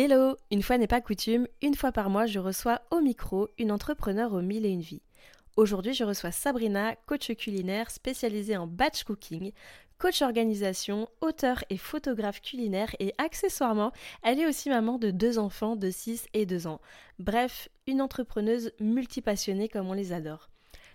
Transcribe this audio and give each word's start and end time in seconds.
Hello 0.00 0.36
Une 0.52 0.62
fois 0.62 0.78
n'est 0.78 0.86
pas 0.86 1.00
coutume, 1.00 1.48
une 1.60 1.74
fois 1.74 1.90
par 1.90 2.08
mois, 2.08 2.26
je 2.26 2.38
reçois 2.38 2.82
au 2.92 3.00
micro 3.00 3.48
une 3.58 3.72
entrepreneur 3.72 4.32
aux 4.32 4.42
mille 4.42 4.64
et 4.64 4.68
une 4.68 4.80
vies. 4.80 5.02
Aujourd'hui, 5.56 5.92
je 5.92 6.04
reçois 6.04 6.30
Sabrina, 6.30 6.94
coach 7.06 7.34
culinaire 7.34 7.90
spécialisée 7.90 8.56
en 8.56 8.68
batch 8.68 9.02
cooking, 9.02 9.50
coach 9.98 10.22
organisation, 10.22 11.08
auteur 11.20 11.64
et 11.68 11.76
photographe 11.76 12.40
culinaire 12.40 12.94
et 13.00 13.12
accessoirement, 13.18 13.90
elle 14.22 14.38
est 14.38 14.46
aussi 14.46 14.70
maman 14.70 14.98
de 14.98 15.10
deux 15.10 15.36
enfants 15.36 15.74
de 15.74 15.90
6 15.90 16.28
et 16.32 16.46
2 16.46 16.68
ans. 16.68 16.80
Bref, 17.18 17.68
une 17.88 18.00
entrepreneuse 18.00 18.70
multipassionnée 18.78 19.68
comme 19.68 19.88
on 19.88 19.94
les 19.94 20.12
adore. 20.12 20.48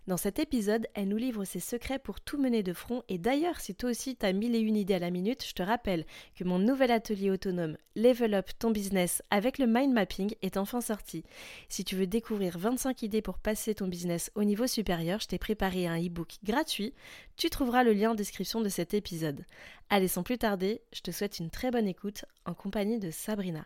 Dans 0.05 0.17
cet 0.17 0.38
épisode, 0.39 0.85
elle 0.95 1.07
nous 1.07 1.17
livre 1.17 1.45
ses 1.45 1.61
secrets 1.61 1.97
pour 1.97 2.20
tout 2.20 2.38
mener 2.38 2.61
de 2.61 2.73
front 2.73 3.03
et 3.07 3.17
d'ailleurs, 3.17 3.61
si 3.61 3.73
toi 3.73 3.91
aussi 3.91 4.17
t'as 4.17 4.33
mille 4.33 4.53
et 4.53 4.59
une 4.59 4.75
idées 4.75 4.95
à 4.95 4.99
la 4.99 5.11
minute, 5.11 5.45
je 5.47 5.53
te 5.53 5.63
rappelle 5.63 6.05
que 6.35 6.43
mon 6.43 6.59
nouvel 6.59 6.91
atelier 6.91 7.31
autonome 7.31 7.77
Level 7.95 8.34
Up 8.34 8.49
ton 8.59 8.71
business 8.71 9.21
avec 9.29 9.59
le 9.59 9.66
mind 9.66 9.93
mapping 9.93 10.35
est 10.41 10.57
enfin 10.57 10.81
sorti. 10.81 11.23
Si 11.70 11.85
tu 11.85 11.95
veux 11.95 12.05
découvrir 12.05 12.57
25 12.57 13.02
idées 13.03 13.21
pour 13.21 13.38
passer 13.38 13.76
ton 13.76 13.88
business 13.88 14.29
au 14.35 14.43
niveau 14.43 14.67
supérieur, 14.67 15.21
je 15.21 15.27
t'ai 15.27 15.38
préparé 15.38 15.88
un 15.88 15.98
e-book 15.98 16.34
gratuit. 16.43 16.93
Tu 17.38 17.49
trouveras 17.49 17.85
le 17.85 17.93
lien 17.93 18.12
en 18.12 18.15
description 18.15 18.59
de 18.59 18.67
cet 18.67 18.93
épisode. 18.93 19.45
Allez, 19.90 20.09
sans 20.09 20.23
plus 20.23 20.38
tarder, 20.38 20.81
je 20.91 20.99
te 20.99 21.12
souhaite 21.12 21.40
une 21.40 21.49
très 21.49 21.71
bonne 21.71 21.88
écoute 21.88 22.26
en 22.45 22.54
compagnie 22.54 22.99
de 22.99 23.09
Sabrina. 23.09 23.65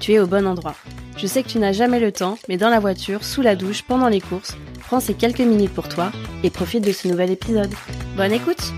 tu 0.00 0.12
es 0.12 0.18
au 0.18 0.26
bon 0.26 0.46
endroit. 0.46 0.74
Je 1.16 1.26
sais 1.26 1.42
que 1.42 1.48
tu 1.48 1.58
n'as 1.58 1.72
jamais 1.72 2.00
le 2.00 2.10
temps, 2.10 2.38
mais 2.48 2.56
dans 2.56 2.70
la 2.70 2.80
voiture, 2.80 3.22
sous 3.22 3.42
la 3.42 3.54
douche, 3.54 3.82
pendant 3.82 4.08
les 4.08 4.20
courses, 4.20 4.56
prends 4.80 4.98
ces 4.98 5.14
quelques 5.14 5.40
minutes 5.40 5.74
pour 5.74 5.88
toi 5.88 6.10
et 6.42 6.50
profite 6.50 6.84
de 6.84 6.92
ce 6.92 7.06
nouvel 7.06 7.30
épisode. 7.30 7.70
Bonne 8.16 8.32
écoute 8.32 8.72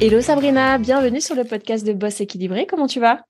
Hello 0.00 0.20
Sabrina, 0.20 0.78
bienvenue 0.78 1.20
sur 1.20 1.34
le 1.34 1.44
podcast 1.44 1.86
de 1.86 1.92
Boss 1.92 2.20
Équilibré, 2.20 2.66
comment 2.66 2.86
tu 2.86 3.00
vas? 3.00 3.20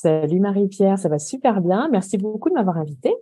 Salut 0.00 0.40
Marie-Pierre, 0.40 0.98
ça 0.98 1.08
va 1.08 1.18
super 1.18 1.60
bien, 1.60 1.88
merci 1.90 2.18
beaucoup 2.18 2.50
de 2.50 2.54
m'avoir 2.54 2.76
invitée. 2.76 3.14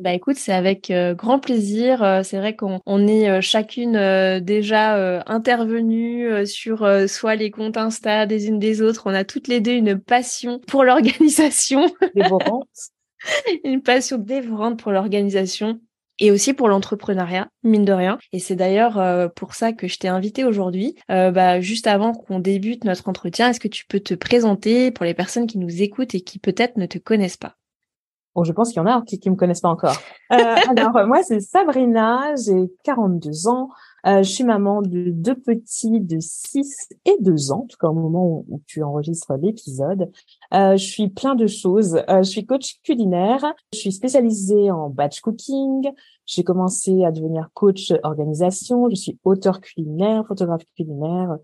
Bah 0.00 0.14
écoute, 0.14 0.36
c'est 0.36 0.54
avec 0.54 0.90
euh, 0.90 1.12
grand 1.12 1.38
plaisir. 1.40 2.02
Euh, 2.02 2.22
c'est 2.22 2.38
vrai 2.38 2.56
qu'on 2.56 2.80
on 2.86 3.06
est 3.06 3.28
euh, 3.28 3.42
chacune 3.42 3.92
déjà 4.40 5.22
intervenue 5.26 6.46
sur 6.46 6.88
soit 7.06 7.34
les 7.34 7.50
comptes 7.50 7.76
Insta 7.76 8.24
des 8.24 8.48
unes 8.48 8.58
des 8.58 8.80
autres. 8.80 9.02
On 9.04 9.14
a 9.14 9.24
toutes 9.24 9.46
les 9.46 9.60
deux 9.60 9.72
une 9.72 10.00
passion 10.00 10.58
pour 10.66 10.84
l'organisation. 10.84 11.94
Dévorante. 12.14 12.68
une 13.64 13.82
passion 13.82 14.16
dévorante 14.16 14.78
pour 14.78 14.92
l'organisation 14.92 15.80
et 16.18 16.30
aussi 16.30 16.54
pour 16.54 16.68
l'entrepreneuriat, 16.68 17.48
mine 17.62 17.84
de 17.84 17.92
rien. 17.92 18.18
Et 18.32 18.38
c'est 18.38 18.56
d'ailleurs 18.56 19.30
pour 19.34 19.54
ça 19.54 19.72
que 19.72 19.88
je 19.88 19.98
t'ai 19.98 20.08
invité 20.08 20.44
aujourd'hui. 20.44 20.94
bah, 21.08 21.60
juste 21.60 21.86
avant 21.86 22.12
qu'on 22.12 22.40
débute 22.40 22.84
notre 22.84 23.08
entretien, 23.08 23.50
est-ce 23.50 23.60
que 23.60 23.68
tu 23.68 23.84
peux 23.86 24.00
te 24.00 24.14
présenter 24.14 24.90
pour 24.90 25.04
les 25.04 25.14
personnes 25.14 25.46
qui 25.46 25.58
nous 25.58 25.82
écoutent 25.82 26.14
et 26.14 26.20
qui 26.22 26.38
peut-être 26.38 26.76
ne 26.76 26.86
te 26.86 26.98
connaissent 26.98 27.38
pas? 27.38 27.56
Bon, 28.34 28.44
je 28.44 28.52
pense 28.52 28.68
qu'il 28.68 28.78
y 28.78 28.80
en 28.80 28.86
a 28.86 29.02
qui 29.02 29.20
ne 29.26 29.30
me 29.30 29.36
connaissent 29.36 29.60
pas 29.60 29.68
encore. 29.68 29.96
Euh, 30.32 30.36
alors, 30.76 31.06
moi, 31.06 31.22
c'est 31.22 31.40
Sabrina, 31.40 32.34
j'ai 32.36 32.70
42 32.84 33.48
ans. 33.48 33.70
Euh, 34.06 34.22
je 34.22 34.30
suis 34.30 34.44
maman 34.44 34.82
de 34.82 35.10
deux 35.10 35.34
petits 35.34 36.00
de 36.00 36.18
6 36.20 36.88
et 37.04 37.16
2 37.20 37.52
ans, 37.52 37.62
en 37.62 37.66
tout 37.66 37.76
cas 37.78 37.88
au 37.88 37.92
moment 37.92 38.44
où, 38.48 38.60
tu 38.66 38.82
enregistres 38.82 39.34
l'épisode. 39.34 40.10
Euh, 40.54 40.76
je 40.76 40.84
suis 40.84 41.08
plein 41.08 41.34
de 41.34 41.46
choses. 41.46 41.96
Euh, 42.08 42.22
je 42.22 42.30
suis 42.30 42.46
coach 42.46 42.80
culinaire. 42.82 43.44
Je 43.72 43.78
suis 43.78 43.92
spécialisée 43.92 44.70
en 44.70 44.88
batch 44.88 45.20
cooking. 45.20 45.90
J'ai 46.24 46.44
commencé 46.44 47.04
à 47.04 47.12
devenir 47.12 47.48
coach 47.54 47.92
organisation. 48.02 48.88
Je 48.88 48.94
suis 48.94 49.18
auteur 49.24 49.60
culinaire, 49.60 50.24
photographe 50.26 50.62
culinaire. 50.76 51.36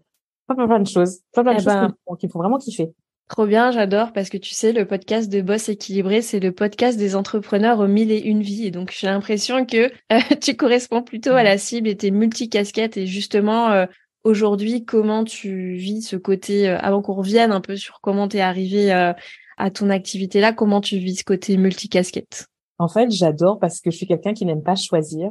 Plein, 0.47 0.67
plein, 0.67 0.81
de 0.81 0.87
choses. 0.87 1.21
Plein, 1.33 1.43
plein 1.43 1.55
de 1.55 1.61
eh 1.61 1.65
choses 1.65 1.73
ben, 1.75 2.17
qui, 2.19 2.27
me 2.27 2.31
font 2.31 2.39
vraiment 2.39 2.59
kiffer. 2.59 2.95
Trop 3.29 3.45
bien, 3.45 3.73
j'adore 3.73 4.13
parce 4.13 4.29
que 4.29 4.37
tu 4.37 4.55
sais, 4.55 4.73
le 4.73 4.87
podcast 4.87 5.29
de 5.29 5.41
Boss 5.41 5.69
équilibré, 5.69 6.23
c'est 6.23 6.39
le 6.39 6.53
podcast 6.53 6.97
des 6.97 7.17
entrepreneurs 7.17 7.81
aux 7.81 7.89
mille 7.89 8.13
et 8.13 8.21
une 8.21 8.41
vies. 8.41 8.67
Et 8.67 8.71
donc, 8.71 8.95
j'ai 8.97 9.09
l'impression 9.09 9.67
que 9.67 9.91
euh, 10.13 10.21
tu 10.41 10.55
corresponds 10.55 11.03
plutôt 11.03 11.33
à 11.33 11.43
la 11.43 11.59
cible 11.59 11.89
et 11.89 11.97
tes 11.97 12.13
multicasquettes. 12.13 12.97
Et 12.97 13.07
justement, 13.07 13.71
euh, 13.71 13.87
aujourd'hui, 14.23 14.85
comment 14.85 15.25
tu 15.25 15.75
vis 15.75 16.03
ce 16.03 16.15
côté, 16.15 16.69
euh, 16.69 16.79
avant 16.79 17.03
qu'on 17.03 17.15
revienne 17.15 17.51
un 17.51 17.61
peu 17.61 17.75
sur 17.75 18.01
comment 18.01 18.29
tu 18.29 18.37
es 18.37 18.41
arrivé 18.41 18.93
à 18.93 19.71
ton 19.71 19.91
activité 19.91 20.41
là, 20.41 20.53
comment 20.53 20.81
tu 20.81 20.99
vis 20.99 21.17
ce 21.17 21.25
côté 21.25 21.57
multicasquette? 21.57 22.47
En 22.79 22.89
fait, 22.89 23.11
j'adore 23.11 23.59
parce 23.59 23.81
que 23.81 23.91
je 23.91 23.97
suis 23.97 24.07
quelqu'un 24.07 24.35
qui 24.35 24.47
n'aime 24.47 24.63
pas 24.63 24.77
choisir. 24.77 25.31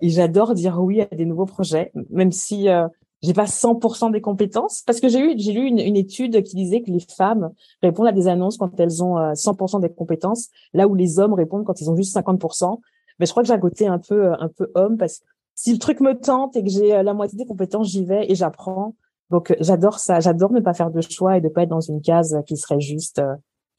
Et 0.00 0.08
j'adore 0.08 0.54
dire 0.54 0.80
oui 0.80 1.02
à 1.02 1.06
des 1.06 1.26
nouveaux 1.26 1.46
projets, 1.46 1.92
même 2.08 2.32
si 2.32 2.68
j'ai 3.24 3.32
pas 3.32 3.44
100% 3.44 4.12
des 4.12 4.20
compétences 4.20 4.82
parce 4.86 5.00
que 5.00 5.08
j'ai 5.08 5.18
eu 5.18 5.34
j'ai 5.38 5.52
lu 5.52 5.66
une, 5.66 5.78
une, 5.78 5.96
étude 5.96 6.42
qui 6.42 6.56
disait 6.56 6.82
que 6.82 6.90
les 6.90 7.00
femmes 7.00 7.50
répondent 7.82 8.06
à 8.06 8.12
des 8.12 8.28
annonces 8.28 8.58
quand 8.58 8.78
elles 8.78 9.02
ont 9.02 9.16
100% 9.16 9.76
euh, 9.76 9.80
des 9.80 9.88
compétences 9.88 10.50
là 10.74 10.86
où 10.86 10.94
les 10.94 11.18
hommes 11.18 11.32
répondent 11.32 11.64
quand 11.64 11.80
ils 11.80 11.90
ont 11.90 11.96
juste 11.96 12.14
50%. 12.14 12.78
Mais 13.18 13.26
je 13.26 13.30
crois 13.30 13.42
que 13.42 13.46
j'ai 13.46 13.54
un 13.54 13.58
côté 13.58 13.86
un 13.86 13.98
peu 13.98 14.32
un 14.32 14.48
peu 14.48 14.70
homme 14.74 14.98
parce 14.98 15.18
que 15.18 15.24
si 15.54 15.72
le 15.72 15.78
truc 15.78 16.00
me 16.00 16.14
tente 16.14 16.56
et 16.56 16.62
que 16.62 16.68
j'ai 16.68 16.94
euh, 16.94 17.02
la 17.02 17.14
moitié 17.14 17.38
des 17.38 17.46
compétences, 17.46 17.88
j'y 17.88 18.04
vais 18.04 18.30
et 18.30 18.34
j'apprends. 18.34 18.94
Donc 19.30 19.50
euh, 19.50 19.56
j'adore 19.60 19.98
ça, 19.98 20.20
j'adore 20.20 20.52
ne 20.52 20.60
pas 20.60 20.74
faire 20.74 20.90
de 20.90 21.00
choix 21.00 21.38
et 21.38 21.40
de 21.40 21.48
pas 21.48 21.62
être 21.62 21.70
dans 21.70 21.80
une 21.80 22.02
case 22.02 22.36
qui 22.46 22.56
serait 22.56 22.80
juste 22.80 23.22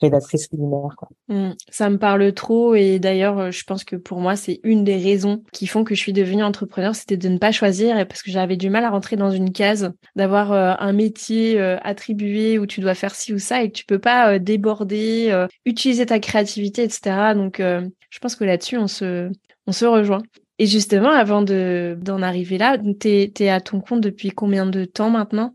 rédactrice 0.01 0.47
culinaire. 0.47 0.95
Quoi. 0.97 1.09
Mmh, 1.29 1.53
ça 1.69 1.89
me 1.89 1.97
parle 1.97 2.33
trop 2.33 2.75
et 2.75 2.99
d'ailleurs, 2.99 3.39
euh, 3.39 3.51
je 3.51 3.63
pense 3.63 3.83
que 3.83 3.95
pour 3.95 4.19
moi, 4.19 4.35
c'est 4.35 4.59
une 4.63 4.83
des 4.83 4.97
raisons 4.97 5.43
qui 5.51 5.67
font 5.67 5.83
que 5.83 5.95
je 5.95 5.99
suis 5.99 6.13
devenue 6.13 6.43
entrepreneur, 6.43 6.95
c'était 6.95 7.17
de 7.17 7.29
ne 7.29 7.37
pas 7.37 7.51
choisir 7.51 7.97
et 7.97 8.05
parce 8.05 8.21
que 8.21 8.31
j'avais 8.31 8.57
du 8.57 8.69
mal 8.69 8.83
à 8.83 8.89
rentrer 8.89 9.15
dans 9.15 9.31
une 9.31 9.51
case, 9.51 9.91
d'avoir 10.15 10.51
euh, 10.51 10.73
un 10.79 10.93
métier 10.93 11.59
euh, 11.59 11.77
attribué 11.81 12.59
où 12.59 12.65
tu 12.65 12.81
dois 12.81 12.95
faire 12.95 13.15
ci 13.15 13.33
ou 13.33 13.39
ça 13.39 13.63
et 13.63 13.69
que 13.69 13.77
tu 13.77 13.85
peux 13.85 13.99
pas 13.99 14.39
déborder, 14.39 15.45
utiliser 15.65 16.05
ta 16.05 16.19
créativité, 16.19 16.83
etc. 16.83 17.33
Donc, 17.35 17.59
je 17.59 18.19
pense 18.19 18.35
que 18.35 18.43
là-dessus, 18.43 18.77
on 18.77 18.87
se, 18.87 19.31
on 19.67 19.71
se 19.71 19.85
rejoint. 19.85 20.21
Et 20.57 20.67
justement, 20.67 21.09
avant 21.09 21.41
de 21.41 21.97
d'en 22.01 22.21
arriver 22.21 22.57
là, 22.57 22.77
t'es 22.99 23.31
es 23.39 23.49
à 23.49 23.59
ton 23.59 23.81
compte 23.81 24.01
depuis 24.01 24.29
combien 24.29 24.65
de 24.65 24.85
temps 24.85 25.09
maintenant? 25.09 25.53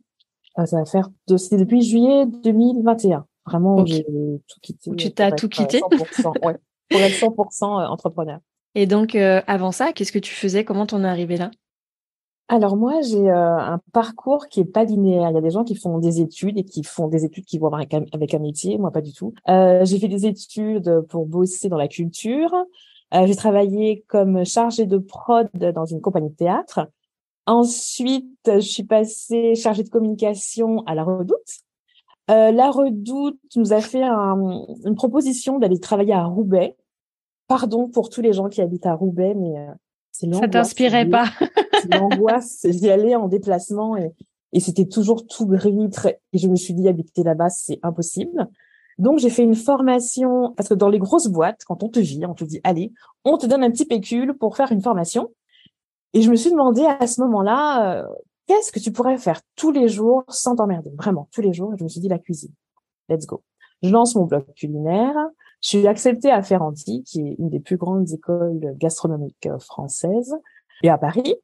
Ah, 0.56 0.66
Ça 0.66 0.78
va 0.78 0.84
faire 0.84 1.08
depuis 1.28 1.82
juillet 1.82 2.26
2021. 2.44 3.24
Vraiment, 3.46 3.84
j'ai 3.86 4.04
tout 4.04 4.60
quitté. 4.62 4.90
Tu 4.96 5.12
t'as 5.12 5.32
tout 5.32 5.48
quitté? 5.48 5.80
100%, 5.80 6.46
ouais, 6.46 6.56
Pour 6.90 7.00
être 7.00 7.14
100% 7.14 7.64
euh, 7.64 7.86
entrepreneur. 7.86 8.38
Et 8.74 8.86
donc, 8.86 9.14
euh, 9.14 9.40
avant 9.46 9.72
ça, 9.72 9.92
qu'est-ce 9.92 10.12
que 10.12 10.18
tu 10.18 10.34
faisais? 10.34 10.64
Comment 10.64 10.86
t'en 10.86 11.02
es 11.02 11.08
arrivé 11.08 11.36
là? 11.36 11.50
Alors 12.48 12.76
moi, 12.76 13.00
j'ai 13.00 13.30
euh, 13.30 13.58
un 13.58 13.80
parcours 13.92 14.48
qui 14.48 14.60
est 14.60 14.64
pas 14.64 14.84
linéaire. 14.84 15.30
Il 15.30 15.34
y 15.34 15.38
a 15.38 15.40
des 15.40 15.50
gens 15.50 15.64
qui 15.64 15.76
font 15.76 15.98
des 15.98 16.20
études 16.20 16.58
et 16.58 16.64
qui 16.64 16.82
font 16.82 17.08
des 17.08 17.24
études 17.24 17.44
qui 17.44 17.58
vont 17.58 17.72
avec 17.72 17.94
un, 17.94 18.04
avec 18.12 18.34
un 18.34 18.40
métier. 18.40 18.76
Moi, 18.76 18.90
pas 18.90 19.00
du 19.00 19.12
tout. 19.12 19.34
j'ai 19.46 19.98
fait 19.98 20.08
des 20.08 20.26
études 20.26 21.02
pour 21.08 21.26
bosser 21.26 21.68
dans 21.68 21.76
la 21.76 21.88
culture. 21.88 22.52
j'ai 23.12 23.36
travaillé 23.36 24.04
comme 24.08 24.44
chargée 24.44 24.86
de 24.86 24.98
prod 24.98 25.48
dans 25.54 25.86
une 25.86 26.00
compagnie 26.00 26.30
de 26.30 26.34
théâtre. 26.34 26.88
Ensuite, 27.46 28.26
je 28.46 28.60
suis 28.60 28.84
passée 28.84 29.54
chargée 29.54 29.84
de 29.84 29.88
communication 29.88 30.84
à 30.86 30.96
la 30.96 31.04
Redoute. 31.04 31.62
Euh, 32.30 32.52
la 32.52 32.70
Redoute 32.70 33.41
nous 33.56 33.72
a 33.72 33.80
fait 33.80 34.04
une 34.04 34.94
proposition 34.94 35.58
d'aller 35.58 35.81
travailler 35.81 36.12
à 36.12 36.25
Roubaix. 36.25 36.76
Pardon 37.49 37.88
pour 37.88 38.10
tous 38.10 38.20
les 38.20 38.32
gens 38.32 38.49
qui 38.49 38.60
habitent 38.60 38.87
à 38.87 38.94
Roubaix, 38.94 39.34
mais 39.34 39.58
euh, 39.58 39.72
c'est 40.12 40.26
l'angoisse. 40.26 40.43
Ça 40.43 40.49
t'inspirait 40.49 41.08
pas 41.08 41.26
L'angoisse, 41.90 42.66
j'y 42.69 42.88
allais 42.88 43.16
en 43.16 43.26
déplacement 43.26 43.96
et, 43.96 44.12
c'était 44.58 44.87
toujours 44.87 45.26
tout 45.26 45.46
gris. 45.46 45.88
Et 46.32 46.38
je 46.38 46.49
me 46.49 46.56
suis 46.56 46.75
dit, 46.75 46.88
habiter 46.88 47.22
là-bas, 47.22 47.49
c'est 47.49 47.78
impossible. 47.82 48.49
Donc, 48.99 49.19
j'ai 49.19 49.31
fait 49.31 49.44
une 49.44 49.55
formation, 49.55 50.52
parce 50.56 50.69
que 50.69 50.75
dans 50.75 50.88
les 50.88 50.99
grosses 50.99 51.28
boîtes, 51.28 51.62
quand 51.66 51.82
on 51.82 51.88
te 51.88 52.00
vit, 52.00 52.26
on 52.26 52.34
te 52.34 52.44
dit, 52.44 52.60
allez, 52.64 52.93
on 53.25 53.38
te 53.38 53.46
donne 53.46 53.62
un 53.62 53.70
petit 53.70 53.87
pécule 53.87 54.34
pour 54.34 54.56
faire 54.56 54.72
une 54.72 54.82
formation. 54.82 55.31
Et 56.12 56.22
je 56.22 56.31
me 56.31 56.37
suis 56.37 56.50
demandé 56.50 56.84
à 56.84 57.06
ce 57.06 57.20
moment-là, 57.20 58.02
euh, 58.02 58.08
qu'est-ce 58.50 58.73
que 58.73 58.81
tu 58.81 58.91
pourrais 58.91 59.17
faire 59.17 59.41
tous 59.55 59.70
les 59.70 59.87
jours 59.87 60.25
sans 60.26 60.56
t'emmerder? 60.56 60.91
Vraiment, 60.97 61.29
tous 61.32 61.41
les 61.41 61.52
jours. 61.52 61.73
je 61.79 61.85
me 61.85 61.88
suis 61.88 62.00
dit, 62.00 62.08
la 62.08 62.19
cuisine. 62.19 62.52
Let's 63.08 63.25
go. 63.25 63.44
Je 63.85 63.91
lance 63.91 64.17
mon 64.17 64.25
blog 64.25 64.44
culinaire. 64.56 65.14
Je 65.62 65.69
suis 65.69 65.87
acceptée 65.87 66.32
à 66.32 66.43
Ferranti, 66.43 67.05
qui 67.05 67.20
est 67.20 67.37
une 67.38 67.49
des 67.49 67.61
plus 67.61 67.76
grandes 67.76 68.11
écoles 68.11 68.75
gastronomiques 68.76 69.47
euh, 69.47 69.61
françaises, 69.61 70.35
et 70.82 70.91
à 70.91 70.99
Paris. 70.99 71.37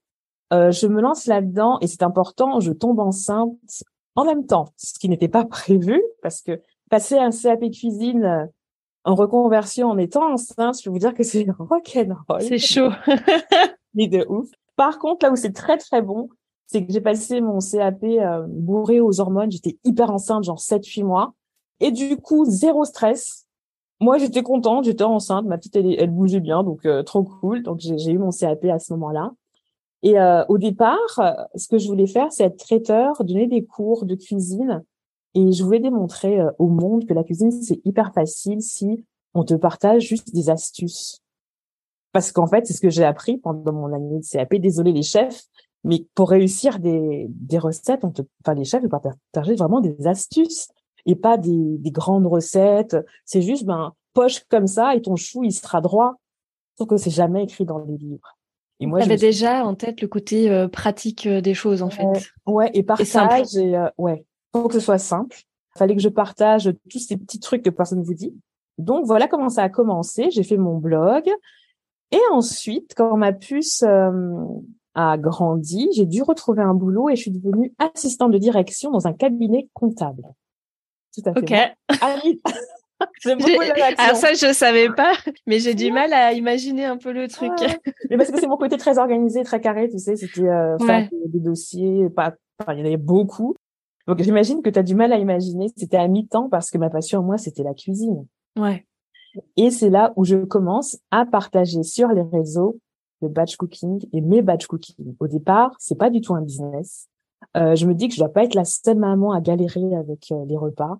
Euh, 0.52 0.72
je 0.72 0.88
me 0.88 1.00
lance 1.00 1.26
là-dedans 1.26 1.78
et 1.80 1.86
c'est 1.86 2.02
important, 2.02 2.58
je 2.58 2.72
tombe 2.72 2.98
enceinte 2.98 3.84
en 4.16 4.24
même 4.24 4.46
temps, 4.46 4.66
ce 4.76 4.98
qui 4.98 5.08
n'était 5.08 5.28
pas 5.28 5.44
prévu 5.48 6.02
parce 6.22 6.42
que 6.42 6.60
passer 6.90 7.18
un 7.18 7.30
CAP 7.30 7.70
cuisine, 7.70 8.50
en 9.04 9.14
reconversion 9.14 9.90
en 9.90 9.98
étant 9.98 10.32
enceinte, 10.32 10.78
je 10.78 10.84
peux 10.84 10.90
vous 10.90 10.98
dire 10.98 11.14
que 11.14 11.22
c'est 11.22 11.46
rock'n'roll. 11.58 12.42
C'est 12.42 12.58
chaud. 12.58 12.90
Mais 13.94 14.08
de 14.08 14.26
ouf. 14.28 14.48
Par 14.74 14.98
contre, 14.98 15.24
là 15.24 15.32
où 15.32 15.36
c'est 15.36 15.52
très 15.52 15.78
très 15.78 16.02
bon, 16.02 16.28
c'est 16.66 16.84
que 16.84 16.92
j'ai 16.92 17.00
passé 17.00 17.40
mon 17.40 17.58
CAP 17.60 18.02
euh, 18.02 18.44
bourré 18.48 19.00
aux 19.00 19.20
hormones. 19.20 19.50
J'étais 19.50 19.78
hyper 19.84 20.10
enceinte, 20.10 20.44
genre 20.44 20.58
7-8 20.58 21.04
mois. 21.04 21.34
Et 21.80 21.90
du 21.90 22.16
coup, 22.16 22.44
zéro 22.44 22.84
stress. 22.84 23.46
Moi, 24.00 24.18
j'étais 24.18 24.42
contente, 24.42 24.84
j'étais 24.84 25.04
enceinte. 25.04 25.46
Ma 25.46 25.58
petite, 25.58 25.76
elle, 25.76 25.94
elle 25.98 26.10
bougeait 26.10 26.40
bien, 26.40 26.62
donc 26.62 26.84
euh, 26.84 27.02
trop 27.02 27.22
cool. 27.22 27.62
Donc, 27.62 27.78
j'ai 27.80 28.10
eu 28.10 28.18
mon 28.18 28.30
CAP 28.30 28.64
à 28.64 28.78
ce 28.78 28.92
moment-là. 28.94 29.32
Et 30.02 30.18
euh, 30.18 30.44
au 30.48 30.58
départ, 30.58 30.98
ce 31.54 31.68
que 31.68 31.78
je 31.78 31.88
voulais 31.88 32.06
faire, 32.06 32.30
c'est 32.30 32.44
être 32.44 32.58
traiteur, 32.58 33.24
donner 33.24 33.46
des 33.46 33.64
cours 33.64 34.04
de 34.04 34.14
cuisine. 34.14 34.84
Et 35.34 35.52
je 35.52 35.62
voulais 35.62 35.80
démontrer 35.80 36.38
au 36.58 36.68
monde 36.68 37.06
que 37.06 37.14
la 37.14 37.24
cuisine, 37.24 37.50
c'est 37.50 37.80
hyper 37.84 38.12
facile 38.12 38.62
si 38.62 39.04
on 39.34 39.44
te 39.44 39.54
partage 39.54 40.02
juste 40.02 40.34
des 40.34 40.50
astuces. 40.50 41.20
Parce 42.12 42.32
qu'en 42.32 42.46
fait, 42.46 42.66
c'est 42.66 42.72
ce 42.72 42.80
que 42.80 42.88
j'ai 42.88 43.04
appris 43.04 43.36
pendant 43.36 43.72
mon 43.72 43.92
année 43.92 44.18
de 44.18 44.26
CAP. 44.26 44.54
Désolé 44.54 44.92
les 44.92 45.02
chefs, 45.02 45.44
mais 45.86 46.04
pour 46.16 46.30
réussir 46.30 46.80
des, 46.80 47.26
des 47.28 47.58
recettes, 47.58 48.04
on 48.04 48.10
te, 48.10 48.22
enfin, 48.44 48.54
les 48.54 48.64
chefs, 48.64 48.82
ils 48.82 48.88
partager 48.88 49.54
vraiment 49.54 49.80
des 49.80 50.08
astuces 50.08 50.68
et 51.06 51.14
pas 51.14 51.38
des, 51.38 51.78
des 51.78 51.90
grandes 51.92 52.26
recettes. 52.26 52.96
C'est 53.24 53.40
juste, 53.40 53.64
ben, 53.64 53.92
poche 54.12 54.42
comme 54.48 54.66
ça 54.66 54.96
et 54.96 55.00
ton 55.00 55.14
chou, 55.14 55.44
il 55.44 55.52
sera 55.52 55.80
droit. 55.80 56.16
Sauf 56.76 56.88
que 56.88 56.96
c'est 56.96 57.10
jamais 57.10 57.44
écrit 57.44 57.64
dans 57.64 57.78
les 57.78 57.96
livres. 57.96 58.36
Et 58.80 58.86
moi, 58.86 58.98
j'avais 58.98 59.16
déjà 59.16 59.64
en 59.64 59.76
tête 59.76 60.02
le 60.02 60.08
côté 60.08 60.50
euh, 60.50 60.66
pratique 60.66 61.24
euh, 61.26 61.40
des 61.40 61.54
choses, 61.54 61.82
en 61.82 61.90
fait. 61.90 62.04
Ouais, 62.46 62.68
et 62.74 62.82
partage, 62.82 63.56
et, 63.56 63.76
euh, 63.76 63.88
ouais, 63.96 64.24
faut 64.52 64.66
que 64.66 64.74
ce 64.74 64.80
soit 64.80 64.98
simple. 64.98 65.36
Fallait 65.78 65.94
que 65.94 66.02
je 66.02 66.08
partage 66.08 66.74
tous 66.90 66.98
ces 66.98 67.16
petits 67.16 67.38
trucs 67.38 67.62
que 67.62 67.70
personne 67.70 68.00
ne 68.00 68.04
vous 68.04 68.14
dit. 68.14 68.34
Donc 68.76 69.06
voilà 69.06 69.28
comment 69.28 69.50
ça 69.50 69.62
a 69.62 69.68
commencé. 69.68 70.30
J'ai 70.32 70.42
fait 70.42 70.56
mon 70.56 70.78
blog. 70.78 71.30
Et 72.10 72.20
ensuite, 72.32 72.92
quand 72.96 73.16
ma 73.16 73.32
puce 73.32 73.82
euh, 73.82 74.10
a 74.96 75.16
grandi, 75.18 75.88
j'ai 75.94 76.06
dû 76.06 76.22
retrouver 76.22 76.62
un 76.62 76.74
boulot 76.74 77.08
et 77.08 77.16
je 77.16 77.20
suis 77.20 77.30
devenue 77.30 77.72
assistante 77.78 78.32
de 78.32 78.38
direction 78.38 78.90
dans 78.90 79.06
un 79.06 79.12
cabinet 79.12 79.68
comptable. 79.74 80.24
Tout 81.14 81.22
à 81.26 81.34
fait. 81.34 81.40
Ok. 81.40 81.52
Ah 82.00 82.16
alors 83.98 84.16
ça, 84.16 84.32
je 84.32 84.54
savais 84.54 84.88
pas, 84.88 85.12
mais 85.46 85.58
j'ai 85.58 85.74
du 85.74 85.92
mal 85.92 86.14
à 86.14 86.32
imaginer 86.32 86.86
un 86.86 86.96
peu 86.96 87.12
le 87.12 87.28
truc. 87.28 87.52
Mais 88.08 88.16
parce 88.16 88.30
que 88.30 88.40
c'est 88.40 88.46
mon 88.46 88.56
côté 88.56 88.78
très 88.78 88.98
organisé, 88.98 89.44
très 89.44 89.60
carré, 89.60 89.90
tu 89.90 89.98
sais, 89.98 90.16
c'était 90.16 90.48
euh, 90.48 90.78
faire 90.78 91.06
des 91.26 91.40
dossiers, 91.40 92.08
pas, 92.08 92.32
enfin, 92.58 92.72
il 92.72 92.78
y 92.78 92.82
en 92.82 92.86
avait 92.86 92.96
beaucoup. 92.96 93.54
Donc 94.06 94.22
j'imagine 94.22 94.62
que 94.62 94.70
tu 94.70 94.78
as 94.78 94.82
du 94.82 94.94
mal 94.94 95.12
à 95.12 95.18
imaginer. 95.18 95.66
C'était 95.76 95.98
à 95.98 96.08
mi-temps 96.08 96.48
parce 96.48 96.70
que 96.70 96.78
ma 96.78 96.88
passion, 96.88 97.22
moi, 97.22 97.36
c'était 97.36 97.64
la 97.64 97.74
cuisine. 97.74 98.26
Ouais. 98.58 98.86
Et 99.56 99.70
c'est 99.70 99.90
là 99.90 100.14
où 100.16 100.24
je 100.24 100.36
commence 100.36 100.98
à 101.10 101.26
partager 101.26 101.82
sur 101.82 102.08
les 102.08 102.22
réseaux 102.22 102.78
le 103.22 103.28
batch 103.28 103.56
cooking 103.56 104.06
et 104.12 104.20
mes 104.20 104.42
batch 104.42 104.66
cooking. 104.66 105.14
Au 105.20 105.26
départ, 105.26 105.74
c'est 105.78 105.96
pas 105.96 106.10
du 106.10 106.20
tout 106.20 106.34
un 106.34 106.42
business. 106.42 107.08
Euh, 107.56 107.74
je 107.74 107.86
me 107.86 107.94
dis 107.94 108.08
que 108.08 108.14
je 108.14 108.20
dois 108.20 108.32
pas 108.32 108.44
être 108.44 108.54
la 108.54 108.64
seule 108.64 108.98
maman 108.98 109.32
à 109.32 109.40
galérer 109.40 109.94
avec 109.94 110.30
euh, 110.32 110.44
les 110.46 110.56
repas. 110.56 110.98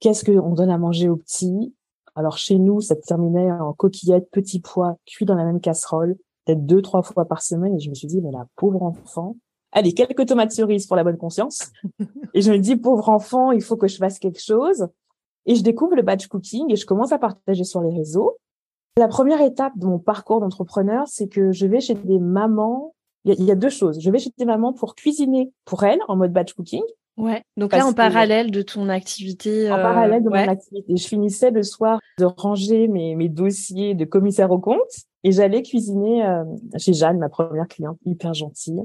Qu'est-ce 0.00 0.24
qu'on 0.24 0.54
donne 0.54 0.70
à 0.70 0.78
manger 0.78 1.08
aux 1.08 1.16
petits? 1.16 1.74
Alors 2.14 2.38
chez 2.38 2.58
nous, 2.58 2.80
ça 2.80 2.96
terminait 2.96 3.50
en 3.50 3.72
coquillettes, 3.72 4.30
petits 4.30 4.60
pois, 4.60 4.96
cuits 5.06 5.24
dans 5.24 5.34
la 5.34 5.44
même 5.44 5.60
casserole, 5.60 6.16
peut-être 6.44 6.64
deux, 6.64 6.82
trois 6.82 7.02
fois 7.02 7.24
par 7.24 7.42
semaine. 7.42 7.74
Et 7.76 7.80
je 7.80 7.90
me 7.90 7.94
suis 7.94 8.06
dit, 8.06 8.20
mais 8.20 8.30
la 8.30 8.46
pauvre 8.56 8.82
enfant. 8.82 9.36
Allez, 9.72 9.92
quelques 9.92 10.26
tomates 10.26 10.52
cerises 10.52 10.86
pour 10.86 10.96
la 10.96 11.02
bonne 11.02 11.16
conscience. 11.16 11.72
et 12.34 12.40
je 12.40 12.52
me 12.52 12.58
dis, 12.58 12.76
pauvre 12.76 13.08
enfant, 13.08 13.50
il 13.50 13.62
faut 13.62 13.76
que 13.76 13.88
je 13.88 13.96
fasse 13.96 14.18
quelque 14.18 14.40
chose. 14.40 14.86
Et 15.46 15.56
je 15.56 15.62
découvre 15.62 15.96
le 15.96 16.02
batch 16.02 16.26
cooking 16.28 16.72
et 16.72 16.76
je 16.76 16.86
commence 16.86 17.12
à 17.12 17.18
partager 17.18 17.64
sur 17.64 17.80
les 17.80 17.90
réseaux. 17.90 18.38
La 18.96 19.08
première 19.08 19.40
étape 19.40 19.76
de 19.76 19.86
mon 19.86 19.98
parcours 19.98 20.40
d'entrepreneur, 20.40 21.08
c'est 21.08 21.26
que 21.26 21.50
je 21.50 21.66
vais 21.66 21.80
chez 21.80 21.94
des 21.94 22.20
mamans. 22.20 22.94
Il 23.24 23.42
y, 23.42 23.50
a, 23.50 23.54
deux 23.54 23.70
choses. 23.70 24.00
Je 24.00 24.10
vais 24.10 24.18
chez 24.18 24.30
des 24.36 24.44
mamans 24.44 24.72
pour 24.72 24.94
cuisiner 24.94 25.50
pour 25.64 25.82
elles 25.84 25.98
en 26.08 26.16
mode 26.16 26.32
batch 26.32 26.52
cooking. 26.52 26.82
Ouais. 27.16 27.42
Donc 27.56 27.72
là, 27.72 27.86
en 27.86 27.92
parallèle 27.92 28.50
de 28.50 28.60
ton 28.60 28.88
activité. 28.88 29.70
En 29.72 29.76
parallèle 29.76 30.22
de 30.22 30.28
mon 30.28 30.36
activité. 30.36 30.96
Je 30.96 31.06
finissais 31.08 31.50
le 31.50 31.62
soir 31.62 31.98
de 32.18 32.26
ranger 32.26 32.86
mes, 32.86 33.16
mes 33.16 33.28
dossiers 33.28 33.94
de 33.94 34.04
commissaire 34.04 34.50
au 34.50 34.58
compte 34.58 34.78
et 35.24 35.32
j'allais 35.32 35.62
cuisiner 35.62 36.24
euh, 36.24 36.44
chez 36.76 36.92
Jeanne, 36.92 37.18
ma 37.18 37.30
première 37.30 37.66
cliente, 37.66 37.98
hyper 38.04 38.34
gentille, 38.34 38.82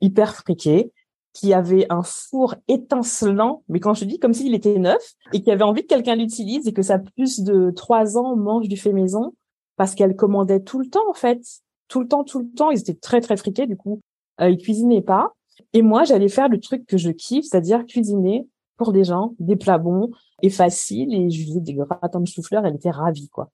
hyper 0.00 0.34
friquée 0.34 0.92
qui 1.32 1.54
avait 1.54 1.86
un 1.90 2.02
four 2.02 2.56
étincelant, 2.68 3.62
mais 3.68 3.78
quand 3.78 3.94
je 3.94 4.04
dis 4.04 4.18
comme 4.18 4.34
s'il 4.34 4.54
était 4.54 4.78
neuf, 4.78 5.14
et 5.32 5.42
qui 5.42 5.50
avait 5.50 5.62
envie 5.62 5.82
que 5.82 5.86
quelqu'un 5.86 6.16
l'utilise 6.16 6.66
et 6.66 6.72
que 6.72 6.82
sa 6.82 6.98
plus 6.98 7.40
de 7.40 7.70
trois 7.70 8.18
ans 8.18 8.34
mange 8.36 8.68
du 8.68 8.76
fait 8.76 8.92
maison, 8.92 9.32
parce 9.80 9.94
qu'elle 9.94 10.14
commandait 10.14 10.60
tout 10.60 10.78
le 10.78 10.90
temps, 10.90 11.08
en 11.08 11.14
fait. 11.14 11.40
Tout 11.88 12.02
le 12.02 12.06
temps, 12.06 12.22
tout 12.22 12.40
le 12.40 12.50
temps. 12.54 12.70
Ils 12.70 12.80
étaient 12.80 12.92
très, 12.92 13.22
très 13.22 13.38
friqués, 13.38 13.66
du 13.66 13.78
coup. 13.78 14.02
Euh, 14.42 14.50
ils 14.50 14.58
cuisinaient 14.58 15.00
pas. 15.00 15.32
Et 15.72 15.80
moi, 15.80 16.04
j'allais 16.04 16.28
faire 16.28 16.50
le 16.50 16.60
truc 16.60 16.84
que 16.84 16.98
je 16.98 17.08
kiffe, 17.08 17.46
c'est-à-dire 17.46 17.86
cuisiner 17.86 18.46
pour 18.76 18.92
des 18.92 19.04
gens, 19.04 19.32
des 19.38 19.56
plats 19.56 19.78
bons 19.78 20.10
et 20.42 20.50
faciles. 20.50 21.14
Et 21.14 21.30
je 21.30 21.46
faisais 21.46 21.60
des 21.60 21.72
gratins 21.72 22.20
de 22.20 22.26
chou-fleur. 22.26 22.66
Elle 22.66 22.74
était 22.74 22.90
ravie, 22.90 23.30
quoi. 23.30 23.48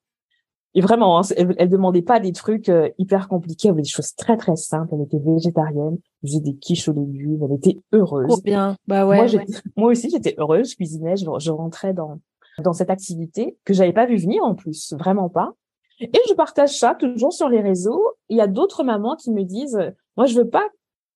Et 0.75 0.81
vraiment, 0.81 1.21
hein, 1.21 1.23
elle, 1.37 1.55
elle, 1.59 1.69
demandait 1.69 2.03
pas 2.03 2.19
des 2.19 2.33
trucs 2.33 2.71
euh, 2.71 2.91
hyper 2.99 3.29
compliqués, 3.29 3.69
elle 3.69 3.75
voulait 3.75 3.85
des 3.85 3.89
choses 3.89 4.17
très 4.17 4.37
très 4.37 4.57
simples. 4.57 4.97
Elle 4.97 5.03
était 5.03 5.21
végétarienne, 5.21 5.99
elle 6.25 6.29
faisait 6.29 6.41
des 6.41 6.57
quiches 6.57 6.89
aux 6.89 6.93
légumes, 6.93 7.41
elle 7.45 7.57
était 7.57 7.79
heureuse. 7.93 8.27
Trop 8.27 8.41
bien, 8.41 8.77
bah 8.89 9.07
ouais. 9.07 9.19
Moi, 9.19 9.45
moi 9.77 9.91
aussi, 9.93 10.11
j'étais 10.11 10.35
heureuse, 10.39 10.73
je 10.73 10.75
cuisinais, 10.75 11.17
je, 11.17 11.25
je, 11.39 11.51
rentrais 11.53 11.95
dans 11.95 12.19
dans 12.65 12.73
cette 12.73 12.91
activité 12.91 13.57
que 13.65 13.75
j'avais 13.75 13.93
pas 13.93 14.07
vu 14.07 14.17
venir 14.17 14.43
en 14.43 14.57
plus, 14.57 14.93
vraiment 14.99 15.29
pas. 15.29 15.55
Et 16.01 16.21
je 16.29 16.35
partage 16.35 16.79
ça 16.79 16.95
toujours 16.95 17.33
sur 17.33 17.49
les 17.49 17.61
réseaux. 17.61 18.05
Il 18.29 18.37
y 18.37 18.41
a 18.41 18.47
d'autres 18.47 18.85
mamans 18.85 19.17
qui 19.17 19.31
me 19.31 19.43
disent, 19.45 19.79
moi, 20.17 20.27
je 20.27 20.37
veux 20.37 20.49
pas 20.49 20.65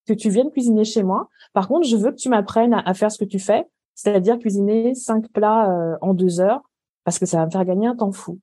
que 0.06 0.12
tu 0.12 0.30
viennes 0.30 0.50
cuisiner 0.50 0.84
chez 0.84 1.02
moi. 1.02 1.28
Par 1.52 1.68
contre, 1.68 1.86
je 1.86 1.96
veux 1.96 2.10
que 2.10 2.16
tu 2.16 2.28
m'apprennes 2.28 2.74
à, 2.74 2.94
faire 2.94 3.12
ce 3.12 3.18
que 3.18 3.24
tu 3.24 3.38
fais, 3.38 3.66
c'est-à-dire 3.94 4.38
cuisiner 4.38 4.94
cinq 4.94 5.30
plats 5.32 5.70
euh, 5.70 5.96
en 6.00 6.14
deux 6.14 6.40
heures, 6.40 6.62
parce 7.04 7.18
que 7.18 7.26
ça 7.26 7.38
va 7.38 7.46
me 7.46 7.50
faire 7.50 7.64
gagner 7.64 7.86
un 7.86 7.96
temps 7.96 8.12
fou. 8.12 8.38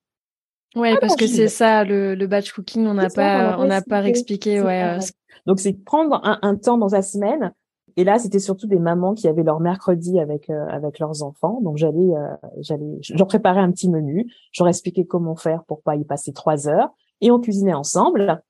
Ouais, 0.76 0.94
ah, 0.96 0.98
parce 1.00 1.16
que 1.16 1.28
c'est 1.28 1.48
ça 1.48 1.84
le, 1.84 2.14
le 2.14 2.28
batch 2.28 2.52
cooking, 2.52 2.86
on 2.86 2.94
n'a 2.94 3.10
pas, 3.10 3.58
on 3.60 3.66
n'a 3.66 3.82
pas 3.82 4.04
expliqué. 4.06 4.62
Ouais. 4.62 4.84
Euh, 4.84 5.00
Donc 5.46 5.60
c'est 5.60 5.74
prendre 5.74 6.22
un, 6.24 6.40
un, 6.42 6.56
temps 6.56 6.78
dans 6.78 6.90
la 6.90 7.02
semaine. 7.02 7.54
Et 7.98 8.04
là, 8.04 8.20
c'était 8.20 8.40
surtout 8.40 8.68
des 8.68 8.80
mamans 8.80 9.14
qui 9.14 9.28
avaient 9.28 9.44
leur 9.44 9.60
mercredi 9.60 10.20
avec 10.20 10.50
euh, 10.50 10.68
avec 10.68 11.00
leurs 11.00 11.24
enfants. 11.24 11.60
Donc 11.62 11.78
j'allais, 11.78 12.16
euh, 12.16 12.36
j'allais, 12.60 13.00
je 13.02 13.16
leur 13.16 13.28
préparais 13.28 13.60
un 13.60 13.72
petit 13.72 13.90
menu. 13.90 14.32
Leur 14.58 14.70
expliquais 14.70 15.06
comment 15.06 15.36
faire 15.36 15.64
pour 15.66 15.82
pas 15.82 15.96
y 15.96 16.06
passer 16.06 16.32
trois 16.32 16.70
heures. 16.70 16.90
Et 17.22 17.32
on 17.32 17.40
cuisinait 17.40 17.74
ensemble. 17.74 18.42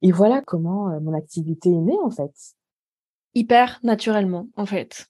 Et 0.00 0.12
voilà 0.12 0.42
comment 0.42 1.00
mon 1.00 1.12
activité 1.12 1.70
est 1.70 1.80
née 1.80 1.98
en 2.02 2.10
fait. 2.10 2.32
Hyper 3.34 3.80
naturellement, 3.82 4.46
en 4.56 4.64
fait. 4.64 5.08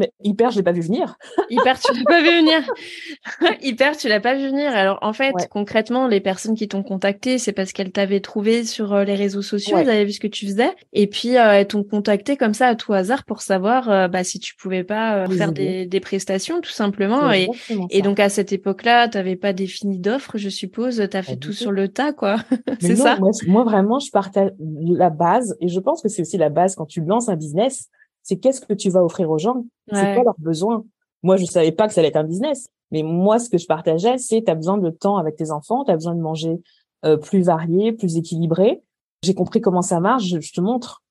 Mais 0.00 0.14
hyper, 0.24 0.50
je 0.50 0.56
l'ai 0.56 0.62
pas 0.62 0.72
vu 0.72 0.80
venir. 0.80 1.18
hyper, 1.50 1.78
tu 1.78 1.92
l'as 1.92 2.04
pas 2.04 2.22
vu 2.22 2.28
venir. 2.38 2.62
hyper, 3.62 3.94
tu 3.94 4.08
l'as 4.08 4.18
pas 4.18 4.34
vu 4.34 4.46
venir. 4.48 4.74
Alors 4.74 4.98
en 5.02 5.12
fait, 5.12 5.34
concrètement, 5.50 6.08
les 6.08 6.20
personnes 6.20 6.54
qui 6.54 6.68
t'ont 6.68 6.82
contacté, 6.82 7.36
c'est 7.36 7.52
parce 7.52 7.72
qu'elles 7.72 7.92
t'avaient 7.92 8.20
trouvé 8.20 8.64
sur 8.64 8.94
euh, 8.94 9.04
les 9.04 9.14
réseaux 9.14 9.42
sociaux, 9.42 9.76
elles 9.76 9.90
avaient 9.90 10.06
vu 10.06 10.12
ce 10.12 10.20
que 10.20 10.26
tu 10.26 10.46
faisais, 10.46 10.70
et 10.94 11.06
puis 11.06 11.36
euh, 11.36 11.52
elles 11.52 11.66
t'ont 11.66 11.84
contacté 11.84 12.38
comme 12.38 12.54
ça 12.54 12.68
à 12.68 12.76
tout 12.76 12.94
hasard 12.94 13.24
pour 13.24 13.42
savoir 13.42 13.90
euh, 13.90 14.08
bah, 14.08 14.24
si 14.24 14.40
tu 14.40 14.54
pouvais 14.56 14.84
pas 14.84 15.28
faire 15.28 15.52
des, 15.52 15.84
des, 15.84 16.00
prestations 16.00 16.62
tout 16.62 16.70
simplement. 16.70 17.30
Et, 17.30 17.48
et, 17.90 18.00
donc 18.00 18.20
à 18.20 18.30
cette 18.30 18.54
époque-là, 18.54 19.06
tu 19.08 19.18
n'avais 19.18 19.36
pas 19.36 19.52
défini 19.52 19.98
d'offre, 19.98 20.38
je 20.38 20.48
suppose. 20.48 21.06
Tu 21.10 21.16
as 21.16 21.22
fait 21.22 21.36
tout 21.36 21.52
sur 21.52 21.72
le 21.72 21.88
tas, 21.88 22.14
quoi. 22.14 22.36
c'est 22.80 22.96
ça? 22.96 23.18
Moi, 23.18 23.32
moi, 23.46 23.64
vraiment, 23.64 23.98
je 23.98 24.10
partage 24.10 24.52
la 24.58 25.10
base, 25.10 25.58
et 25.60 25.68
je 25.68 25.78
pense 25.78 26.00
que 26.00 26.08
c'est 26.08 26.22
aussi 26.22 26.38
la 26.38 26.48
base 26.48 26.74
quand 26.74 26.86
tu 26.86 27.02
lances 27.02 27.28
un 27.28 27.36
business 27.36 27.90
c'est 28.22 28.38
qu'est-ce 28.38 28.60
que 28.60 28.74
tu 28.74 28.90
vas 28.90 29.04
offrir 29.04 29.30
aux 29.30 29.38
gens? 29.38 29.64
C'est 29.92 30.14
quoi 30.14 30.24
leurs 30.24 30.38
besoins? 30.38 30.84
Moi, 31.22 31.36
je 31.36 31.44
savais 31.44 31.72
pas 31.72 31.88
que 31.88 31.94
ça 31.94 32.00
allait 32.00 32.08
être 32.08 32.16
un 32.16 32.24
business, 32.24 32.68
mais 32.90 33.02
moi, 33.02 33.38
ce 33.38 33.50
que 33.50 33.58
je 33.58 33.66
partageais, 33.66 34.18
c'est 34.18 34.42
tu 34.44 34.50
as 34.50 34.54
besoin 34.54 34.78
de 34.78 34.90
temps 34.90 35.16
avec 35.16 35.36
tes 35.36 35.50
enfants, 35.50 35.84
tu 35.84 35.90
as 35.90 35.96
besoin 35.96 36.14
de 36.14 36.20
manger 36.20 36.60
euh, 37.04 37.16
plus 37.16 37.42
varié, 37.42 37.92
plus 37.92 38.16
équilibré. 38.16 38.82
J'ai 39.22 39.34
compris 39.34 39.60
comment 39.60 39.82
ça 39.82 40.00
marche, 40.00 40.24
je, 40.24 40.52
te 40.52 40.60
montre. 40.60 41.02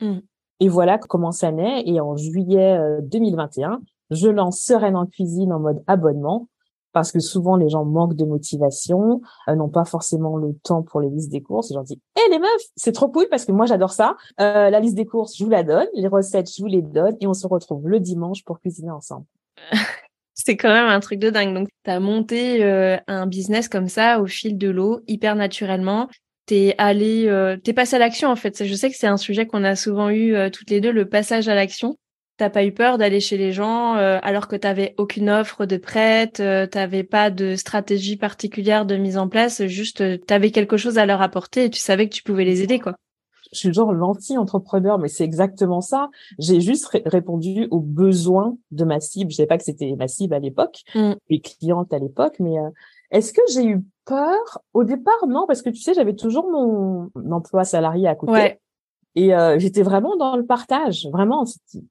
Mmh. 0.00 0.18
Et 0.60 0.68
voilà 0.68 0.98
comment 0.98 1.32
ça 1.32 1.52
naît. 1.52 1.82
Et 1.86 2.00
en 2.00 2.16
juillet 2.16 2.78
2021, 3.02 3.72
euh, 3.72 3.76
je 4.10 4.28
lance 4.28 4.60
Sereine 4.60 4.96
en 4.96 5.06
cuisine 5.06 5.52
en 5.52 5.58
mode 5.58 5.82
abonnement 5.86 6.48
parce 6.92 7.12
que 7.12 7.20
souvent 7.20 7.56
les 7.56 7.68
gens 7.68 7.84
manquent 7.84 8.16
de 8.16 8.24
motivation, 8.24 9.20
euh, 9.48 9.54
n'ont 9.54 9.68
pas 9.68 9.84
forcément 9.84 10.36
le 10.36 10.54
temps 10.62 10.82
pour 10.82 11.00
les 11.00 11.08
listes 11.08 11.30
des 11.30 11.42
courses. 11.42 11.70
Et 11.70 11.74
je 11.74 11.78
leur 11.78 11.84
dis, 11.84 12.00
hé 12.16 12.20
les 12.30 12.38
meufs, 12.38 12.62
c'est 12.76 12.92
trop 12.92 13.08
cool 13.08 13.26
parce 13.30 13.44
que 13.44 13.52
moi 13.52 13.66
j'adore 13.66 13.92
ça. 13.92 14.16
Euh, 14.40 14.70
la 14.70 14.80
liste 14.80 14.94
des 14.94 15.06
courses, 15.06 15.36
je 15.36 15.44
vous 15.44 15.50
la 15.50 15.62
donne, 15.62 15.86
les 15.94 16.08
recettes, 16.08 16.50
je 16.54 16.62
vous 16.62 16.68
les 16.68 16.82
donne 16.82 17.16
et 17.20 17.26
on 17.26 17.34
se 17.34 17.46
retrouve 17.46 17.88
le 17.88 18.00
dimanche 18.00 18.44
pour 18.44 18.60
cuisiner 18.60 18.90
ensemble. 18.90 19.26
c'est 20.34 20.56
quand 20.56 20.72
même 20.72 20.88
un 20.88 21.00
truc 21.00 21.18
de 21.18 21.30
dingue. 21.30 21.54
Donc, 21.54 21.68
tu 21.84 21.90
as 21.90 22.00
monté 22.00 22.64
euh, 22.64 22.96
un 23.06 23.26
business 23.26 23.68
comme 23.68 23.88
ça 23.88 24.20
au 24.20 24.26
fil 24.26 24.58
de 24.58 24.70
l'eau, 24.70 25.00
hyper 25.06 25.36
naturellement. 25.36 26.08
T'es 26.46 26.74
allé, 26.78 27.28
euh, 27.28 27.56
t'es 27.56 27.72
passé 27.72 27.96
à 27.96 27.98
l'action 28.00 28.28
en 28.28 28.36
fait. 28.36 28.64
Je 28.64 28.74
sais 28.74 28.90
que 28.90 28.96
c'est 28.96 29.06
un 29.06 29.16
sujet 29.16 29.46
qu'on 29.46 29.62
a 29.62 29.76
souvent 29.76 30.10
eu 30.10 30.34
toutes 30.50 30.70
les 30.70 30.80
deux, 30.80 30.90
le 30.90 31.08
passage 31.08 31.48
à 31.48 31.54
l'action 31.54 31.96
T'as 32.42 32.50
pas 32.50 32.64
eu 32.64 32.72
peur 32.72 32.98
d'aller 32.98 33.20
chez 33.20 33.36
les 33.36 33.52
gens 33.52 33.94
euh, 33.94 34.18
alors 34.20 34.48
que 34.48 34.56
t'avais 34.56 34.96
aucune 34.98 35.30
offre 35.30 35.64
de 35.64 35.76
prête, 35.76 36.40
euh, 36.40 36.66
t'avais 36.66 37.04
pas 37.04 37.30
de 37.30 37.54
stratégie 37.54 38.16
particulière 38.16 38.84
de 38.84 38.96
mise 38.96 39.16
en 39.16 39.28
place, 39.28 39.64
juste 39.66 40.00
euh, 40.00 40.16
t'avais 40.18 40.50
quelque 40.50 40.76
chose 40.76 40.98
à 40.98 41.06
leur 41.06 41.22
apporter 41.22 41.66
et 41.66 41.70
tu 41.70 41.78
savais 41.78 42.08
que 42.08 42.14
tu 42.16 42.24
pouvais 42.24 42.44
les 42.44 42.60
aider, 42.64 42.80
quoi. 42.80 42.96
Je 43.52 43.58
suis 43.60 43.72
genre 43.72 43.92
l'anti-entrepreneur, 43.92 44.98
mais 44.98 45.06
c'est 45.06 45.22
exactement 45.22 45.80
ça. 45.80 46.10
J'ai 46.40 46.60
juste 46.60 46.88
répondu 47.06 47.68
aux 47.70 47.78
besoins 47.78 48.56
de 48.72 48.84
ma 48.84 48.98
cible. 48.98 49.30
Je 49.30 49.36
savais 49.36 49.46
pas 49.46 49.58
que 49.58 49.64
c'était 49.64 49.94
ma 49.96 50.08
cible 50.08 50.34
à 50.34 50.40
l'époque, 50.40 50.80
mmh. 50.96 51.12
les 51.30 51.40
clientes 51.40 51.92
à 51.92 52.00
l'époque, 52.00 52.34
mais 52.40 52.56
est-ce 53.12 53.32
que 53.32 53.42
j'ai 53.52 53.66
eu 53.66 53.84
peur? 54.04 54.62
Au 54.74 54.82
départ, 54.82 55.28
non, 55.28 55.46
parce 55.46 55.62
que 55.62 55.70
tu 55.70 55.80
sais, 55.80 55.94
j'avais 55.94 56.16
toujours 56.16 56.50
mon 56.50 57.08
emploi 57.30 57.62
salarié 57.62 58.08
à 58.08 58.16
côté. 58.16 58.32
Ouais. 58.32 58.60
Et 59.14 59.34
euh, 59.34 59.58
j'étais 59.58 59.82
vraiment 59.82 60.16
dans 60.16 60.36
le 60.36 60.44
partage, 60.44 61.06
vraiment. 61.12 61.44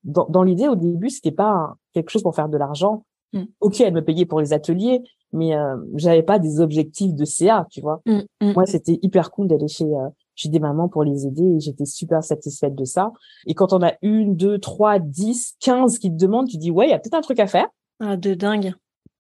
Dans, 0.04 0.26
dans 0.30 0.44
l'idée, 0.44 0.68
au 0.68 0.76
début, 0.76 1.10
c'était 1.10 1.32
pas 1.32 1.76
quelque 1.94 2.10
chose 2.10 2.24
pour 2.24 2.36
faire 2.36 2.50
de 2.50 2.58
l'argent. 2.58 3.06
Mm. 3.34 3.44
Ok, 3.60 3.82
elle 3.82 3.94
me 3.94 4.04
payait 4.04 4.26
pour 4.26 4.40
les 4.40 4.54
ateliers, 4.54 5.04
mais 5.32 5.56
euh, 5.56 5.78
j'avais 5.96 6.24
pas 6.24 6.40
des 6.40 6.60
objectifs 6.60 7.14
de 7.14 7.26
CA, 7.26 7.68
tu 7.70 7.82
vois. 7.82 8.02
Mm, 8.06 8.22
mm. 8.42 8.54
Moi, 8.54 8.66
c'était 8.66 9.00
hyper 9.02 9.32
cool 9.32 9.48
d'aller 9.48 9.68
chez 9.68 9.86
euh, 9.86 10.10
chez 10.36 10.50
des 10.50 10.60
mamans 10.60 10.88
pour 10.88 11.04
les 11.04 11.28
aider 11.28 11.44
et 11.44 11.60
j'étais 11.60 11.86
super 11.86 12.24
satisfaite 12.24 12.74
de 12.74 12.86
ça. 12.86 13.12
Et 13.46 13.54
quand 13.54 13.74
on 13.74 13.82
a 13.84 13.94
une, 14.02 14.36
deux, 14.36 14.58
trois, 14.58 14.98
dix, 14.98 15.56
quinze 15.60 16.00
qui 16.00 16.10
te 16.10 16.16
demandent, 16.16 16.48
tu 16.48 16.58
dis 16.58 16.72
ouais, 16.72 16.88
il 16.88 16.90
y 16.90 16.94
a 16.94 17.00
peut-être 17.00 17.16
un 17.16 17.22
truc 17.22 17.40
à 17.40 17.48
faire. 17.48 17.68
Ah, 18.00 18.18
de 18.18 18.34
dingue. 18.34 18.74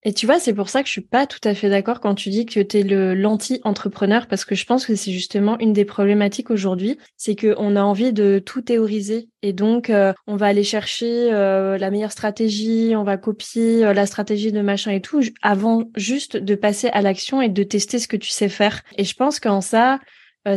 Et 0.03 0.13
tu 0.13 0.25
vois, 0.25 0.39
c'est 0.39 0.53
pour 0.53 0.69
ça 0.69 0.81
que 0.81 0.87
je 0.87 0.93
suis 0.93 1.01
pas 1.01 1.27
tout 1.27 1.39
à 1.43 1.53
fait 1.53 1.69
d'accord 1.69 1.99
quand 1.99 2.15
tu 2.15 2.29
dis 2.29 2.47
que 2.47 2.59
tu 2.59 2.79
es 2.79 2.83
le 2.83 3.13
l'anti-entrepreneur 3.13 4.25
parce 4.25 4.45
que 4.45 4.55
je 4.55 4.65
pense 4.65 4.85
que 4.85 4.95
c'est 4.95 5.11
justement 5.11 5.59
une 5.59 5.73
des 5.73 5.85
problématiques 5.85 6.49
aujourd'hui, 6.49 6.97
c'est 7.17 7.35
que 7.35 7.53
on 7.57 7.75
a 7.75 7.83
envie 7.83 8.11
de 8.11 8.41
tout 8.43 8.61
théoriser 8.61 9.29
et 9.43 9.53
donc 9.53 9.91
euh, 9.91 10.13
on 10.25 10.37
va 10.37 10.47
aller 10.47 10.63
chercher 10.63 11.31
euh, 11.31 11.77
la 11.77 11.91
meilleure 11.91 12.11
stratégie, 12.11 12.93
on 12.95 13.03
va 13.03 13.17
copier 13.17 13.85
euh, 13.85 13.93
la 13.93 14.07
stratégie 14.07 14.51
de 14.51 14.61
machin 14.61 14.91
et 14.91 15.01
tout 15.01 15.21
avant 15.43 15.83
juste 15.95 16.35
de 16.35 16.55
passer 16.55 16.87
à 16.89 17.03
l'action 17.03 17.41
et 17.41 17.49
de 17.49 17.63
tester 17.63 17.99
ce 17.99 18.07
que 18.07 18.17
tu 18.17 18.29
sais 18.29 18.49
faire. 18.49 18.81
Et 18.97 19.03
je 19.03 19.13
pense 19.13 19.39
qu'en 19.39 19.61
ça, 19.61 19.99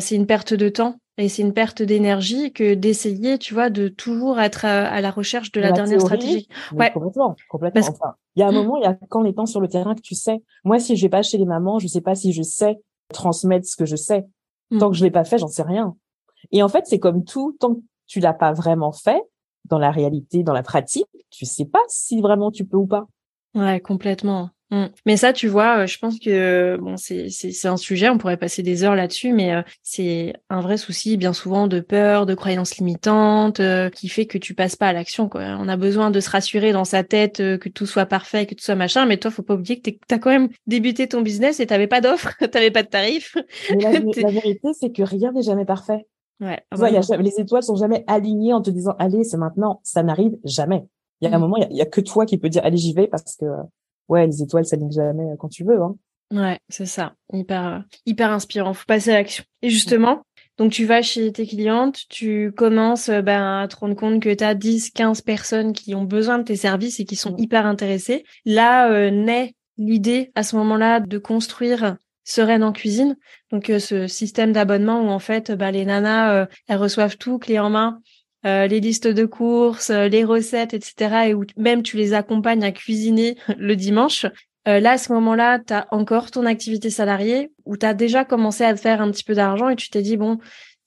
c'est 0.01 0.15
une 0.15 0.27
perte 0.27 0.55
de 0.55 0.71
temps 0.71 0.99
et 1.16 1.28
c'est 1.28 1.42
une 1.42 1.52
perte 1.52 1.83
d'énergie 1.83 2.52
que 2.52 2.75
d'essayer, 2.75 3.38
tu 3.38 3.54
vois, 3.54 3.71
de 3.71 3.88
toujours 3.88 4.40
être 4.40 4.64
à, 4.64 5.00
la 5.00 5.11
recherche 5.11 5.52
de 5.52 5.61
la, 5.61 5.71
dernière 5.71 6.00
stratégie. 6.00 6.49
Ouais. 6.73 6.90
Complètement, 6.92 7.37
complètement. 7.49 7.80
Enfin, 7.80 8.14
il 8.35 8.40
y 8.40 8.42
a 8.42 8.49
un 8.49 8.52
mmh. 8.52 8.54
moment, 8.54 8.76
il 8.78 8.83
y 8.83 8.87
a 8.87 8.94
qu'en 8.94 9.25
étant 9.25 9.47
sur 9.47 9.61
le 9.61 9.68
terrain 9.68 9.94
que 9.94 10.00
tu 10.00 10.16
sais. 10.16 10.42
Moi, 10.64 10.80
si 10.80 10.97
je 10.97 11.02
vais 11.02 11.09
pas 11.11 11.23
chez 11.23 11.38
les 11.38 11.44
mamans, 11.44 11.78
je 11.78 11.87
sais 11.87 12.00
pas 12.00 12.16
si 12.16 12.33
je 12.33 12.42
sais 12.42 12.80
transmettre 13.12 13.66
ce 13.66 13.76
que 13.76 13.87
je 13.87 13.94
sais. 13.94 14.26
Mmh. 14.71 14.78
Tant 14.78 14.90
que 14.90 14.97
je 14.97 15.04
l'ai 15.04 15.11
pas 15.12 15.25
fait, 15.25 15.38
j'en 15.38 15.47
sais 15.47 15.62
rien. 15.62 15.94
Et 16.50 16.62
en 16.62 16.68
fait, 16.68 16.85
c'est 16.87 16.99
comme 16.99 17.25
tout, 17.25 17.56
tant 17.61 17.75
que 17.75 17.80
tu 18.06 18.18
l'as 18.18 18.35
pas 18.35 18.52
vraiment 18.52 18.92
fait, 18.92 19.23
dans 19.66 19.78
la 19.78 19.92
réalité, 19.92 20.42
dans 20.42 20.52
la 20.52 20.62
pratique, 20.62 21.06
tu 21.30 21.47
sais 21.47 21.64
pas 21.64 21.83
si 21.88 22.21
vraiment 22.21 22.50
tu 22.50 22.64
peux 22.64 22.76
ou 22.76 22.87
pas. 22.87 23.06
Ouais, 23.54 23.80
complètement. 23.80 24.50
Mm. 24.75 24.87
Mais 25.07 25.16
ça, 25.16 25.33
tu 25.33 25.47
vois, 25.47 25.78
euh, 25.83 25.87
je 25.87 25.99
pense 25.99 26.19
que 26.19 26.76
bon, 26.81 26.97
c'est 26.97 27.28
c'est 27.28 27.69
un 27.69 27.76
sujet, 27.76 28.09
on 28.09 28.19
pourrait 28.19 28.37
passer 28.37 28.64
des 28.64 28.83
heures 28.83 28.97
là-dessus, 28.97 29.33
mais 29.33 29.54
euh, 29.54 29.62
c'est 29.85 30.33
un 30.50 30.61
vrai 30.61 30.76
souci 30.76 31.16
bien 31.16 31.33
souvent 31.33 31.69
de 31.69 31.78
peur, 31.78 32.26
de 32.26 32.35
croyances 32.35 32.76
limitantes, 32.78 33.61
euh, 33.61 33.88
qui 33.88 34.09
fait 34.09 34.26
que 34.26 34.37
tu 34.37 34.54
passes 34.54 34.75
pas 34.75 34.88
à 34.88 34.93
l'action. 34.93 35.31
On 35.33 35.69
a 35.69 35.76
besoin 35.76 36.11
de 36.11 36.19
se 36.19 36.28
rassurer 36.28 36.73
dans 36.73 36.85
sa 36.85 37.04
tête 37.04 37.37
que 37.37 37.69
tout 37.69 37.87
soit 37.87 38.07
parfait, 38.07 38.47
que 38.47 38.54
tout 38.54 38.64
soit 38.64 38.75
machin, 38.75 39.07
mais 39.07 39.16
toi, 39.16 39.31
faut 39.31 39.43
pas 39.43 39.54
oublier 39.54 39.81
que 39.81 39.90
tu 39.90 39.99
as 40.11 40.19
quand 40.19 40.31
même 40.31 40.49
débuté 40.66 41.07
ton 41.07 41.23
business 41.23 41.61
et 41.61 41.66
t'avais 41.66 41.87
pas 41.87 42.00
d'offre, 42.00 42.35
t'avais 42.50 42.73
pas 42.73 42.83
de 42.83 42.88
tarif. 42.88 43.37
la, 43.71 43.90
vérité, 44.31 44.69
c'est 44.78 44.90
que 44.90 45.02
rien 45.02 45.31
n'est 45.33 45.43
jamais 45.43 45.64
parfait. 45.64 46.07
Ouais. 46.40 46.64
les 47.21 47.40
étoiles 47.40 47.62
sont 47.62 47.76
jamais 47.76 48.02
alignées 48.09 48.52
en 48.52 48.61
te 48.61 48.71
disant 48.71 48.97
allez, 48.99 49.23
c'est 49.23 49.37
maintenant. 49.37 49.81
Ça 49.85 50.02
n'arrive 50.02 50.37
jamais. 50.45 50.85
Il 51.21 51.28
y 51.28 51.33
a 51.33 51.37
un 51.37 51.38
mm. 51.38 51.40
moment, 51.40 51.57
il 51.57 51.76
y, 51.76 51.81
a 51.81 51.87
que 51.87 52.00
toi 52.00 52.26
qui 52.26 52.38
peux 52.38 52.49
dire 52.49 52.62
allez, 52.64 52.76
j'y 52.76 52.93
vais 52.93 53.07
parce 53.07 53.37
que 53.37 53.47
ouais, 54.08 54.26
les 54.26 54.42
étoiles 54.42 54.64
s'alignent 54.64 54.92
jamais 54.92 55.25
quand 55.38 55.49
tu 55.49 55.64
veux. 55.64 55.80
Hein. 55.80 55.96
Ouais, 56.32 56.58
c'est 56.68 56.87
ça. 56.87 57.14
Hyper, 57.32 57.84
hyper 58.06 58.30
inspirant. 58.30 58.75
Faut 58.75 58.87
passer 58.87 59.11
à 59.11 59.14
l'action. 59.14 59.44
Et 59.62 59.70
justement, 59.70 60.23
donc 60.56 60.73
tu 60.73 60.84
vas 60.84 61.02
chez 61.02 61.32
tes 61.32 61.46
clientes, 61.46 62.00
tu 62.08 62.52
commences 62.52 63.11
ben, 63.11 63.62
à 63.62 63.68
te 63.68 63.76
rendre 63.76 63.94
compte 63.94 64.23
que 64.23 64.32
tu 64.32 64.44
as 64.44 64.54
10, 64.54 64.90
15 64.90 65.20
personnes 65.23 65.73
qui 65.73 65.94
ont 65.94 66.04
besoin 66.04 66.38
de 66.38 66.44
tes 66.44 66.56
services 66.56 67.00
et 67.00 67.04
qui 67.04 67.16
sont 67.16 67.37
hyper 67.37 67.66
intéressées. 67.66 68.25
Là 68.44 68.90
euh, 68.90 69.11
naît 69.11 69.54
l'idée 69.76 70.30
à 70.34 70.42
ce 70.42 70.56
moment-là 70.56 71.00
de 71.00 71.18
construire 71.18 71.96
Sereine 72.26 72.64
en 72.64 72.73
cuisine. 72.73 73.16
Donc 73.50 73.68
euh, 73.68 73.78
ce 73.78 74.06
système 74.06 74.52
d'abonnement 74.52 75.02
où 75.02 75.08
en 75.08 75.18
fait 75.18 75.52
bah, 75.52 75.70
les 75.70 75.84
nanas 75.84 76.34
euh, 76.34 76.46
elles 76.68 76.78
reçoivent 76.78 77.18
tout 77.18 77.38
clé 77.38 77.58
en 77.58 77.70
main 77.70 78.00
euh, 78.47 78.67
les 78.67 78.81
listes 78.81 79.09
de 79.09 79.25
courses, 79.25 79.91
euh, 79.91 80.09
les 80.09 80.25
recettes, 80.25 80.75
etc. 80.75 81.29
Et 81.29 81.35
où 81.35 81.45
même 81.57 81.83
tu 81.83 81.97
les 81.97 82.13
accompagnes 82.13 82.65
à 82.65 82.73
cuisiner 82.73 83.37
le 83.59 83.77
dimanche. 83.77 84.27
Euh, 84.67 84.81
là, 84.81 84.93
à 84.93 84.99
ce 84.99 85.13
moment-là, 85.13 85.59
tu 85.59 85.73
as 85.73 85.87
encore 85.91 86.31
ton 86.31 86.47
activité 86.47 86.91
salariée 86.91 87.53
ou 87.65 87.77
tu 87.77 87.85
as 87.85 87.95
déjà 87.95 88.25
commencé 88.25 88.65
à 88.65 88.75
faire 88.77 89.01
un 89.03 89.11
petit 89.11 89.25
peu 89.25 89.35
d'argent 89.35 89.69
et 89.69 89.77
tu 89.77 89.91
t'es 89.91 90.03
dit, 90.03 90.17
bon, 90.17 90.39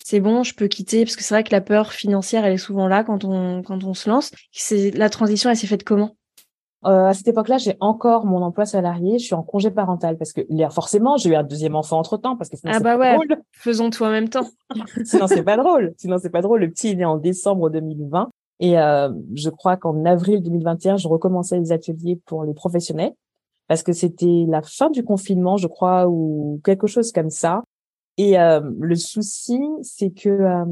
c'est 0.03 0.19
bon, 0.19 0.43
je 0.43 0.55
peux 0.55 0.67
quitter 0.67 1.03
parce 1.03 1.15
que 1.15 1.23
c'est 1.23 1.33
vrai 1.33 1.43
que 1.43 1.51
la 1.51 1.61
peur 1.61 1.93
financière, 1.93 2.45
elle 2.45 2.53
est 2.53 2.57
souvent 2.57 2.87
là 2.87 3.03
quand 3.03 3.23
on, 3.23 3.61
quand 3.61 3.83
on 3.83 3.93
se 3.93 4.09
lance. 4.09 4.31
C'est 4.51 4.91
La 4.91 5.09
transition, 5.09 5.49
elle 5.49 5.57
s'est 5.57 5.67
faite 5.67 5.83
comment? 5.83 6.15
Euh, 6.85 7.07
à 7.07 7.13
cette 7.13 7.27
époque-là, 7.27 7.57
j'ai 7.57 7.75
encore 7.79 8.25
mon 8.25 8.41
emploi 8.41 8.65
salarié. 8.65 9.19
Je 9.19 9.25
suis 9.25 9.35
en 9.35 9.43
congé 9.43 9.71
parental 9.71 10.17
parce 10.17 10.31
que 10.31 10.41
forcément, 10.69 11.17
j'ai 11.17 11.31
eu 11.31 11.35
un 11.35 11.43
deuxième 11.43 11.75
enfant 11.75 11.97
entre 11.97 12.17
temps 12.17 12.35
parce 12.35 12.49
que 12.49 12.57
sinon 12.57 12.73
ah 12.75 12.79
bah 12.79 12.97
ouais, 12.97 13.15
drôle. 13.15 13.41
faisons 13.51 13.89
tout 13.89 14.03
en 14.03 14.11
même 14.11 14.29
temps. 14.29 14.47
sinon 15.05 15.27
c'est 15.27 15.43
pas 15.43 15.57
drôle. 15.57 15.93
Sinon 15.97 16.17
c'est 16.19 16.29
pas 16.29 16.41
drôle. 16.41 16.61
Le 16.61 16.69
petit 16.69 16.91
il 16.91 17.01
est 17.01 17.05
en 17.05 17.17
décembre 17.17 17.69
2020 17.69 18.29
et 18.59 18.79
euh, 18.79 19.11
je 19.33 19.49
crois 19.49 19.77
qu'en 19.77 20.05
avril 20.05 20.41
2021, 20.43 20.97
je 20.97 21.07
recommençais 21.07 21.59
les 21.59 21.71
ateliers 21.71 22.19
pour 22.25 22.43
les 22.43 22.53
professionnels 22.53 23.13
parce 23.67 23.83
que 23.83 23.91
c'était 23.91 24.45
la 24.47 24.61
fin 24.61 24.89
du 24.89 25.03
confinement, 25.03 25.57
je 25.57 25.67
crois, 25.67 26.07
ou 26.07 26.61
quelque 26.63 26.87
chose 26.87 27.11
comme 27.11 27.29
ça. 27.29 27.63
Et 28.17 28.39
euh, 28.39 28.61
le 28.79 28.95
souci, 28.95 29.59
c'est 29.83 30.09
que 30.09 30.29
euh, 30.29 30.65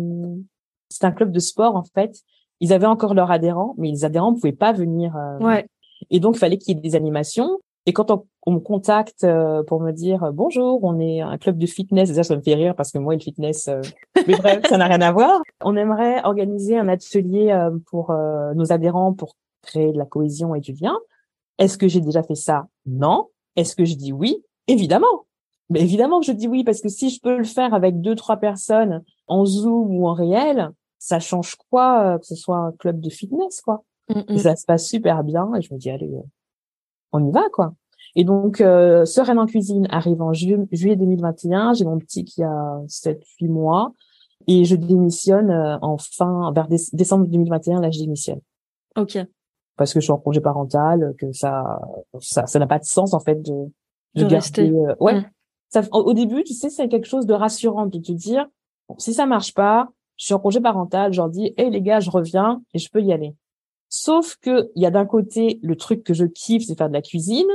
c'est 0.89 1.03
un 1.03 1.12
club 1.12 1.31
de 1.31 1.39
sport 1.39 1.75
en 1.75 1.83
fait. 1.83 2.21
Ils 2.62 2.74
avaient 2.74 2.85
encore 2.88 3.13
leurs 3.13 3.31
adhérents, 3.31 3.75
mais 3.77 3.89
les 3.89 4.05
adhérents 4.05 4.31
ne 4.31 4.35
pouvaient 4.35 4.53
pas 4.53 4.71
venir 4.71 5.15
euh, 5.15 5.38
ouais. 5.39 5.67
Et 6.09 6.19
donc, 6.19 6.35
il 6.35 6.39
fallait 6.39 6.57
qu'il 6.57 6.75
y 6.75 6.77
ait 6.77 6.81
des 6.81 6.95
animations. 6.95 7.59
Et 7.88 7.93
quand 7.93 8.12
on, 8.12 8.51
me 8.51 8.59
contacte 8.59 9.24
euh, 9.24 9.63
pour 9.63 9.81
me 9.81 9.91
dire 9.91 10.24
euh, 10.24 10.31
bonjour, 10.31 10.83
on 10.83 11.00
est 11.00 11.21
un 11.21 11.38
club 11.38 11.57
de 11.57 11.65
fitness, 11.65 12.09
déjà 12.09 12.24
ça 12.24 12.35
me 12.35 12.41
fait 12.41 12.55
rire 12.55 12.75
parce 12.75 12.91
que 12.91 12.97
moi 12.97 13.13
le 13.13 13.19
fitness, 13.19 13.67
euh, 13.67 13.81
mais 14.27 14.35
bref, 14.38 14.62
ça 14.67 14.77
n'a 14.77 14.85
rien 14.85 15.01
à 15.01 15.12
voir. 15.12 15.41
On 15.63 15.75
aimerait 15.75 16.24
organiser 16.24 16.77
un 16.77 16.88
atelier 16.88 17.55
pour 17.88 18.13
nos 18.55 18.71
adhérents 18.71 19.13
pour 19.13 19.35
créer 19.62 19.91
de 19.91 19.97
la 19.97 20.05
cohésion 20.05 20.55
et 20.55 20.62
du 20.62 20.74
lien. 20.74 20.97
Est-ce 21.57 21.77
que 21.77 21.88
j'ai 21.88 22.01
déjà 22.01 22.24
fait 22.24 22.35
ça? 22.35 22.67
Non. 22.85 23.29
Est-ce 23.55 23.75
que 23.75 23.85
je 23.85 23.95
dis 23.95 24.12
oui? 24.12 24.43
Évidemment. 24.67 25.25
Mais 25.69 25.81
évidemment 25.81 26.19
que 26.19 26.25
je 26.25 26.31
dis 26.31 26.47
oui 26.47 26.63
parce 26.63 26.81
que 26.81 26.89
si 26.89 27.09
je 27.09 27.19
peux 27.21 27.38
le 27.38 27.43
faire 27.43 27.74
avec 27.74 28.01
deux 28.01 28.15
trois 28.15 28.38
personnes 28.38 29.03
en 29.27 29.45
Zoom 29.45 29.95
ou 29.95 30.07
en 30.07 30.13
réel, 30.13 30.71
ça 31.00 31.19
change 31.19 31.55
quoi 31.69 32.19
que 32.19 32.25
ce 32.25 32.35
soit 32.35 32.57
un 32.57 32.71
club 32.74 33.00
de 33.00 33.09
fitness 33.09 33.62
quoi? 33.62 33.83
Mmh, 34.09 34.33
mmh. 34.33 34.38
ça 34.38 34.55
se 34.55 34.65
passe 34.65 34.88
super 34.88 35.24
bien 35.24 35.53
et 35.55 35.62
je 35.62 35.74
me 35.74 35.79
dis 35.79 35.89
allez, 35.89 36.13
euh, 36.13 36.21
on 37.12 37.27
y 37.27 37.31
va 37.31 37.43
quoi. 37.51 37.74
Et 38.15 38.24
donc 38.24 38.62
euh, 38.62 39.05
Sereine 39.05 39.39
en 39.39 39.45
cuisine 39.45 39.88
arrive 39.89 40.21
en 40.21 40.31
juillet 40.33 40.95
2021. 40.95 41.74
J'ai 41.74 41.85
mon 41.85 41.97
petit 41.97 42.24
qui 42.24 42.43
a 42.43 42.81
7-8 42.88 43.50
mois 43.50 43.93
et 44.47 44.63
je 44.63 44.75
démissionne 44.75 45.50
euh, 45.50 45.77
en 45.81 45.97
fin 45.97 46.51
vers 46.53 46.67
décembre 46.93 47.27
2021. 47.27 47.81
Là, 47.81 47.91
je 47.91 48.00
démissionne. 48.00 48.41
Ok. 48.95 49.17
Parce 49.77 49.93
que 49.93 50.00
je 50.00 50.05
suis 50.05 50.13
en 50.13 50.17
congé 50.17 50.39
parental, 50.39 51.13
que 51.19 51.31
ça 51.33 51.81
ça 52.21 52.45
ça 52.45 52.59
n'a 52.59 52.67
pas 52.67 52.79
de 52.79 52.85
sens 52.85 53.13
en 53.13 53.19
fait 53.19 53.41
de 53.41 53.71
de, 54.15 54.25
garder. 54.25 54.71
Euh, 54.71 54.95
ouais. 55.01 55.19
Mmh. 55.19 55.29
Ça, 55.69 55.81
au, 55.91 56.13
début, 56.13 56.43
tu 56.43 56.53
sais, 56.53 56.69
c'est 56.69 56.88
quelque 56.88 57.07
chose 57.07 57.25
de 57.25 57.33
rassurant 57.33 57.85
de 57.85 58.00
te 58.00 58.12
dire 58.13 58.47
bon, 58.88 58.95
si 58.97 59.13
ça 59.13 59.25
marche 59.25 59.53
pas, 59.53 59.89
je 60.15 60.25
suis 60.25 60.33
en 60.33 60.39
congé 60.39 60.62
parental, 60.62 61.12
je 61.12 61.17
leur 61.19 61.29
dis 61.29 61.53
hé 61.57 61.69
les 61.69 61.81
gars, 61.81 62.00
je 62.00 62.09
reviens 62.09 62.62
et 62.74 62.79
je 62.79 62.89
peux 62.89 63.01
y 63.01 63.12
aller. 63.12 63.35
Sauf 63.89 64.38
que 64.42 64.70
il 64.75 64.82
y 64.82 64.86
a 64.86 64.92
d'un 64.92 65.06
côté 65.06 65.60
le 65.63 65.75
truc 65.75 66.04
que 66.04 66.13
je 66.13 66.25
kiffe, 66.25 66.65
c'est 66.68 66.77
faire 66.77 66.89
de 66.89 66.94
la 66.94 67.01
cuisine, 67.01 67.48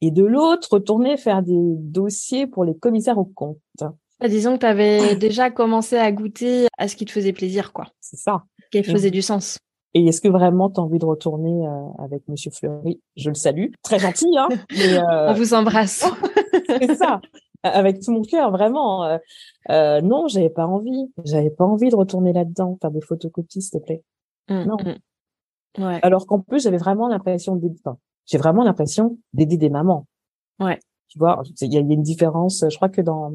et 0.00 0.10
de 0.10 0.24
l'autre 0.24 0.68
retourner 0.72 1.16
faire 1.16 1.42
des 1.42 1.58
dossiers 1.76 2.46
pour 2.46 2.64
les 2.64 2.76
commissaires 2.76 3.18
aux 3.18 3.24
comptes. 3.24 3.58
Bah, 3.78 4.28
disons 4.28 4.54
que 4.54 4.60
tu 4.60 4.66
avais 4.66 5.16
déjà 5.16 5.50
commencé 5.50 5.96
à 5.96 6.10
goûter 6.12 6.68
à 6.78 6.88
ce 6.88 6.96
qui 6.96 7.04
te 7.04 7.12
faisait 7.12 7.32
plaisir, 7.32 7.72
quoi. 7.72 7.86
C'est 8.00 8.18
ça. 8.18 8.44
Qui 8.70 8.82
faisait 8.82 9.10
du 9.10 9.22
sens. 9.22 9.58
Et 9.94 10.06
est-ce 10.06 10.20
que 10.20 10.28
vraiment 10.28 10.70
tu 10.70 10.78
as 10.78 10.84
envie 10.84 10.98
de 10.98 11.04
retourner 11.04 11.66
euh, 11.66 12.04
avec 12.04 12.22
Monsieur 12.28 12.52
Fleury? 12.52 13.00
Je 13.16 13.30
le 13.30 13.34
salue, 13.34 13.72
très 13.82 13.98
gentil, 13.98 14.28
hein. 14.38 14.48
Mais, 14.70 14.98
euh... 14.98 15.30
On 15.30 15.32
vous 15.32 15.52
embrasse. 15.52 16.04
c'est 16.68 16.94
ça, 16.94 17.20
avec 17.62 18.00
tout 18.00 18.12
mon 18.12 18.22
cœur, 18.22 18.52
vraiment. 18.52 19.04
Euh, 19.04 19.18
euh, 19.70 20.00
non, 20.00 20.28
j'avais 20.28 20.50
pas 20.50 20.66
envie. 20.66 21.12
J'avais 21.24 21.50
pas 21.50 21.64
envie 21.64 21.88
de 21.88 21.96
retourner 21.96 22.32
là-dedans, 22.32 22.78
faire 22.80 22.92
des 22.92 23.00
photocopies, 23.00 23.62
s'il 23.62 23.80
te 23.80 23.84
plaît. 23.84 24.04
Mmh, 24.48 24.64
non. 24.64 24.76
Mmh. 24.76 24.98
Ouais. 25.78 26.00
Alors 26.02 26.26
qu'en 26.26 26.40
plus, 26.40 26.62
j'avais 26.62 26.78
vraiment 26.78 27.08
l'impression 27.08 27.56
d'aider, 27.56 27.76
enfin, 27.84 27.98
j'ai 28.26 28.38
vraiment 28.38 28.64
l'impression 28.64 29.18
d'aider 29.32 29.56
des 29.56 29.70
mamans. 29.70 30.06
Ouais. 30.58 30.78
Tu 31.08 31.18
vois, 31.18 31.42
il 31.60 31.72
y 31.72 31.76
a, 31.76 31.80
une 31.80 32.02
différence. 32.02 32.64
Je 32.68 32.76
crois 32.76 32.88
que 32.88 33.00
dans 33.00 33.32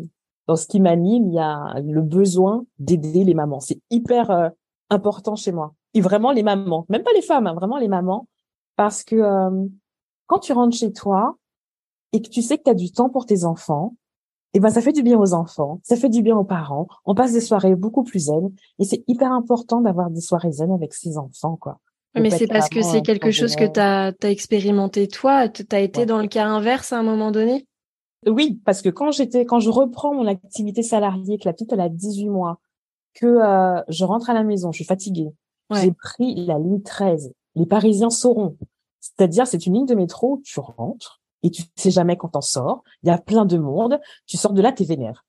dans 0.48 0.56
ce 0.56 0.68
qui 0.68 0.80
m'anime, 0.80 1.28
il 1.28 1.34
y 1.34 1.40
a 1.40 1.80
le 1.84 2.02
besoin 2.02 2.66
d'aider 2.80 3.24
les 3.24 3.34
mamans. 3.34 3.60
C'est 3.60 3.82
hyper 3.90 4.30
euh, 4.32 4.50
important 4.90 5.36
chez 5.36 5.52
moi. 5.52 5.74
et 5.94 6.02
vraiment 6.02 6.32
les 6.32 6.44
mamans, 6.44 6.86
même 6.90 7.04
pas 7.04 7.14
les 7.16 7.22
femmes, 7.22 7.48
hein, 7.48 7.54
vraiment 7.54 7.78
les 7.78 7.88
mamans, 7.88 8.28
parce 8.76 9.04
que 9.04 9.16
euh, 9.16 9.68
quand 10.28 10.40
tu 10.40 10.54
rentres 10.54 10.78
chez 10.78 10.92
toi 10.92 11.38
et 12.12 12.22
que 12.22 12.30
tu 12.30 12.42
sais 12.42 12.58
que 12.58 12.64
tu 12.64 12.70
as 12.70 12.76
du 12.76 12.92
temps 12.92 13.10
pour 13.10 13.26
tes 13.26 13.46
enfants, 13.46 13.96
et 14.54 14.58
eh 14.58 14.62
ben 14.62 14.70
ça 14.70 14.82
fait 14.82 14.94
du 14.94 15.04
bien 15.04 15.20
aux 15.20 15.34
enfants, 15.34 15.82
ça 15.84 15.98
fait 15.98 16.08
du 16.08 16.22
bien 16.22 16.38
aux 16.38 16.46
parents. 16.46 16.88
On 17.04 17.14
passe 17.14 17.34
des 17.34 17.42
soirées 17.42 17.76
beaucoup 17.76 18.04
plus 18.04 18.28
zen 18.28 18.54
et 18.80 18.86
c'est 18.86 19.04
hyper 19.06 19.34
important 19.34 19.82
d'avoir 19.82 20.10
des 20.10 20.22
soirées 20.22 20.54
zen 20.54 20.72
avec 20.72 20.94
ses 20.94 21.18
enfants 21.18 21.58
quoi. 21.58 21.80
Mais 22.16 22.30
c'est 22.30 22.48
parce 22.48 22.70
que 22.70 22.82
c'est 22.82 23.02
quelque 23.02 23.32
chose 23.32 23.56
que 23.56 23.66
tu 23.66 23.80
as, 23.80 24.14
expérimenté 24.24 25.08
toi, 25.08 25.50
tu 25.50 25.66
as 25.72 25.80
été 25.80 26.06
dans 26.06 26.20
le 26.20 26.28
cas 26.28 26.46
inverse 26.46 26.94
à 26.94 27.00
un 27.00 27.04
moment 27.04 27.32
donné? 27.32 27.68
Oui, 28.26 28.60
parce 28.66 28.82
que 28.82 28.90
quand 28.90 29.12
j'étais 29.12 29.46
quand 29.46 29.60
je 29.60 29.70
reprends 29.70 30.14
mon 30.14 30.26
activité 30.26 30.82
salariée 30.82 31.38
que 31.38 31.48
la 31.48 31.54
petite 31.54 31.72
elle 31.74 31.82
a 31.82 31.90
18 31.90 32.30
mois, 32.30 32.60
que 33.14 33.26
euh, 33.26 33.82
je 33.88 34.04
rentre 34.04 34.30
à 34.30 34.34
la 34.34 34.44
maison, 34.44 34.72
je 34.72 34.78
suis 34.78 34.86
fatiguée. 34.86 35.30
J'ai 35.72 35.92
pris 35.92 36.46
la 36.46 36.60
ligne 36.60 36.82
13. 36.82 37.34
Les 37.56 37.66
Parisiens 37.66 38.10
sauront. 38.10 38.58
C'est-à-dire 39.00 39.48
c'est 39.48 39.66
une 39.66 39.74
ligne 39.74 39.86
de 39.86 39.96
métro, 39.96 40.42
tu 40.44 40.60
rentres, 40.60 41.22
et 41.44 41.52
tu 41.52 41.64
sais 41.76 41.92
jamais 41.92 42.18
quand 42.18 42.30
t'en 42.30 42.42
sors. 42.42 42.84
Il 43.04 43.08
y 43.08 43.12
a 43.12 43.18
plein 43.18 43.46
de 43.46 43.58
monde. 43.58 44.00
Tu 44.26 44.38
sors 44.38 44.54
de 44.54 44.62
là, 44.62 44.72
t'es 44.72 44.84
vénère. 44.84 45.26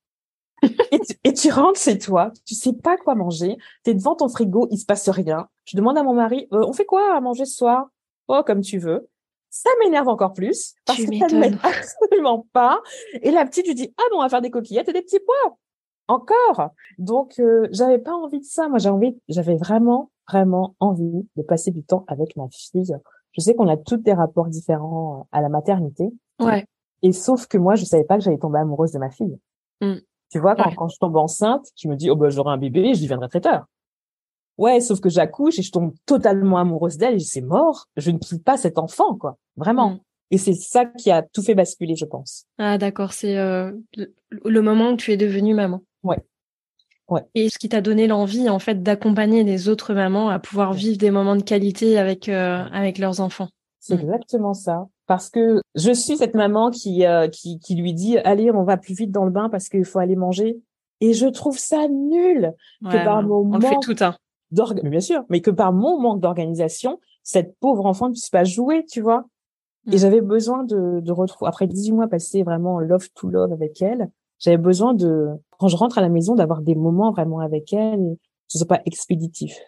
Et, 1.24 1.32
tu, 1.32 1.50
rentres 1.50 1.80
chez 1.80 1.98
toi, 1.98 2.32
tu 2.44 2.54
sais 2.54 2.72
pas 2.72 2.96
quoi 2.96 3.14
manger, 3.14 3.56
t'es 3.82 3.94
devant 3.94 4.14
ton 4.14 4.28
frigo, 4.28 4.68
il 4.70 4.78
se 4.78 4.86
passe 4.86 5.08
rien. 5.08 5.48
Je 5.64 5.76
demande 5.76 5.98
à 5.98 6.02
mon 6.02 6.14
mari, 6.14 6.48
euh, 6.52 6.64
on 6.66 6.72
fait 6.72 6.84
quoi 6.84 7.14
à 7.14 7.20
manger 7.20 7.44
ce 7.44 7.56
soir? 7.56 7.88
Oh, 8.28 8.42
comme 8.46 8.60
tu 8.60 8.78
veux. 8.78 9.08
Ça 9.50 9.70
m'énerve 9.80 10.08
encore 10.08 10.32
plus 10.32 10.74
parce 10.84 10.98
que 10.98 11.16
ça 11.18 11.26
ne 11.28 11.38
m'aide 11.38 11.58
absolument 11.62 12.46
pas. 12.52 12.80
Et 13.22 13.30
la 13.30 13.44
petite, 13.46 13.66
lui 13.66 13.74
dit, 13.74 13.94
ah 13.96 14.02
bon, 14.10 14.18
on 14.18 14.22
va 14.22 14.28
faire 14.28 14.42
des 14.42 14.50
coquillettes 14.50 14.88
et 14.88 14.92
des 14.92 15.02
petits 15.02 15.20
pois. 15.20 15.56
Encore. 16.08 16.70
Donc, 16.98 17.38
euh, 17.38 17.68
j'avais 17.70 17.98
pas 17.98 18.14
envie 18.14 18.40
de 18.40 18.44
ça. 18.44 18.68
Moi, 18.68 18.78
j'avais 18.78 18.94
envie, 18.94 19.18
j'avais 19.28 19.56
vraiment, 19.56 20.10
vraiment 20.28 20.74
envie 20.80 21.28
de 21.36 21.42
passer 21.42 21.70
du 21.70 21.82
temps 21.82 22.04
avec 22.08 22.36
ma 22.36 22.48
fille 22.50 22.96
je 23.36 23.42
sais 23.42 23.54
qu'on 23.54 23.68
a 23.68 23.76
toutes 23.76 24.02
des 24.02 24.12
rapports 24.12 24.48
différents 24.48 25.20
euh, 25.20 25.24
à 25.32 25.40
la 25.42 25.48
maternité. 25.48 26.10
Ouais. 26.40 26.66
Et 27.02 27.12
sauf 27.12 27.46
que 27.46 27.58
moi, 27.58 27.74
je 27.74 27.84
savais 27.84 28.04
pas 28.04 28.16
que 28.16 28.24
j'allais 28.24 28.38
tomber 28.38 28.58
amoureuse 28.58 28.92
de 28.92 28.98
ma 28.98 29.10
fille. 29.10 29.38
Mm. 29.80 29.96
Tu 30.30 30.38
vois, 30.38 30.56
quand, 30.56 30.74
quand 30.74 30.88
je 30.88 30.98
tombe 30.98 31.16
enceinte, 31.16 31.66
je 31.76 31.88
me 31.88 31.96
dis, 31.96 32.10
oh 32.10 32.16
ben, 32.16 32.30
j'aurai 32.30 32.52
un 32.52 32.58
bébé, 32.58 32.94
je 32.94 33.02
deviendrai 33.02 33.28
traiteur. 33.28 33.66
Ouais, 34.58 34.80
sauf 34.80 35.00
que 35.00 35.08
j'accouche 35.08 35.58
et 35.58 35.62
je 35.62 35.70
tombe 35.70 35.92
totalement 36.06 36.58
amoureuse 36.58 36.96
d'elle 36.96 37.16
et 37.16 37.20
c'est 37.20 37.42
mort. 37.42 37.86
Je 37.96 38.10
ne 38.10 38.18
quitte 38.18 38.42
pas 38.42 38.56
cet 38.56 38.78
enfant, 38.78 39.14
quoi. 39.14 39.36
Vraiment. 39.56 39.90
Mm. 39.90 40.00
Et 40.32 40.38
c'est 40.38 40.54
ça 40.54 40.86
qui 40.86 41.10
a 41.10 41.22
tout 41.22 41.42
fait 41.42 41.54
basculer, 41.54 41.94
je 41.94 42.04
pense. 42.04 42.46
Ah, 42.58 42.78
d'accord. 42.78 43.12
C'est 43.12 43.36
euh, 43.36 43.72
le 44.30 44.60
moment 44.60 44.90
où 44.90 44.96
tu 44.96 45.12
es 45.12 45.16
devenue 45.16 45.54
maman. 45.54 45.82
Ouais. 46.02 46.18
Ouais. 47.08 47.22
Et 47.34 47.48
ce 47.48 47.58
qui 47.58 47.68
t'a 47.68 47.80
donné 47.80 48.08
l'envie, 48.08 48.48
en 48.48 48.58
fait, 48.58 48.82
d'accompagner 48.82 49.44
les 49.44 49.68
autres 49.68 49.94
mamans 49.94 50.28
à 50.28 50.40
pouvoir 50.40 50.72
vivre 50.72 50.98
des 50.98 51.12
moments 51.12 51.36
de 51.36 51.42
qualité 51.42 51.98
avec 51.98 52.28
euh, 52.28 52.64
avec 52.72 52.98
leurs 52.98 53.20
enfants. 53.20 53.48
C'est 53.78 53.96
mm. 53.96 54.00
exactement 54.00 54.54
ça. 54.54 54.88
Parce 55.06 55.30
que 55.30 55.60
je 55.74 55.92
suis 55.92 56.16
cette 56.16 56.34
maman 56.34 56.70
qui, 56.70 57.06
euh, 57.06 57.28
qui 57.28 57.58
qui 57.60 57.76
lui 57.76 57.94
dit 57.94 58.18
allez 58.18 58.50
on 58.50 58.64
va 58.64 58.76
plus 58.76 58.94
vite 58.94 59.12
dans 59.12 59.24
le 59.24 59.30
bain 59.30 59.48
parce 59.48 59.68
qu'il 59.68 59.84
faut 59.84 59.98
aller 59.98 60.16
manger. 60.16 60.60
Et 61.00 61.12
je 61.12 61.26
trouve 61.26 61.58
ça 61.58 61.88
nul 61.88 62.54
que 62.82 63.04
par 63.04 63.22
mon 63.22 63.54
on 63.54 63.60
fait 63.60 63.76
tout 63.82 63.94
hein. 64.00 64.16
bien 64.50 65.00
sûr, 65.00 65.24
mais 65.28 65.40
que 65.40 65.50
par 65.50 65.72
mon 65.72 66.00
manque 66.00 66.20
d'organisation, 66.20 67.00
cette 67.22 67.56
pauvre 67.58 67.86
enfant 67.86 68.08
ne 68.08 68.12
puisse 68.12 68.30
pas 68.30 68.44
jouer, 68.44 68.84
tu 68.90 69.00
vois. 69.00 69.26
Et 69.88 69.96
mm. 69.96 69.98
j'avais 69.98 70.20
besoin 70.20 70.64
de, 70.64 71.00
de 71.00 71.12
retrouver 71.12 71.48
après 71.48 71.66
18 71.66 71.92
mois 71.92 72.08
passés 72.08 72.42
vraiment 72.42 72.80
love 72.80 73.08
to 73.14 73.28
love 73.28 73.52
avec 73.52 73.80
elle. 73.82 74.10
J'avais 74.38 74.56
besoin 74.58 74.94
de 74.94 75.28
quand 75.58 75.68
je 75.68 75.76
rentre 75.76 75.98
à 75.98 76.00
la 76.00 76.08
maison, 76.08 76.34
d'avoir 76.34 76.62
des 76.62 76.74
moments 76.74 77.12
vraiment 77.12 77.40
avec 77.40 77.72
elle, 77.72 78.16
que 78.16 78.52
ce 78.52 78.58
soit 78.58 78.66
pas 78.66 78.82
expéditif. 78.84 79.58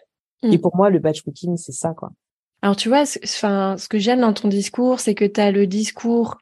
Et 0.43 0.57
mm. 0.57 0.61
pour 0.61 0.75
moi, 0.75 0.89
le 0.89 0.99
batch 0.99 1.21
cooking, 1.21 1.57
c'est 1.57 1.71
ça, 1.71 1.93
quoi. 1.93 2.11
Alors, 2.61 2.75
tu 2.75 2.89
vois, 2.89 3.03
enfin, 3.23 3.77
ce 3.77 3.87
que 3.87 3.99
j'aime 3.99 4.21
dans 4.21 4.33
ton 4.33 4.47
discours, 4.47 4.99
c'est 4.99 5.15
que 5.15 5.25
tu 5.25 5.39
as 5.39 5.51
le 5.51 5.65
discours 5.65 6.37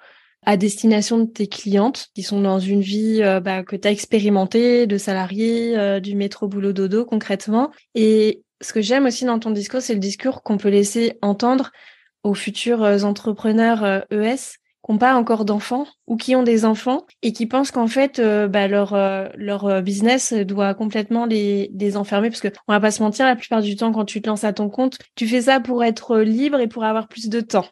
à 0.45 0.57
destination 0.57 1.19
de 1.19 1.25
tes 1.25 1.47
clientes 1.47 2.07
qui 2.15 2.23
sont 2.23 2.41
dans 2.41 2.59
une 2.59 2.81
vie 2.81 3.21
euh, 3.21 3.39
bah, 3.39 3.63
que 3.63 3.75
tu 3.75 3.87
as 3.87 3.91
expérimentée, 3.91 4.87
de 4.87 4.97
salarié, 4.97 5.77
euh, 5.77 5.99
du 5.99 6.15
métro 6.15 6.47
boulot 6.47 6.73
dodo 6.73 7.05
concrètement. 7.05 7.71
Et 7.95 8.43
ce 8.61 8.73
que 8.73 8.81
j'aime 8.81 9.05
aussi 9.05 9.25
dans 9.25 9.39
ton 9.39 9.51
discours, 9.51 9.81
c'est 9.81 9.93
le 9.93 9.99
discours 9.99 10.43
qu'on 10.43 10.57
peut 10.57 10.69
laisser 10.69 11.17
entendre 11.21 11.71
aux 12.23 12.33
futurs 12.33 12.83
euh, 12.83 13.01
entrepreneurs 13.01 14.05
ES 14.09 14.57
qui 14.87 14.93
n'ont 14.93 14.97
pas 14.97 15.15
encore 15.15 15.43
d'enfants 15.43 15.85
ou 16.07 16.15
qui 16.15 16.35
ont 16.35 16.43
des 16.43 16.63
enfants 16.63 17.05
et 17.21 17.33
qui 17.33 17.45
pensent 17.45 17.71
qu'en 17.71 17.87
fait 17.87 18.19
euh, 18.19 18.47
bah, 18.47 18.67
leur 18.67 18.93
euh, 18.93 19.27
leur 19.35 19.65
euh, 19.65 19.81
business 19.81 20.33
doit 20.33 20.73
complètement 20.73 21.25
les 21.25 21.69
les 21.73 21.97
enfermer. 21.97 22.29
Parce 22.29 22.41
que 22.41 22.47
on 22.67 22.73
va 22.73 22.79
pas 22.79 22.91
se 22.91 23.03
mentir 23.03 23.25
la 23.25 23.35
plupart 23.35 23.61
du 23.61 23.75
temps 23.75 23.91
quand 23.91 24.05
tu 24.05 24.21
te 24.21 24.29
lances 24.29 24.45
à 24.45 24.53
ton 24.53 24.69
compte 24.69 24.97
tu 25.15 25.27
fais 25.27 25.41
ça 25.41 25.59
pour 25.59 25.83
être 25.83 26.19
libre 26.19 26.59
et 26.59 26.67
pour 26.67 26.85
avoir 26.85 27.07
plus 27.07 27.27
de 27.27 27.41
temps. 27.41 27.65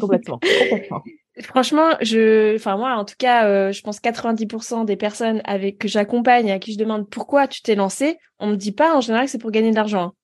Complètement. 0.00 0.38
Complètement. 0.70 1.02
Franchement, 1.40 1.90
je, 2.00 2.56
enfin 2.56 2.76
moi, 2.76 2.96
en 2.96 3.04
tout 3.04 3.14
cas, 3.16 3.70
je 3.70 3.80
pense 3.82 4.00
90% 4.00 4.84
des 4.84 4.96
personnes 4.96 5.40
avec 5.44 5.78
que 5.78 5.86
j'accompagne 5.86 6.48
et 6.48 6.52
à 6.52 6.58
qui 6.58 6.72
je 6.72 6.78
demande 6.78 7.08
pourquoi 7.08 7.46
tu 7.46 7.62
t'es 7.62 7.76
lancé, 7.76 8.18
on 8.40 8.48
me 8.48 8.56
dit 8.56 8.72
pas 8.72 8.96
en 8.96 9.00
général 9.00 9.26
que 9.26 9.30
c'est 9.30 9.38
pour 9.38 9.52
gagner 9.52 9.70
de 9.70 9.76
l'argent. 9.76 10.14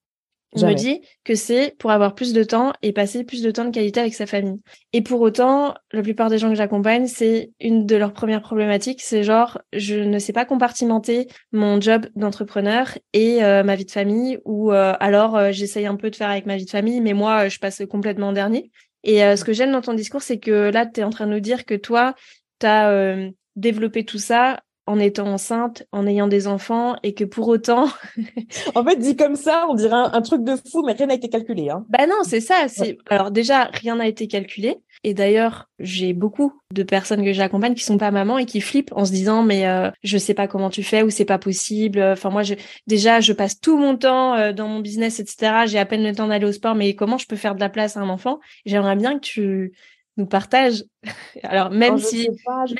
On 0.57 0.69
me 0.69 0.75
dit 0.75 1.01
que 1.25 1.35
c'est 1.35 1.75
pour 1.79 1.91
avoir 1.91 2.15
plus 2.15 2.33
de 2.33 2.45
temps 2.45 2.73
et 2.83 2.93
passer 2.93 3.25
plus 3.25 3.43
de 3.43 3.51
temps 3.51 3.65
de 3.65 3.71
qualité 3.71 4.01
avec 4.01 4.15
sa 4.15 4.27
famille. 4.27 4.61
Et 4.93 5.03
pour 5.03 5.21
autant, 5.21 5.75
la 5.93 6.03
plupart 6.03 6.31
des 6.31 6.39
gens 6.39 6.49
que 6.49 6.55
j'accompagne, 6.55 7.07
c'est 7.07 7.51
une 7.61 7.87
de 7.87 7.97
leurs 7.97 8.13
premières 8.13 8.43
problématiques, 8.43 9.03
c'est 9.03 9.25
genre 9.25 9.61
je 9.73 9.97
ne 9.97 10.19
sais 10.19 10.33
pas 10.33 10.45
compartimenter 10.45 11.27
mon 11.53 11.81
job 11.81 12.07
d'entrepreneur 12.15 12.97
et 13.13 13.43
euh, 13.43 13.65
ma 13.65 13.75
vie 13.75 13.85
de 13.85 13.91
famille 13.91 14.39
ou 14.45 14.73
euh, 14.73 14.95
alors 15.01 15.37
euh, 15.37 15.51
j'essaye 15.51 15.87
un 15.87 15.97
peu 15.97 16.11
de 16.11 16.17
faire 16.17 16.31
avec 16.31 16.47
ma 16.47 16.57
vie 16.57 16.67
de 16.67 16.71
famille 16.71 17.01
mais 17.01 17.15
moi 17.15 17.49
je 17.49 17.59
passe 17.59 17.83
complètement 17.91 18.29
en 18.29 18.33
dernier. 18.33 18.71
Et 19.03 19.19
ce 19.37 19.45
que 19.45 19.53
j'aime 19.53 19.71
dans 19.71 19.83
ton 19.83 19.93
discours, 19.93 20.23
c'est 20.23 20.39
que 20.39 20.71
là 20.71 20.87
tu 20.87 21.01
es 21.01 21.05
en 21.05 21.11
train 21.11 21.27
de 21.27 21.33
nous 21.33 21.41
dire 21.41 21.67
que 21.67 21.75
toi 21.75 22.15
tu 22.59 22.67
as 22.67 23.15
développé 23.55 24.07
tout 24.07 24.19
ça 24.19 24.61
en 24.87 24.99
étant 24.99 25.27
enceinte, 25.27 25.85
en 25.93 26.07
ayant 26.07 26.27
des 26.27 26.47
enfants, 26.47 26.97
et 27.03 27.15
que 27.15 27.25
pour 27.25 27.49
autant. 27.49 27.89
en 28.75 28.85
fait, 28.85 28.97
dit 28.97 29.17
comme 29.17 29.37
ça, 29.37 29.67
on 29.69 29.75
dirait 29.75 29.95
un, 29.95 30.23
truc 30.23 30.45
de 30.45 30.57
fou, 30.57 30.83
mais 30.85 30.93
rien 30.93 31.07
n'a 31.07 31.15
été 31.15 31.29
calculé. 31.29 31.71
Hein. 31.71 31.85
Bah 31.89 32.07
non, 32.07 32.23
c'est 32.23 32.41
ça. 32.41 32.67
C'est 32.69 32.99
alors 33.09 33.31
déjà 33.31 33.65
rien 33.65 33.97
n'a 33.97 34.07
été 34.07 34.27
calculé. 34.27 34.79
Et 35.07 35.13
d'ailleurs, 35.13 35.69
j'ai 35.79 36.15
beaucoup 36.15 36.53
de 36.73 36.83
personnes 36.83 37.25
que 37.25 37.33
j'accompagne 37.35 37.75
qui 37.75 37.85
sont 37.85 37.99
pas 37.99 38.11
mamans 38.11 38.39
et 38.39 38.47
qui 38.47 38.63
flippent 38.63 38.93
en 38.97 39.05
se 39.05 39.13
disant 39.13 39.43
mais 39.43 39.67
euh, 39.67 39.91
je 40.03 40.17
sais 40.17 40.33
pas 40.33 40.49
comment 40.49 40.71
tu 40.71 40.83
fais 40.83 41.03
ou 41.03 41.11
c'est 41.11 41.27
pas 41.27 41.39
possible. 41.39 42.01
Enfin 42.01 42.31
moi, 42.31 42.43
je, 42.43 42.55
déjà 42.87 43.21
je 43.21 43.35
passe 43.35 43.61
tout 43.61 43.77
mon 43.77 43.97
temps 43.97 44.35
euh, 44.35 44.53
dans 44.53 44.67
mon 44.67 44.81
business, 44.81 45.21
etc. 45.21 45.65
J'ai 45.67 45.79
à 45.79 45.85
peine 45.85 46.03
le 46.03 46.15
temps 46.15 46.29
d'aller 46.29 46.47
au 46.47 46.53
sport, 46.53 46.75
mais 46.75 46.95
comment 46.95 47.19
je 47.19 47.27
peux 47.27 47.37
faire 47.37 47.55
de 47.55 47.61
la 47.61 47.69
place 47.69 47.99
à 47.99 48.01
un 48.01 48.09
enfant? 48.09 48.41
J'aimerais 48.65 48.97
bien 48.97 49.15
que 49.19 49.25
tu 49.25 49.73
nous 50.17 50.27
partage. 50.27 50.85
Alors 51.43 51.71
même 51.71 51.99
si 51.99 52.29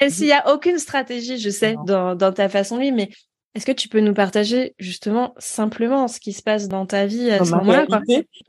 même 0.01 0.11
s'il 0.11 0.27
y 0.27 0.33
a 0.33 0.53
aucune 0.53 0.79
stratégie, 0.79 1.39
je 1.39 1.51
sais 1.51 1.77
dans, 1.87 2.15
dans 2.15 2.33
ta 2.33 2.49
façon 2.49 2.77
de 2.77 2.83
vivre, 2.83 2.97
mais 2.97 3.11
est-ce 3.55 3.67
que 3.67 3.73
tu 3.73 3.89
peux 3.89 4.01
nous 4.01 4.15
partager 4.15 4.75
justement 4.79 5.33
simplement 5.39 6.09
ce 6.09 6.19
qui 6.19 6.33
se 6.33 6.43
passe 6.43 6.67
dans 6.67 6.87
ta 6.87 7.07
vie 7.07 7.31
à 7.31 7.45
ce 7.45 7.53
moment-là 7.53 7.87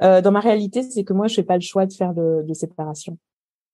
euh, 0.02 0.22
Dans 0.22 0.32
ma 0.32 0.40
réalité, 0.40 0.82
c'est 0.82 1.04
que 1.04 1.14
moi, 1.14 1.28
je 1.28 1.36
fais 1.36 1.44
pas 1.44 1.56
le 1.56 1.62
choix 1.62 1.86
de 1.86 1.94
faire 1.94 2.14
de, 2.14 2.44
de 2.44 2.54
séparation. 2.56 3.18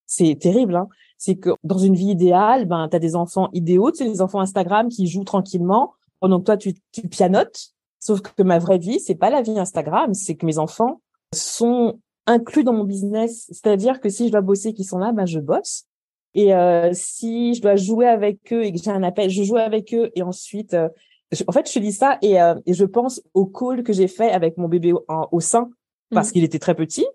C'est 0.04 0.36
terrible, 0.38 0.76
hein 0.76 0.88
C'est 1.16 1.36
que 1.36 1.50
dans 1.64 1.78
une 1.78 1.94
vie 1.94 2.10
idéale, 2.10 2.66
ben, 2.66 2.86
tu 2.90 2.96
as 2.96 2.98
des 2.98 3.16
enfants 3.16 3.48
idéaux, 3.54 3.90
tu 3.90 4.04
sais, 4.04 4.10
des 4.10 4.20
enfants 4.20 4.40
Instagram 4.40 4.90
qui 4.90 5.06
jouent 5.06 5.24
tranquillement 5.24 5.94
pendant 6.20 6.38
que 6.38 6.44
toi, 6.44 6.58
tu, 6.58 6.74
tu 6.92 7.08
pianotes. 7.08 7.70
Sauf 7.98 8.20
que 8.20 8.42
ma 8.42 8.58
vraie 8.58 8.78
vie, 8.78 9.00
c'est 9.00 9.14
pas 9.14 9.30
la 9.30 9.40
vie 9.40 9.58
Instagram, 9.58 10.12
c'est 10.12 10.34
que 10.34 10.44
mes 10.44 10.58
enfants 10.58 11.00
sont 11.34 11.98
inclus 12.26 12.64
dans 12.64 12.72
mon 12.72 12.84
business. 12.84 13.46
C'est-à-dire 13.48 14.00
que 14.00 14.08
si 14.08 14.26
je 14.26 14.32
dois 14.32 14.40
bosser, 14.40 14.72
qu'ils 14.72 14.86
sont 14.86 14.98
là, 14.98 15.12
ben 15.12 15.26
je 15.26 15.38
bosse. 15.38 15.86
Et 16.34 16.54
euh, 16.54 16.90
si 16.94 17.54
je 17.54 17.60
dois 17.60 17.76
jouer 17.76 18.06
avec 18.06 18.52
eux 18.52 18.64
et 18.64 18.72
que 18.72 18.78
j'ai 18.82 18.90
un 18.90 19.02
appel, 19.02 19.28
je 19.28 19.42
joue 19.42 19.56
avec 19.56 19.92
eux 19.92 20.10
et 20.14 20.22
ensuite, 20.22 20.74
euh, 20.74 20.88
en 21.46 21.52
fait, 21.52 21.70
je 21.70 21.78
dis 21.78 21.92
ça 21.92 22.18
et, 22.22 22.40
euh, 22.40 22.54
et 22.66 22.72
je 22.72 22.84
pense 22.84 23.22
au 23.34 23.46
call 23.46 23.82
que 23.82 23.92
j'ai 23.92 24.08
fait 24.08 24.30
avec 24.30 24.56
mon 24.56 24.68
bébé 24.68 24.92
au, 24.92 25.40
sein 25.40 25.70
parce 26.10 26.28
mmh. 26.28 26.32
qu'il 26.32 26.44
était 26.44 26.58
très 26.58 26.74
petit 26.74 27.06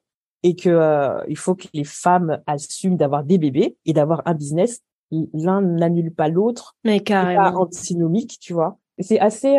et 0.43 0.55
que 0.55 1.17
il 1.27 1.37
faut 1.37 1.55
que 1.55 1.67
les 1.73 1.83
femmes 1.83 2.41
assument 2.45 2.95
d'avoir 2.95 3.23
des 3.23 3.37
bébés 3.37 3.75
et 3.85 3.93
d'avoir 3.93 4.21
un 4.25 4.33
business. 4.33 4.81
L'un 5.11 5.61
n'annule 5.61 6.13
pas 6.13 6.27
l'autre. 6.27 6.75
Mais 6.83 6.99
carrément. 6.99 7.51
Pas 7.51 7.57
antinomique, 7.57 8.37
tu 8.39 8.53
vois. 8.53 8.77
C'est 8.99 9.19
assez, 9.19 9.57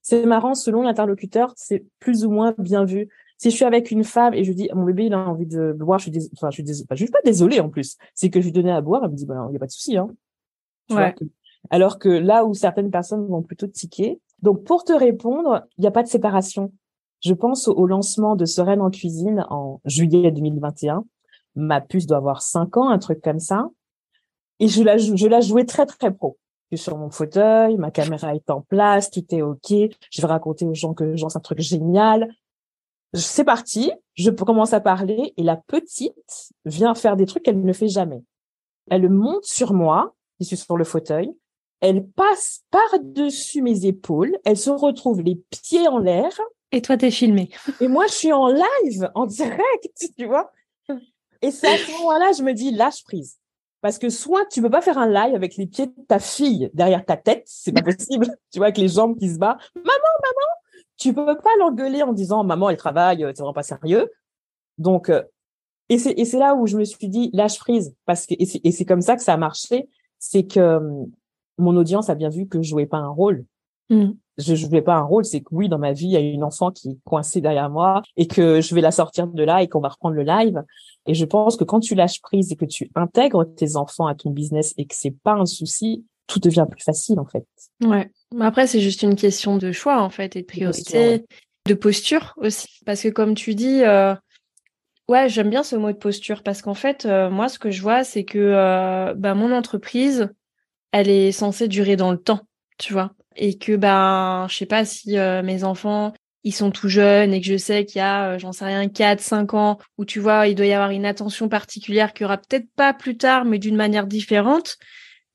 c'est 0.00 0.24
marrant 0.24 0.54
selon 0.54 0.82
l'interlocuteur, 0.82 1.52
c'est 1.56 1.84
plus 1.98 2.24
ou 2.24 2.30
moins 2.30 2.54
bien 2.56 2.84
vu. 2.84 3.08
Si 3.38 3.50
je 3.50 3.56
suis 3.56 3.64
avec 3.64 3.92
une 3.92 4.02
femme 4.02 4.34
et 4.34 4.42
je 4.42 4.52
dis 4.52 4.68
mon 4.74 4.84
bébé 4.84 5.06
il 5.06 5.14
a 5.14 5.18
envie 5.18 5.46
de 5.46 5.72
boire, 5.72 6.00
je 6.00 6.10
suis 6.10 6.30
enfin 6.34 6.50
je 6.50 6.62
suis 6.62 6.84
je 6.90 6.96
suis 6.96 7.10
pas 7.10 7.22
désolée 7.24 7.60
en 7.60 7.68
plus. 7.68 7.96
C'est 8.14 8.30
que 8.30 8.40
je 8.40 8.46
lui 8.46 8.52
donnais 8.52 8.72
à 8.72 8.80
boire, 8.80 9.02
elle 9.04 9.10
me 9.10 9.16
dit 9.16 9.26
bah 9.26 9.46
il 9.48 9.52
y 9.52 9.56
a 9.56 9.60
pas 9.60 9.66
de 9.66 9.70
souci 9.70 9.96
hein. 9.96 10.08
ouais. 10.90 11.14
Alors 11.70 11.98
que 11.98 12.08
là 12.08 12.44
où 12.44 12.54
certaines 12.54 12.90
personnes 12.90 13.26
vont 13.26 13.42
plutôt 13.42 13.66
tiquer. 13.66 14.20
Donc 14.42 14.64
pour 14.64 14.84
te 14.84 14.92
répondre, 14.92 15.66
il 15.76 15.82
n'y 15.82 15.86
a 15.86 15.90
pas 15.92 16.02
de 16.02 16.08
séparation. 16.08 16.72
Je 17.20 17.34
pense 17.34 17.68
au, 17.68 17.86
lancement 17.86 18.36
de 18.36 18.44
Sereine 18.44 18.80
en 18.80 18.90
cuisine 18.90 19.44
en 19.50 19.80
juillet 19.84 20.30
2021. 20.30 21.04
Ma 21.56 21.80
puce 21.80 22.06
doit 22.06 22.18
avoir 22.18 22.42
cinq 22.42 22.76
ans, 22.76 22.88
un 22.88 22.98
truc 22.98 23.20
comme 23.20 23.40
ça. 23.40 23.68
Et 24.60 24.68
je 24.68 24.82
la, 24.82 24.96
je 24.96 25.26
la 25.26 25.40
jouais 25.40 25.64
très, 25.64 25.86
très 25.86 26.12
pro. 26.12 26.38
Je 26.70 26.76
suis 26.76 26.84
sur 26.84 26.96
mon 26.96 27.10
fauteuil, 27.10 27.76
ma 27.76 27.90
caméra 27.90 28.34
est 28.34 28.50
en 28.50 28.60
place, 28.60 29.10
tout 29.10 29.24
est 29.30 29.42
OK. 29.42 29.70
Je 29.70 30.20
vais 30.20 30.26
raconter 30.26 30.64
aux 30.66 30.74
gens 30.74 30.94
que 30.94 31.16
j'en 31.16 31.28
un 31.34 31.40
truc 31.40 31.60
génial 31.60 32.28
c'est 33.14 33.44
parti, 33.44 33.90
je 34.14 34.30
commence 34.30 34.72
à 34.72 34.80
parler 34.80 35.32
et 35.36 35.42
la 35.42 35.56
petite 35.56 36.50
vient 36.64 36.94
faire 36.94 37.16
des 37.16 37.26
trucs 37.26 37.42
qu'elle 37.42 37.60
ne 37.60 37.72
fait 37.72 37.88
jamais. 37.88 38.22
Elle 38.90 39.08
monte 39.08 39.44
sur 39.44 39.72
moi, 39.72 40.14
je 40.40 40.46
suis 40.46 40.56
sur 40.56 40.76
le 40.76 40.84
fauteuil, 40.84 41.34
elle 41.80 42.06
passe 42.06 42.62
par-dessus 42.70 43.62
mes 43.62 43.86
épaules, 43.86 44.36
elle 44.44 44.56
se 44.56 44.70
retrouve 44.70 45.22
les 45.22 45.36
pieds 45.50 45.88
en 45.88 45.98
l'air. 45.98 46.32
Et 46.72 46.82
toi, 46.82 46.96
t'es 46.96 47.10
filmé. 47.10 47.50
Et 47.80 47.88
moi, 47.88 48.06
je 48.08 48.12
suis 48.12 48.32
en 48.32 48.48
live, 48.48 49.10
en 49.14 49.26
direct, 49.26 50.10
tu 50.18 50.26
vois. 50.26 50.52
Et 51.40 51.50
c'est 51.50 51.68
à 51.68 51.78
ce 51.78 51.90
moment-là, 51.92 52.32
je 52.36 52.42
me 52.42 52.52
dis, 52.52 52.72
lâche 52.72 53.04
prise. 53.04 53.38
Parce 53.80 53.98
que 53.98 54.10
soit 54.10 54.44
tu 54.46 54.60
peux 54.60 54.70
pas 54.70 54.82
faire 54.82 54.98
un 54.98 55.08
live 55.08 55.34
avec 55.36 55.56
les 55.56 55.66
pieds 55.66 55.86
de 55.86 55.94
ta 56.08 56.18
fille 56.18 56.68
derrière 56.74 57.04
ta 57.04 57.16
tête, 57.16 57.44
c'est 57.46 57.72
pas 57.72 57.82
possible. 57.96 58.26
tu 58.52 58.58
vois, 58.58 58.66
avec 58.66 58.78
les 58.78 58.88
jambes 58.88 59.16
qui 59.16 59.30
se 59.32 59.38
battent. 59.38 59.60
Maman, 59.76 59.84
maman, 59.86 60.57
tu 60.98 61.14
peux 61.14 61.24
pas 61.24 61.56
l'engueuler 61.58 62.02
en 62.02 62.12
disant 62.12 62.44
maman 62.44 62.70
elle 62.70 62.76
travaille, 62.76 63.18
c'est 63.20 63.38
vraiment 63.38 63.52
pas 63.52 63.62
sérieux. 63.62 64.10
Donc 64.76 65.08
euh, 65.08 65.22
et 65.88 65.98
c'est 65.98 66.12
et 66.12 66.24
c'est 66.24 66.38
là 66.38 66.54
où 66.54 66.66
je 66.66 66.76
me 66.76 66.84
suis 66.84 67.08
dit 67.08 67.30
lâche 67.32 67.58
prise 67.58 67.94
parce 68.04 68.26
que 68.26 68.34
et 68.38 68.72
c'est 68.72 68.84
comme 68.84 69.00
ça 69.00 69.16
que 69.16 69.22
ça 69.22 69.34
a 69.34 69.36
marché, 69.36 69.88
c'est 70.18 70.44
que 70.44 70.60
euh, 70.60 71.04
mon 71.56 71.76
audience 71.76 72.10
a 72.10 72.14
bien 72.14 72.28
vu 72.28 72.46
que 72.46 72.62
je 72.62 72.68
jouais 72.68 72.86
pas 72.86 72.98
un 72.98 73.08
rôle. 73.08 73.44
Mm. 73.90 74.10
Je 74.36 74.54
jouais 74.54 74.82
pas 74.82 74.96
un 74.96 75.02
rôle, 75.02 75.24
c'est 75.24 75.40
que 75.40 75.48
oui 75.52 75.68
dans 75.68 75.78
ma 75.78 75.92
vie 75.92 76.06
il 76.06 76.12
y 76.12 76.16
a 76.16 76.20
une 76.20 76.44
enfant 76.44 76.70
qui 76.70 76.90
est 76.90 76.98
coincée 77.04 77.40
derrière 77.40 77.70
moi 77.70 78.02
et 78.16 78.26
que 78.26 78.60
je 78.60 78.74
vais 78.74 78.80
la 78.80 78.90
sortir 78.90 79.26
de 79.26 79.42
là 79.42 79.62
et 79.62 79.68
qu'on 79.68 79.80
va 79.80 79.88
reprendre 79.88 80.14
le 80.14 80.22
live. 80.22 80.62
Et 81.06 81.14
je 81.14 81.24
pense 81.24 81.56
que 81.56 81.64
quand 81.64 81.80
tu 81.80 81.94
lâches 81.94 82.20
prise 82.20 82.52
et 82.52 82.56
que 82.56 82.66
tu 82.66 82.90
intègres 82.94 83.44
tes 83.56 83.76
enfants 83.76 84.06
à 84.06 84.14
ton 84.14 84.30
business 84.30 84.74
et 84.76 84.86
que 84.86 84.94
c'est 84.94 85.16
pas 85.22 85.32
un 85.32 85.46
souci, 85.46 86.04
tout 86.26 86.38
devient 86.38 86.66
plus 86.70 86.82
facile 86.82 87.18
en 87.18 87.24
fait. 87.24 87.46
Ouais. 87.82 88.10
Après, 88.40 88.66
c'est 88.66 88.80
juste 88.80 89.02
une 89.02 89.16
question 89.16 89.56
de 89.56 89.72
choix, 89.72 90.00
en 90.02 90.10
fait, 90.10 90.36
et 90.36 90.42
de 90.42 90.46
priorité, 90.46 91.24
de 91.66 91.74
posture 91.74 92.34
aussi. 92.36 92.68
Parce 92.84 93.02
que 93.02 93.08
comme 93.08 93.34
tu 93.34 93.54
dis, 93.54 93.82
euh, 93.84 94.14
ouais, 95.08 95.28
j'aime 95.28 95.50
bien 95.50 95.62
ce 95.62 95.76
mot 95.76 95.90
de 95.92 95.96
posture, 95.96 96.42
parce 96.42 96.62
qu'en 96.62 96.74
fait, 96.74 97.06
euh, 97.06 97.30
moi, 97.30 97.48
ce 97.48 97.58
que 97.58 97.70
je 97.70 97.80
vois, 97.80 98.04
c'est 98.04 98.24
que 98.24 98.38
euh, 98.38 99.14
bah, 99.14 99.34
mon 99.34 99.52
entreprise, 99.52 100.28
elle 100.92 101.08
est 101.08 101.32
censée 101.32 101.68
durer 101.68 101.96
dans 101.96 102.10
le 102.10 102.18
temps, 102.18 102.40
tu 102.78 102.92
vois. 102.92 103.12
Et 103.36 103.56
que, 103.56 103.76
ben, 103.76 104.46
je 104.50 104.56
sais 104.56 104.66
pas 104.66 104.84
si 104.84 105.16
mes 105.16 105.64
enfants, 105.64 106.12
ils 106.44 106.52
sont 106.52 106.70
tout 106.70 106.88
jeunes 106.88 107.32
et 107.32 107.40
que 107.40 107.46
je 107.46 107.56
sais 107.56 107.84
qu'il 107.84 107.98
y 107.98 108.02
a, 108.02 108.36
j'en 108.38 108.52
sais 108.52 108.64
rien, 108.64 108.88
4, 108.88 109.20
5 109.20 109.54
ans, 109.54 109.78
où 109.96 110.04
tu 110.04 110.18
vois, 110.18 110.48
il 110.48 110.54
doit 110.54 110.66
y 110.66 110.72
avoir 110.72 110.90
une 110.90 111.06
attention 111.06 111.48
particulière 111.48 112.12
qu'il 112.12 112.22
y 112.22 112.24
aura 112.24 112.38
peut-être 112.38 112.68
pas 112.74 112.92
plus 112.92 113.16
tard, 113.16 113.44
mais 113.44 113.58
d'une 113.58 113.76
manière 113.76 114.06
différente 114.06 114.76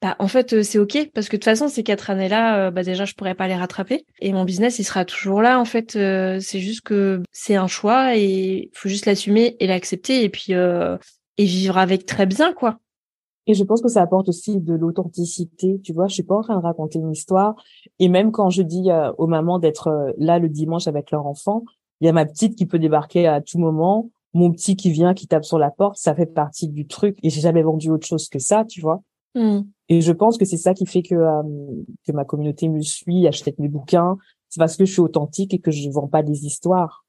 bah, 0.04 0.18
en 0.20 0.28
fait, 0.28 0.52
euh, 0.52 0.64
c'est 0.64 0.80
OK 0.80 1.12
parce 1.14 1.30
que 1.30 1.38
de 1.38 1.40
toute 1.40 1.46
façon, 1.46 1.70
ces 1.70 1.82
quatre 1.82 2.10
années-là, 2.10 2.68
euh, 2.68 2.72
bah, 2.72 2.84
déjà, 2.84 3.06
je 3.06 3.14
pourrais 3.14 3.36
pas 3.36 3.48
les 3.48 3.56
rattraper. 3.56 4.06
Et 4.20 4.34
mon 4.34 4.44
business, 4.44 4.78
il 4.78 4.84
sera 4.84 5.06
toujours 5.06 5.42
là. 5.42 5.62
En 5.62 5.64
fait, 5.64 5.96
euh, 5.96 6.42
c'est 6.42 6.60
juste 6.60 6.82
que 6.82 7.22
c'est 7.32 7.56
un 7.56 7.68
choix 7.68 8.18
et 8.18 8.70
il 8.70 8.72
faut 8.74 8.90
juste 8.90 9.06
l'assumer 9.06 9.56
et 9.62 9.68
l'accepter 9.68 10.26
et 10.26 10.30
puis 10.30 10.52
et 10.52 11.46
vivre 11.46 11.78
avec 11.78 12.06
très 12.06 12.26
bien, 12.26 12.52
quoi. 12.52 12.80
Et 13.48 13.54
je 13.54 13.64
pense 13.64 13.82
que 13.82 13.88
ça 13.88 14.02
apporte 14.02 14.28
aussi 14.28 14.60
de 14.60 14.74
l'authenticité. 14.74 15.80
Tu 15.86 15.94
vois, 15.94 16.08
je 16.08 16.16
suis 16.16 16.24
pas 16.24 16.36
en 16.36 16.42
train 16.42 16.58
de 16.58 16.62
raconter 16.64 17.00
une 17.00 17.12
histoire. 17.12 17.56
Et 18.00 18.10
même 18.10 18.34
quand 18.34 18.50
je 18.50 18.62
dis 18.62 18.90
aux 19.18 19.28
mamans 19.28 19.58
d'être 19.58 20.14
là 20.18 20.38
le 20.38 20.50
dimanche 20.50 20.88
avec 20.88 21.12
leur 21.12 21.26
enfant, 21.26 21.64
il 22.02 22.08
y 22.08 22.10
a 22.10 22.14
ma 22.14 22.26
petite 22.26 22.58
qui 22.58 22.66
peut 22.66 22.80
débarquer 22.80 23.26
à 23.28 23.40
tout 23.40 23.58
moment, 23.58 24.10
mon 24.34 24.52
petit 24.52 24.76
qui 24.76 24.92
vient, 24.92 25.14
qui 25.14 25.28
tape 25.28 25.46
sur 25.46 25.60
la 25.60 25.72
porte. 25.72 25.96
Ça 25.96 26.14
fait 26.14 26.26
partie 26.26 26.68
du 26.68 26.88
truc. 26.88 27.18
Et 27.24 27.30
j'ai 27.30 27.40
jamais 27.40 27.64
vendu 27.64 27.90
autre 27.90 28.06
chose 28.06 28.28
que 28.28 28.40
ça, 28.40 28.66
tu 28.66 28.82
vois. 28.82 29.02
Mmh. 29.36 29.62
Et 29.90 30.02
je 30.02 30.12
pense 30.12 30.38
que 30.38 30.46
c'est 30.46 30.58
ça 30.58 30.74
qui 30.74 30.86
fait 30.86 31.02
que, 31.02 31.16
euh, 31.16 31.42
que 32.06 32.12
ma 32.12 32.26
communauté 32.26 32.70
me 32.70 32.82
suit, 32.82 33.28
achète 33.28 33.60
mes 33.60 33.68
bouquins. 33.68 34.18
C'est 34.50 34.60
parce 34.60 34.78
que 34.78 34.86
je 34.86 34.92
suis 34.92 35.02
authentique 35.02 35.54
et 35.54 35.60
que 35.60 35.72
je 35.72 35.90
vends 35.90 36.08
pas 36.08 36.24
des 36.24 36.46
histoires. 36.46 37.06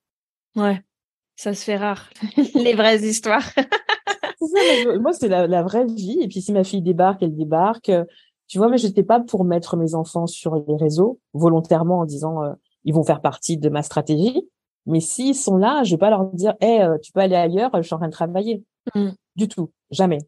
Ouais, 0.57 0.83
ça 1.37 1.55
se 1.55 1.65
fait 1.65 1.77
rare. 1.77 2.11
Les 2.55 2.75
vraies 2.75 3.01
histoires. 3.03 3.49
ça, 3.55 4.99
moi, 5.01 5.13
c'est 5.13 5.29
la, 5.29 5.47
la, 5.47 5.63
vraie 5.63 5.87
vie. 5.87 6.19
Et 6.21 6.29
puis, 6.29 6.41
si 6.41 6.53
ma 6.53 6.65
fille 6.65 6.83
débarque, 6.83 7.23
elle 7.23 7.37
débarque. 7.37 7.91
Tu 8.47 8.59
vois, 8.59 8.69
mais 8.69 8.79
je 8.79 8.87
n'étais 8.87 9.03
pas 9.03 9.21
pour 9.21 9.45
mettre 9.45 9.77
mes 9.77 9.95
enfants 9.95 10.27
sur 10.27 10.57
les 10.57 10.77
réseaux 10.77 11.19
volontairement 11.33 12.01
en 12.01 12.05
disant 12.05 12.43
euh, 12.43 12.53
ils 12.85 12.95
vont 12.95 13.05
faire 13.05 13.21
partie 13.21 13.57
de 13.57 13.69
ma 13.69 13.83
stratégie. 13.83 14.49
Mais 14.87 15.01
s'ils 15.01 15.35
sont 15.35 15.57
là, 15.57 15.83
je 15.83 15.93
vais 15.93 15.99
pas 15.99 16.11
leur 16.11 16.27
dire, 16.33 16.55
hé, 16.61 16.83
euh, 16.83 16.99
tu 17.03 17.11
peux 17.13 17.21
aller 17.21 17.37
ailleurs, 17.37 17.71
je 17.75 17.83
suis 17.83 17.95
en 17.95 17.99
train 17.99 18.09
de 18.09 18.13
travailler. 18.13 18.63
Mmh. 18.95 19.11
Du 19.37 19.49
tout, 19.49 19.71
jamais. 19.91 20.19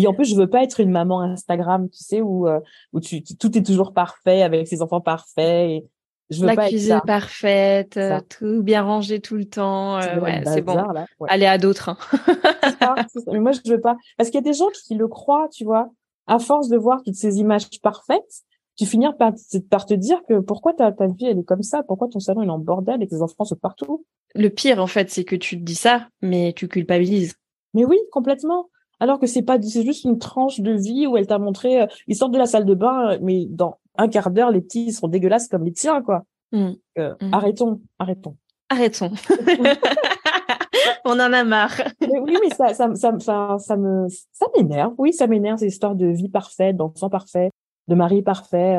Et 0.00 0.06
en 0.06 0.14
plus, 0.14 0.26
je 0.26 0.36
veux 0.36 0.48
pas 0.48 0.62
être 0.62 0.78
une 0.78 0.92
maman 0.92 1.22
Instagram, 1.22 1.88
tu 1.90 2.04
sais, 2.04 2.20
où 2.20 2.46
euh, 2.46 2.60
où 2.92 3.00
tu, 3.00 3.22
tout 3.22 3.58
est 3.58 3.64
toujours 3.64 3.92
parfait 3.92 4.42
avec 4.42 4.68
ses 4.68 4.80
enfants 4.80 5.00
parfaits. 5.00 5.70
Et 5.70 5.84
je 6.30 6.40
veux 6.40 6.46
La 6.46 6.54
pas 6.54 6.68
cuisine 6.68 7.00
parfaite, 7.04 7.96
euh, 7.96 8.20
tout 8.28 8.62
bien 8.62 8.82
rangé 8.82 9.18
tout 9.20 9.34
le 9.34 9.46
temps. 9.46 9.98
Euh, 9.98 10.20
ouais, 10.20 10.42
c'est 10.44 10.62
bon. 10.62 10.84
Allez 11.26 11.46
à 11.46 11.58
d'autres. 11.58 11.88
Hein. 11.88 12.94
Mais 13.32 13.40
moi, 13.40 13.50
je 13.50 13.68
veux 13.68 13.80
pas, 13.80 13.96
parce 14.16 14.30
qu'il 14.30 14.38
y 14.38 14.44
a 14.44 14.48
des 14.48 14.56
gens 14.56 14.68
qui 14.86 14.94
le 14.94 15.08
croient, 15.08 15.48
tu 15.52 15.64
vois. 15.64 15.90
À 16.28 16.38
force 16.38 16.68
de 16.68 16.76
voir 16.76 17.02
toutes 17.02 17.14
ces 17.14 17.38
images 17.38 17.68
parfaites, 17.82 18.44
tu 18.76 18.86
finis 18.86 19.06
par, 19.18 19.32
par 19.68 19.86
te 19.86 19.94
dire 19.94 20.20
que 20.28 20.38
pourquoi 20.38 20.74
ta, 20.74 20.92
ta 20.92 21.06
vie 21.08 21.26
elle 21.26 21.38
est 21.40 21.44
comme 21.44 21.62
ça, 21.62 21.82
pourquoi 21.82 22.06
ton 22.06 22.20
salon 22.20 22.42
est 22.42 22.50
en 22.50 22.58
bordel 22.58 23.02
et 23.02 23.08
tes 23.08 23.20
enfants 23.20 23.44
sont 23.44 23.56
partout? 23.56 24.04
Le 24.36 24.48
pire 24.48 24.78
en 24.80 24.86
fait, 24.86 25.10
c'est 25.10 25.24
que 25.24 25.34
tu 25.34 25.58
te 25.58 25.64
dis 25.64 25.74
ça, 25.74 26.06
mais 26.20 26.52
tu 26.54 26.68
culpabilises. 26.68 27.34
Mais 27.74 27.84
oui, 27.84 27.96
complètement 28.12 28.68
alors 29.00 29.18
que 29.18 29.26
c'est 29.26 29.42
pas 29.42 29.60
c'est 29.60 29.84
juste 29.84 30.04
une 30.04 30.18
tranche 30.18 30.60
de 30.60 30.72
vie 30.72 31.06
où 31.06 31.16
elle 31.16 31.26
t'a 31.26 31.38
montré 31.38 31.82
euh, 31.82 31.86
ils 32.06 32.16
sortent 32.16 32.32
de 32.32 32.38
la 32.38 32.46
salle 32.46 32.64
de 32.64 32.74
bain 32.74 33.12
euh, 33.12 33.18
mais 33.22 33.46
dans 33.46 33.78
un 33.96 34.08
quart 34.08 34.30
d'heure 34.30 34.50
les 34.50 34.60
petits 34.60 34.86
ils 34.86 34.92
seront 34.92 35.08
dégueulasses 35.08 35.48
comme 35.48 35.64
les 35.64 35.72
tiens 35.72 36.02
quoi. 36.02 36.24
Mmh. 36.52 36.70
Euh, 36.98 37.14
mmh. 37.20 37.34
arrêtons 37.34 37.80
arrêtons. 37.98 38.36
Arrêtons. 38.68 39.12
On 41.04 41.12
en 41.12 41.32
a 41.32 41.44
marre. 41.44 41.80
Oui 42.00 42.36
mais 42.42 42.50
ça 42.50 42.74
ça 42.74 42.94
ça, 42.94 43.58
ça, 43.58 43.76
me 43.76 44.06
ça 44.08 44.46
m'énerve. 44.56 44.94
Oui 44.98 45.12
ça 45.12 45.26
m'énerve 45.26 45.58
ces 45.58 45.66
histoires 45.66 45.94
de 45.94 46.06
vie 46.06 46.28
parfaite 46.28 46.76
d'enfant 46.76 47.10
parfait 47.10 47.50
de 47.88 47.94
mari 47.94 48.22
parfait 48.22 48.78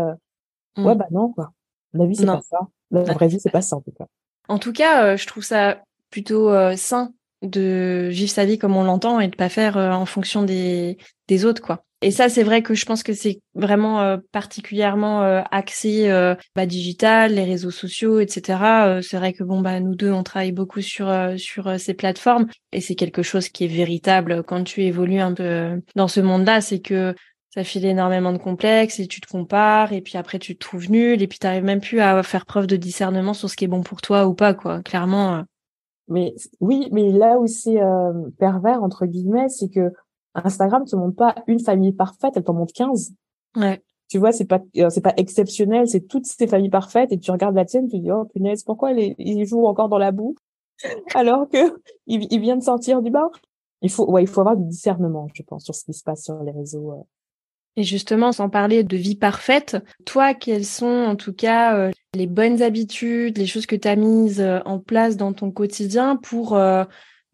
mmh. 0.77 0.85
ouais 0.85 0.95
bah 0.95 1.07
non 1.11 1.31
quoi. 1.31 1.51
La 1.93 2.05
vie 2.05 2.15
c'est 2.15 2.25
pas 2.25 2.41
ça. 2.41 2.59
La 2.91 3.03
vraie 3.03 3.27
vie 3.27 3.39
c'est 3.39 3.51
pas 3.51 3.61
ça 3.61 3.77
en 3.77 3.81
tout 3.81 3.91
cas. 3.91 4.05
En 4.47 4.59
tout 4.59 4.73
cas 4.73 5.15
je 5.15 5.27
trouve 5.27 5.43
ça 5.43 5.81
plutôt 6.09 6.51
sain 6.75 7.13
de 7.41 8.09
vivre 8.11 8.31
sa 8.31 8.45
vie 8.45 8.57
comme 8.57 8.75
on 8.75 8.83
l'entend 8.83 9.19
et 9.19 9.27
de 9.27 9.35
pas 9.35 9.49
faire 9.49 9.77
euh, 9.77 9.91
en 9.91 10.05
fonction 10.05 10.43
des, 10.43 10.97
des 11.27 11.45
autres 11.45 11.61
quoi. 11.61 11.83
Et 12.01 12.11
ça 12.11 12.29
c'est 12.29 12.43
vrai 12.43 12.61
que 12.61 12.73
je 12.73 12.85
pense 12.85 13.03
que 13.03 13.13
c'est 13.13 13.41
vraiment 13.55 14.01
euh, 14.01 14.17
particulièrement 14.31 15.23
euh, 15.23 15.41
axé 15.51 16.09
bah, 16.55 16.65
digital, 16.65 17.33
les 17.33 17.43
réseaux 17.43 17.71
sociaux, 17.71 18.19
etc. 18.19 19.01
c'est 19.01 19.17
vrai 19.17 19.33
que 19.33 19.43
bon 19.43 19.61
bah 19.61 19.79
nous 19.79 19.95
deux 19.95 20.11
on 20.11 20.23
travaille 20.23 20.53
beaucoup 20.53 20.81
sur 20.81 21.13
sur 21.37 21.77
ces 21.77 21.93
plateformes 21.93 22.47
et 22.71 22.79
c'est 22.79 22.95
quelque 22.95 23.21
chose 23.21 23.49
qui 23.49 23.65
est 23.65 23.67
véritable 23.67 24.43
quand 24.43 24.63
tu 24.63 24.83
évolues 24.83 25.19
un 25.19 25.33
peu 25.33 25.81
dans 25.95 26.07
ce 26.07 26.21
monde-là, 26.21 26.61
c'est 26.61 26.79
que 26.79 27.13
ça 27.53 27.63
file 27.63 27.85
énormément 27.85 28.31
de 28.31 28.37
complexes 28.37 28.99
et 28.99 29.07
tu 29.07 29.19
te 29.19 29.27
compares 29.27 29.91
et 29.91 30.01
puis 30.01 30.17
après 30.17 30.39
tu 30.39 30.55
te 30.55 30.59
trouves 30.59 30.89
nul 30.89 31.21
et 31.21 31.27
puis 31.27 31.39
tu 31.39 31.47
n'arrives 31.47 31.63
même 31.63 31.81
plus 31.81 31.99
à 31.99 32.21
faire 32.23 32.45
preuve 32.45 32.67
de 32.67 32.77
discernement 32.77 33.33
sur 33.33 33.49
ce 33.49 33.57
qui 33.57 33.65
est 33.65 33.67
bon 33.69 33.81
pour 33.81 34.01
toi 34.01 34.27
ou 34.27 34.35
pas 34.35 34.53
quoi. 34.53 34.81
Clairement 34.83 35.43
mais 36.09 36.35
oui, 36.59 36.89
mais 36.91 37.11
là 37.11 37.39
où 37.39 37.47
c'est 37.47 37.81
euh, 37.81 38.29
pervers 38.37 38.83
entre 38.83 39.05
guillemets, 39.05 39.49
c'est 39.49 39.69
que 39.69 39.93
Instagram 40.33 40.85
te 40.85 40.95
montre 40.95 41.15
pas 41.15 41.35
une 41.47 41.59
famille 41.59 41.91
parfaite, 41.91 42.33
elle 42.35 42.43
t'en 42.43 42.53
montre 42.53 42.73
15. 42.73 43.13
Ouais. 43.55 43.81
Tu 44.09 44.17
vois, 44.17 44.31
c'est 44.31 44.45
pas 44.45 44.59
euh, 44.77 44.89
c'est 44.89 45.01
pas 45.01 45.13
exceptionnel, 45.17 45.87
c'est 45.87 46.07
toutes 46.07 46.25
ces 46.25 46.47
familles 46.47 46.69
parfaites 46.69 47.11
et 47.11 47.19
tu 47.19 47.31
regardes 47.31 47.55
la 47.55 47.65
tienne, 47.65 47.87
tu 47.87 47.99
dis 47.99 48.11
oh 48.11 48.25
punaise, 48.25 48.63
pourquoi 48.63 48.91
il 48.91 49.45
joue 49.45 49.65
encore 49.65 49.89
dans 49.89 49.99
la 49.99 50.11
boue? 50.11 50.35
Alors 51.13 51.47
que 51.47 51.79
il, 52.07 52.27
il, 52.31 52.39
vient 52.39 52.57
de 52.57 52.63
sortir 52.63 53.01
du 53.01 53.11
bain. 53.11 53.29
Il 53.81 53.91
faut 53.91 54.09
ouais, 54.09 54.23
il 54.23 54.27
faut 54.27 54.41
avoir 54.41 54.57
du 54.57 54.65
discernement, 54.65 55.27
je 55.33 55.43
pense, 55.43 55.63
sur 55.63 55.75
ce 55.75 55.85
qui 55.85 55.93
se 55.93 56.03
passe 56.03 56.23
sur 56.25 56.41
les 56.43 56.51
réseaux. 56.51 57.05
Euh. 57.77 57.81
Et 57.81 57.83
justement, 57.83 58.31
sans 58.31 58.49
parler 58.49 58.83
de 58.83 58.97
vie 58.97 59.15
parfaite, 59.15 59.77
toi, 60.05 60.33
quelles 60.33 60.65
sont 60.65 60.85
en 60.85 61.15
tout 61.15 61.33
cas 61.33 61.77
euh, 61.77 61.91
les 62.13 62.27
bonnes 62.27 62.61
habitudes, 62.61 63.37
les 63.37 63.45
choses 63.45 63.65
que 63.65 63.75
tu 63.75 63.87
as 63.87 63.95
mises 63.95 64.41
euh, 64.41 64.59
en 64.65 64.79
place 64.79 65.17
dans 65.17 65.33
ton 65.33 65.51
quotidien 65.51 66.15
pour 66.15 66.55
euh, 66.55 66.83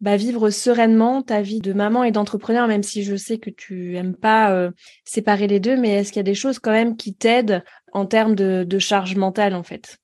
bah, 0.00 0.16
vivre 0.16 0.50
sereinement 0.50 1.22
ta 1.22 1.40
vie 1.40 1.60
de 1.60 1.72
maman 1.72 2.04
et 2.04 2.12
d'entrepreneur, 2.12 2.68
même 2.68 2.82
si 2.82 3.02
je 3.02 3.16
sais 3.16 3.38
que 3.38 3.50
tu 3.50 3.96
aimes 3.96 4.14
pas 4.14 4.70
séparer 5.04 5.46
les 5.46 5.58
deux, 5.58 5.76
mais 5.76 5.94
est-ce 5.94 6.12
qu'il 6.12 6.20
y 6.20 6.20
a 6.20 6.22
des 6.24 6.34
choses 6.34 6.58
quand 6.58 6.70
même 6.70 6.96
qui 6.96 7.14
t'aident 7.14 7.64
en 7.92 8.04
termes 8.04 8.34
de, 8.34 8.64
de, 8.64 8.78
charge 8.78 9.16
mentale 9.16 9.54
en 9.54 9.62
fait? 9.62 9.96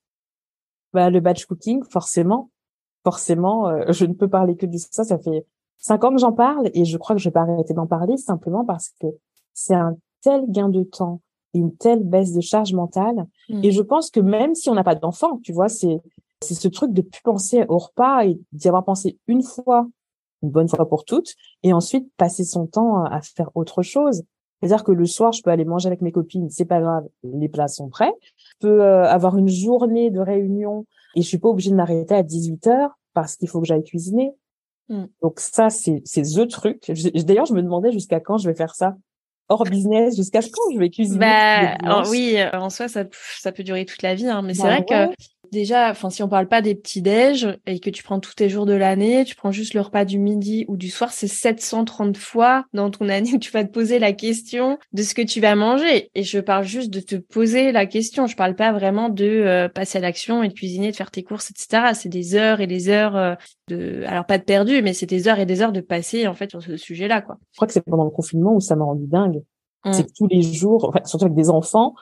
Bah, 0.94 1.10
Le 1.10 1.20
batch 1.20 1.44
cooking, 1.44 1.82
forcément. 1.90 2.50
Forcément, 3.04 3.70
je 3.92 4.06
ne 4.06 4.14
peux 4.14 4.28
parler 4.28 4.56
que 4.56 4.64
de 4.64 4.78
ça. 4.78 5.04
Ça 5.04 5.18
fait 5.18 5.44
cinq 5.76 6.02
ans 6.04 6.10
que 6.10 6.20
j'en 6.20 6.32
parle 6.32 6.70
et 6.72 6.86
je 6.86 6.96
crois 6.96 7.14
que 7.14 7.20
je 7.20 7.28
vais 7.28 7.32
pas 7.32 7.42
arrêter 7.42 7.74
d'en 7.74 7.86
parler 7.86 8.16
simplement 8.16 8.64
parce 8.64 8.92
que 8.98 9.08
c'est 9.52 9.74
un 9.74 9.94
tel 10.22 10.44
gain 10.48 10.68
de 10.68 10.82
temps, 10.82 11.20
une 11.54 11.74
telle 11.76 12.02
baisse 12.02 12.32
de 12.32 12.40
charge 12.40 12.72
mentale. 12.72 13.26
Et 13.48 13.68
mmh. 13.68 13.72
je 13.72 13.82
pense 13.82 14.10
que 14.10 14.20
même 14.20 14.54
si 14.54 14.70
on 14.70 14.74
n'a 14.74 14.84
pas 14.84 14.94
d'enfant, 14.94 15.38
tu 15.42 15.52
vois, 15.52 15.68
c'est 15.68 16.00
c'est 16.42 16.54
ce 16.54 16.68
truc 16.68 16.92
de 16.92 17.02
plus 17.02 17.22
penser 17.22 17.64
au 17.68 17.78
repas 17.78 18.24
et 18.24 18.38
d'y 18.52 18.68
avoir 18.68 18.84
pensé 18.84 19.18
une 19.28 19.42
fois, 19.42 19.86
une 20.42 20.50
bonne 20.50 20.68
fois 20.68 20.88
pour 20.88 21.04
toutes, 21.04 21.34
et 21.62 21.72
ensuite 21.72 22.10
passer 22.16 22.44
son 22.44 22.66
temps 22.66 23.04
à 23.04 23.20
faire 23.22 23.50
autre 23.54 23.82
chose. 23.82 24.24
C'est-à-dire 24.60 24.84
que 24.84 24.92
le 24.92 25.06
soir, 25.06 25.32
je 25.32 25.42
peux 25.42 25.50
aller 25.50 25.64
manger 25.64 25.88
avec 25.88 26.02
mes 26.02 26.12
copines, 26.12 26.48
c'est 26.50 26.64
pas 26.64 26.80
grave, 26.80 27.04
les 27.24 27.48
plats 27.48 27.68
sont 27.68 27.88
prêts. 27.88 28.12
Je 28.36 28.52
peux 28.60 28.82
euh, 28.82 29.04
avoir 29.04 29.36
une 29.36 29.48
journée 29.48 30.10
de 30.10 30.20
réunion 30.20 30.86
et 31.16 31.22
je 31.22 31.26
suis 31.26 31.38
pas 31.38 31.48
obligée 31.48 31.70
de 31.70 31.76
m'arrêter 31.76 32.14
à 32.14 32.22
18 32.22 32.66
heures. 32.68 32.90
parce 33.14 33.36
qu'il 33.36 33.48
faut 33.48 33.60
que 33.60 33.66
j'aille 33.66 33.84
cuisiner. 33.84 34.32
Mm. 34.88 35.04
Donc 35.20 35.40
ça, 35.40 35.68
c'est 35.70 36.02
c'est 36.04 36.22
the 36.22 36.48
truc. 36.48 36.90
D'ailleurs, 37.14 37.46
je 37.46 37.54
me 37.54 37.62
demandais 37.62 37.92
jusqu'à 37.92 38.20
quand 38.20 38.38
je 38.38 38.48
vais 38.48 38.54
faire 38.54 38.74
ça 38.74 38.96
hors 39.48 39.64
business, 39.64 40.16
jusqu'à 40.16 40.40
quand 40.40 40.72
je 40.74 40.78
vais 40.78 40.90
cuisiner. 40.90 41.18
Bah, 41.18 41.74
alors 41.84 42.08
oui, 42.08 42.36
en 42.52 42.70
soi, 42.70 42.88
ça, 42.88 43.04
ça 43.38 43.52
peut 43.52 43.62
durer 43.62 43.84
toute 43.84 44.02
la 44.02 44.14
vie, 44.14 44.26
hein, 44.26 44.42
mais 44.42 44.54
c'est 44.54 44.62
Bah 44.62 44.68
vrai 44.68 44.84
ouais. 44.90 45.08
que 45.08 45.14
déjà, 45.52 45.90
enfin, 45.90 46.10
si 46.10 46.22
on 46.22 46.28
parle 46.28 46.48
pas 46.48 46.62
des 46.62 46.74
petits 46.74 47.02
déj 47.02 47.46
et 47.66 47.78
que 47.78 47.90
tu 47.90 48.02
prends 48.02 48.18
tous 48.18 48.34
tes 48.34 48.48
jours 48.48 48.66
de 48.66 48.72
l'année, 48.72 49.24
tu 49.24 49.36
prends 49.36 49.52
juste 49.52 49.74
le 49.74 49.82
repas 49.82 50.04
du 50.04 50.18
midi 50.18 50.64
ou 50.66 50.76
du 50.76 50.88
soir, 50.90 51.12
c'est 51.12 51.28
730 51.28 52.16
fois 52.16 52.64
dans 52.72 52.90
ton 52.90 53.08
année 53.08 53.34
où 53.34 53.38
tu 53.38 53.52
vas 53.52 53.62
te 53.62 53.70
poser 53.70 53.98
la 53.98 54.12
question 54.12 54.78
de 54.92 55.02
ce 55.02 55.14
que 55.14 55.22
tu 55.22 55.40
vas 55.40 55.54
manger. 55.54 56.10
Et 56.14 56.24
je 56.24 56.40
parle 56.40 56.64
juste 56.64 56.90
de 56.90 57.00
te 57.00 57.16
poser 57.16 57.70
la 57.70 57.86
question. 57.86 58.26
Je 58.26 58.34
parle 58.34 58.56
pas 58.56 58.72
vraiment 58.72 59.10
de 59.10 59.24
euh, 59.24 59.68
passer 59.68 59.98
à 59.98 60.00
l'action 60.00 60.42
et 60.42 60.48
de 60.48 60.54
cuisiner, 60.54 60.90
de 60.90 60.96
faire 60.96 61.10
tes 61.10 61.22
courses, 61.22 61.50
etc. 61.50 61.92
C'est 61.94 62.08
des 62.08 62.34
heures 62.34 62.60
et 62.60 62.66
des 62.66 62.88
heures 62.88 63.16
euh, 63.16 63.34
de, 63.68 64.02
alors 64.06 64.24
pas 64.24 64.38
de 64.38 64.44
perdu, 64.44 64.82
mais 64.82 64.94
c'est 64.94 65.06
des 65.06 65.28
heures 65.28 65.38
et 65.38 65.46
des 65.46 65.60
heures 65.60 65.72
de 65.72 65.80
passer 65.80 66.26
en 66.26 66.34
fait 66.34 66.50
sur 66.50 66.62
ce 66.62 66.76
sujet-là, 66.76 67.20
quoi. 67.20 67.38
Je 67.52 67.58
crois 67.58 67.66
que 67.66 67.74
c'est 67.74 67.84
pendant 67.84 68.04
le 68.04 68.10
confinement 68.10 68.54
où 68.54 68.60
ça 68.60 68.74
m'a 68.74 68.84
rendu 68.84 69.06
dingue. 69.06 69.42
Mm. 69.84 69.92
C'est 69.92 70.04
que 70.04 70.12
tous 70.16 70.26
les 70.28 70.42
jours, 70.42 70.88
enfin, 70.88 71.00
surtout 71.04 71.26
avec 71.26 71.36
des 71.36 71.50
enfants, 71.50 71.94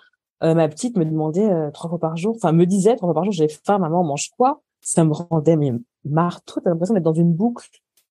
euh, 0.43 0.55
ma 0.55 0.69
petite 0.69 0.97
me 0.97 1.05
demandait 1.05 1.51
euh, 1.51 1.71
trois 1.71 1.91
fois 1.91 1.99
par 1.99 2.17
jour, 2.17 2.35
enfin 2.37 2.53
me 2.53 2.65
disait 2.67 2.97
trois 2.97 3.09
fois 3.09 3.15
par 3.15 3.25
jour, 3.25 3.33
j'ai 3.33 3.49
faim, 3.49 3.79
maman, 3.79 4.01
on 4.01 4.05
mange 4.05 4.31
quoi? 4.37 4.63
Ça 4.81 5.05
me 5.05 5.13
rendait 5.13 5.57
mais 5.57 5.73
marteau, 6.05 6.61
t'as 6.63 6.71
l'impression 6.71 6.95
d'être 6.95 7.03
dans 7.05 7.13
une 7.13 7.33
boucle 7.35 7.69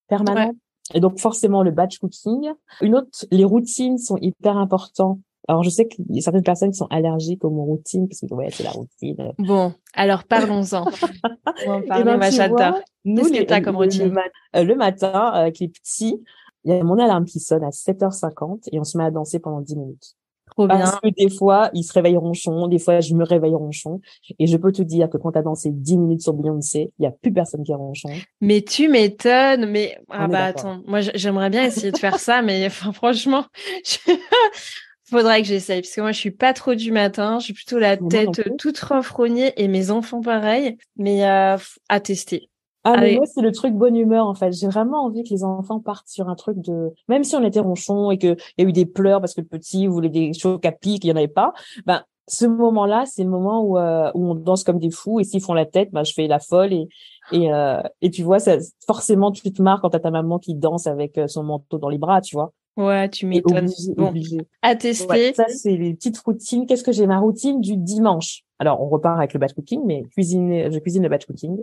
permanente? 0.07 0.55
Et 0.93 0.99
donc 0.99 1.19
forcément 1.19 1.61
le 1.63 1.71
batch 1.71 1.99
cooking. 1.99 2.51
Une 2.81 2.95
autre, 2.95 3.25
les 3.31 3.43
routines 3.45 3.97
sont 3.97 4.17
hyper 4.17 4.57
importantes. 4.57 5.19
Alors 5.47 5.63
je 5.63 5.69
sais 5.69 5.87
qu'il 5.87 6.05
y 6.09 6.19
a 6.19 6.21
certaines 6.21 6.43
personnes 6.43 6.71
qui 6.71 6.77
sont 6.77 6.87
allergiques 6.91 7.43
aux 7.45 7.49
routines 7.49 8.07
parce 8.07 8.21
que 8.21 8.33
ouais 8.33 8.49
c'est 8.51 8.63
la 8.63 8.71
routine. 8.71 9.31
Bon, 9.39 9.73
alors 9.93 10.23
parlons-en. 10.23 10.85
On 11.65 11.71
en 11.71 11.81
Eh 11.83 11.87
parler, 11.87 12.03
ben, 12.17 12.49
vois, 12.49 12.81
nous, 13.05 13.15
Qu'est-ce 13.21 13.29
que 13.33 13.37
les- 13.37 13.45
t'as 13.45 13.61
comme 13.61 13.75
routine? 13.77 14.03
le, 14.05 14.11
mat- 14.11 14.31
euh, 14.55 14.63
le 14.63 14.75
matin, 14.75 15.11
avec 15.11 15.59
les 15.59 15.67
petits, 15.69 16.23
il 16.65 16.71
y 16.71 16.77
a 16.77 16.83
mon 16.83 16.97
alarme 16.99 17.25
qui 17.25 17.39
sonne 17.39 17.63
à 17.63 17.69
7h50 17.71 18.69
et 18.71 18.79
on 18.79 18.83
se 18.83 18.97
met 18.97 19.03
à 19.05 19.11
danser 19.11 19.39
pendant 19.39 19.61
10 19.61 19.75
minutes. 19.75 20.15
Trop 20.59 20.67
bien. 20.67 20.79
Parce 20.79 20.99
que 20.99 21.07
des 21.09 21.29
fois, 21.29 21.69
ils 21.73 21.83
se 21.83 21.93
réveillent 21.93 22.17
ronchon, 22.17 22.67
des 22.67 22.79
fois, 22.79 22.99
je 22.99 23.13
me 23.15 23.23
réveille 23.23 23.55
ronchon. 23.55 24.01
Et 24.39 24.45
je 24.45 24.57
peux 24.57 24.73
te 24.73 24.81
dire 24.81 25.09
que 25.09 25.17
quand 25.17 25.31
tu 25.31 25.37
as 25.37 25.41
dansé 25.41 25.69
10 25.71 25.97
minutes 25.97 26.21
sur 26.21 26.33
Beyoncé, 26.33 26.91
il 26.99 27.03
y 27.03 27.05
a 27.05 27.11
plus 27.11 27.31
personne 27.31 27.63
qui 27.63 27.71
est 27.71 27.75
ronchon. 27.75 28.09
Mais 28.41 28.61
tu 28.61 28.89
m'étonnes, 28.89 29.67
mais 29.67 29.97
ah 30.09 30.27
bah 30.27 30.45
attends, 30.45 30.81
moi 30.85 30.99
j'aimerais 31.01 31.49
bien 31.49 31.63
essayer 31.63 31.91
de 31.91 31.97
faire 31.97 32.19
ça, 32.19 32.41
mais 32.41 32.65
enfin 32.67 32.91
franchement, 32.91 33.45
je- 33.85 34.11
faudrait 35.09 35.41
que 35.41 35.47
j'essaye 35.47 35.81
parce 35.81 35.95
que 35.95 36.01
moi 36.01 36.11
je 36.11 36.19
suis 36.19 36.31
pas 36.31 36.53
trop 36.53 36.75
du 36.75 36.91
matin, 36.91 37.39
suis 37.39 37.53
plutôt 37.53 37.79
la 37.79 37.97
tête 37.97 38.41
toute 38.57 38.79
renfrognée 38.79 39.53
et 39.57 39.67
mes 39.67 39.91
enfants 39.91 40.21
pareil, 40.21 40.77
mais 40.97 41.25
euh, 41.25 41.57
à 41.87 41.99
tester. 41.99 42.48
Ah, 42.83 42.95
mais 42.99 43.15
moi, 43.15 43.25
c'est 43.25 43.41
le 43.41 43.51
truc 43.51 43.73
bonne 43.73 43.95
humeur, 43.95 44.25
en 44.25 44.33
fait. 44.33 44.51
J'ai 44.53 44.67
vraiment 44.67 45.03
envie 45.03 45.23
que 45.23 45.29
les 45.29 45.43
enfants 45.43 45.79
partent 45.79 46.07
sur 46.07 46.29
un 46.29 46.35
truc 46.35 46.59
de, 46.59 46.93
même 47.07 47.23
si 47.23 47.35
on 47.35 47.43
était 47.43 47.59
ronchon 47.59 48.09
et 48.11 48.17
qu'il 48.17 48.37
y 48.57 48.61
a 48.63 48.65
eu 48.65 48.71
des 48.71 48.85
pleurs 48.85 49.19
parce 49.19 49.33
que 49.33 49.41
le 49.41 49.47
petit 49.47 49.85
voulait 49.87 50.09
des 50.09 50.33
chocs 50.33 50.65
à 50.65 50.71
pic, 50.71 51.03
il 51.03 51.07
n'y 51.07 51.13
en 51.13 51.17
avait 51.17 51.27
pas, 51.27 51.53
ben, 51.85 52.03
ce 52.27 52.45
moment-là, 52.45 53.03
c'est 53.05 53.23
le 53.23 53.29
moment 53.29 53.61
où, 53.63 53.77
euh, 53.77 54.11
où 54.13 54.25
on 54.29 54.35
danse 54.35 54.63
comme 54.63 54.79
des 54.79 54.91
fous 54.91 55.19
et 55.19 55.23
s'ils 55.23 55.41
font 55.41 55.53
la 55.53 55.65
tête, 55.65 55.89
ben, 55.91 56.03
je 56.03 56.13
fais 56.13 56.27
la 56.27 56.39
folle 56.39 56.71
et, 56.73 56.87
et, 57.31 57.51
euh, 57.51 57.81
et 58.01 58.11
tu 58.11 58.23
vois, 58.23 58.39
ça, 58.39 58.57
forcément, 58.87 59.31
tu 59.31 59.51
te 59.51 59.61
marres 59.61 59.81
quand 59.81 59.89
t'as 59.89 59.99
ta 59.99 60.11
maman 60.11 60.39
qui 60.39 60.53
danse 60.55 60.87
avec 60.87 61.17
euh, 61.17 61.27
son 61.27 61.43
manteau 61.43 61.79
dans 61.79 61.89
les 61.89 61.97
bras, 61.97 62.21
tu 62.21 62.35
vois. 62.35 62.53
Ouais, 62.77 63.09
tu 63.09 63.25
m'étonnes. 63.25 63.57
obligé, 63.57 63.93
Bon, 63.97 64.07
obligé. 64.07 64.37
à 64.61 64.69
Ouais, 64.69 64.77
tester. 64.77 65.33
ça, 65.33 65.45
c'est 65.49 65.75
les 65.75 65.93
petites 65.95 66.17
routines. 66.19 66.65
Qu'est-ce 66.65 66.83
que 66.83 66.93
j'ai? 66.93 67.07
Ma 67.07 67.19
routine 67.19 67.59
du 67.59 67.75
dimanche 67.75 68.43
Alors, 68.57 68.81
on 68.81 68.87
repart 68.87 69.17
avec 69.17 69.33
le 69.33 69.39
batch 69.39 69.53
cooking, 69.53 69.81
mais 69.85 70.03
cuisiner, 70.13 70.71
je 70.71 70.79
cuisine 70.79 71.03
le 71.03 71.09
batch 71.09 71.25
cooking. 71.25 71.57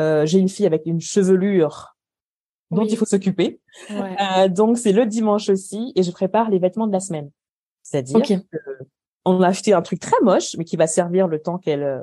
Euh, 0.00 0.26
j'ai 0.26 0.38
une 0.38 0.48
fille 0.48 0.66
avec 0.66 0.82
une 0.86 1.00
chevelure 1.00 1.96
dont 2.70 2.82
Oui. 2.82 2.88
il 2.90 2.96
faut 2.96 3.04
s'occuper. 3.04 3.60
Ouais. 3.90 4.16
Euh, 4.38 4.48
donc, 4.48 4.78
c'est 4.78 4.92
le 4.92 5.04
dimanche 5.06 5.48
aussi, 5.50 5.92
et 5.94 6.02
je 6.02 6.10
prépare 6.10 6.50
les 6.50 6.58
vêtements 6.58 6.86
de 6.86 6.92
la 6.92 7.00
semaine. 7.00 7.30
C'est-à-dire, 7.82 8.16
Ok. 8.18 8.32
que 8.50 8.58
on 9.24 9.40
a 9.42 9.48
acheté 9.48 9.72
un 9.72 9.82
truc 9.82 10.00
très 10.00 10.20
moche, 10.22 10.56
mais 10.56 10.64
qui 10.64 10.76
va 10.76 10.86
servir 10.86 11.28
le 11.28 11.40
temps 11.40 11.58
qu'elle 11.58 11.82
euh, 11.82 12.00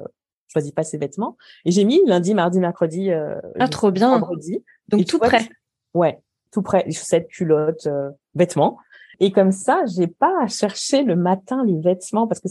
choisit 0.47 0.73
pas 0.73 0.83
ses 0.83 0.97
vêtements. 0.97 1.37
Et 1.65 1.71
j'ai 1.71 1.83
mis 1.83 2.01
lundi, 2.05 2.33
mardi, 2.33 2.59
mercredi, 2.59 3.11
euh, 3.11 3.39
Ah, 3.59 3.67
trop 3.67 3.91
bien. 3.91 4.17
vendredi. 4.19 4.63
Donc 4.87 5.01
Et 5.01 5.05
tout 5.05 5.17
vois, 5.17 5.27
prêt. 5.27 5.49
Ouais, 5.93 6.21
tout 6.51 6.61
prêt, 6.61 6.83
les 6.85 6.93
chaussettes, 6.93 7.27
culottes, 7.27 7.87
euh, 7.87 8.09
vêtements. 8.35 8.77
Et 9.19 9.31
comme 9.31 9.51
ça, 9.51 9.83
j'ai 9.85 10.07
pas 10.07 10.33
à 10.41 10.47
chercher 10.47 11.03
le 11.03 11.15
matin 11.17 11.65
les 11.65 11.77
vêtements 11.79 12.25
parce 12.25 12.39
que, 12.39 12.47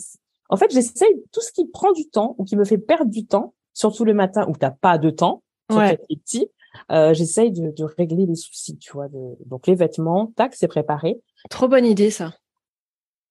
en 0.51 0.57
fait, 0.57 0.71
j'essaye 0.71 1.23
tout 1.33 1.41
ce 1.41 1.51
qui 1.53 1.67
prend 1.67 1.93
du 1.93 2.09
temps 2.11 2.35
ou 2.39 2.45
qui 2.45 2.57
me 2.57 2.65
fait 2.65 2.79
perdre 2.79 3.11
du 3.11 3.25
temps, 3.27 3.55
surtout 3.79 4.05
le 4.05 4.13
matin 4.15 4.45
où 4.49 4.57
t'as 4.57 4.73
pas 4.73 4.99
de 4.99 5.11
temps, 5.11 5.43
surtout 5.71 5.85
Ouais. 5.87 5.99
les 6.11 6.17
petits. 6.17 6.49
Euh, 6.91 7.15
j'essaye 7.15 7.51
de, 7.53 7.71
de 7.71 7.85
régler 7.85 8.27
les 8.27 8.35
soucis, 8.35 8.77
tu 8.77 8.93
vois. 8.93 9.09
de- 9.09 9.37
donc 9.47 9.67
les 9.67 9.75
vêtements, 9.75 10.33
tac, 10.37 10.55
c'est 10.55 10.69
préparé. 10.69 11.21
Trop 11.49 11.69
bonne 11.69 11.87
idée 11.87 12.11
ça. 12.11 12.35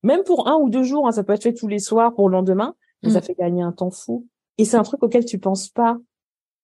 Même 0.04 0.24
pour 0.24 0.48
un 0.48 0.56
ou 0.56 0.70
deux 0.70 0.84
jours, 0.84 1.08
hein, 1.08 1.12
ça 1.12 1.24
peut 1.24 1.34
être 1.34 1.44
fait 1.44 1.54
tous 1.54 1.68
les 1.68 1.80
soirs 1.80 2.14
pour 2.16 2.30
le 2.30 2.34
lendemain, 2.34 2.76
mais 3.04 3.10
Mm. 3.10 3.14
ça 3.14 3.22
fait 3.22 3.36
gagner 3.36 3.62
un 3.62 3.72
temps 3.74 3.92
fou. 3.92 4.26
Et 4.58 4.66
c'est 4.66 4.78
un 4.78 4.84
truc 4.84 5.04
auquel 5.04 5.26
tu 5.26 5.38
penses 5.38 5.70
pas. 5.70 5.98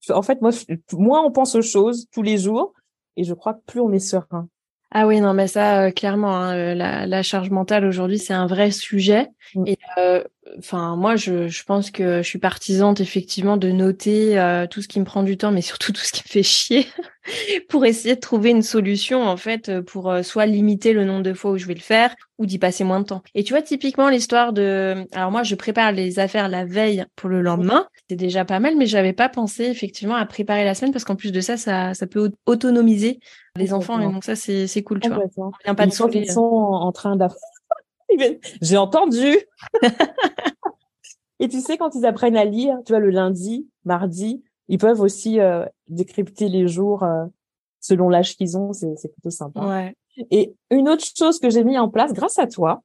En 0.10 0.22
fait, 0.22 0.42
moi, 0.42 0.52
moins 0.94 1.24
on 1.24 1.32
pense 1.32 1.56
aux 1.56 1.62
choses 1.62 2.08
tous 2.12 2.22
les 2.24 2.38
jours, 2.38 2.74
et 3.18 3.24
je 3.24 3.34
crois 3.34 3.54
que 3.54 3.62
plus 3.66 3.80
on 3.82 3.92
est 3.92 4.00
serein. 4.00 4.48
Ah 4.96 5.08
oui, 5.08 5.20
non, 5.22 5.34
mais 5.34 5.48
ça, 5.48 5.86
euh, 5.86 5.92
clairement, 5.92 6.36
hein, 6.38 6.56
euh, 6.56 6.76
la, 6.76 7.08
la 7.08 7.24
charge 7.24 7.50
mentale 7.50 7.84
aujourd'hui, 7.84 8.20
c'est 8.20 8.34
un 8.34 8.46
vrai 8.46 8.70
sujet. 8.70 9.28
Mm. 9.56 9.64
Et 9.66 9.78
euh, 9.98 10.24
enfin, 10.60 10.96
moi, 10.96 11.16
je, 11.16 11.48
je 11.48 11.64
pense 11.64 11.90
que 11.90 12.22
je 12.22 12.28
suis 12.28 12.38
partisante 12.38 13.02
effectivement 13.02 13.58
de 13.58 13.70
noter 13.72 14.38
euh, 14.40 14.68
tout 14.68 14.84
ce 14.84 14.88
qui 14.88 15.00
me 15.00 15.06
prend 15.06 15.24
du 15.24 15.36
temps, 15.36 15.52
mais 15.52 15.62
surtout 15.62 15.92
tout 15.94 16.02
ce 16.02 16.12
qui 16.12 16.22
me 16.24 16.30
fait 16.30 16.44
chier, 16.44 16.86
pour 17.70 17.86
essayer 17.86 18.14
de 18.14 18.20
trouver 18.20 18.52
une 18.52 18.62
solution 18.62 19.24
en 19.24 19.36
fait 19.38 19.70
euh, 19.70 19.82
pour 19.82 20.12
euh, 20.12 20.22
soit 20.22 20.46
limiter 20.46 20.94
le 20.94 21.06
nombre 21.06 21.24
de 21.24 21.34
fois 21.34 21.52
où 21.52 21.58
je 21.58 21.66
vais 21.66 21.74
le 21.74 21.80
faire 21.80 22.16
ou 22.38 22.46
d'y 22.46 22.60
passer 22.60 22.84
moins 22.84 23.00
de 23.00 23.06
temps. 23.06 23.24
Et 23.34 23.44
tu 23.44 23.54
vois, 23.54 23.64
typiquement 23.64 24.10
l'histoire 24.10 24.54
de, 24.54 25.08
alors 25.14 25.32
moi, 25.32 25.42
je 25.42 25.56
prépare 25.56 25.92
les 25.92 26.20
affaires 26.20 26.50
la 26.50 26.66
veille 26.66 27.06
pour 27.16 27.30
le 27.30 27.42
lendemain, 27.42 27.88
c'est 28.14 28.18
déjà 28.18 28.46
pas 28.46 28.60
mal, 28.60 28.76
mais 28.78 28.86
j'avais 28.86 29.12
pas 29.14 29.28
pensé 29.28 29.64
effectivement 29.64 30.14
à 30.14 30.24
préparer 30.28 30.64
la 30.64 30.76
semaine 30.76 30.92
parce 30.92 31.04
qu'en 31.04 31.16
plus 31.16 31.32
de 31.32 31.42
ça, 31.42 31.58
ça, 31.58 31.96
ça 31.96 32.06
peut 32.06 32.28
au- 32.28 32.52
autonomiser 32.52 33.20
les 33.56 33.74
enfants 33.74 34.00
et 34.00 34.06
donc 34.14 34.24
ça, 34.24 34.36
c'est 34.36 34.68
c'est 34.68 34.84
cool, 34.84 35.00
tu 35.00 35.10
vois. 35.10 35.18
On 35.66 35.76
pas 35.76 35.86
de 35.88 35.92
sont, 35.92 36.08
ils 36.10 36.32
sont 36.32 36.42
en 36.42 36.92
train 36.92 37.18
viennent- 38.18 38.38
J'ai 38.62 38.78
entendu. 38.78 39.36
Et 41.40 41.50
tu 41.50 41.60
sais, 41.60 41.78
quand 41.78 41.96
ils 41.96 42.06
apprennent 42.06 42.38
à 42.38 42.46
lire, 42.46 42.78
tu 42.86 42.94
vois, 42.94 43.00
le 43.00 43.10
lundi, 43.10 43.68
mardi, 43.86 44.44
ils 44.70 44.78
peuvent 44.78 45.02
aussi 45.02 45.40
euh, 45.40 45.66
décrypter 45.90 46.48
les 46.48 46.68
jours 46.68 47.04
euh, 47.04 47.26
selon 47.82 48.08
l'âge 48.10 48.38
qu'ils 48.38 48.56
ont. 48.58 48.72
C'est 48.74 48.94
c'est 48.98 49.12
plutôt 49.12 49.32
sympa. 49.32 49.60
Ouais. 49.66 49.96
Et 50.32 50.54
une 50.70 50.88
autre 50.88 51.04
chose 51.18 51.40
que 51.40 51.50
j'ai 51.50 51.64
mis 51.64 51.78
en 51.80 51.90
place 51.90 52.14
grâce 52.14 52.38
à 52.38 52.46
toi, 52.48 52.82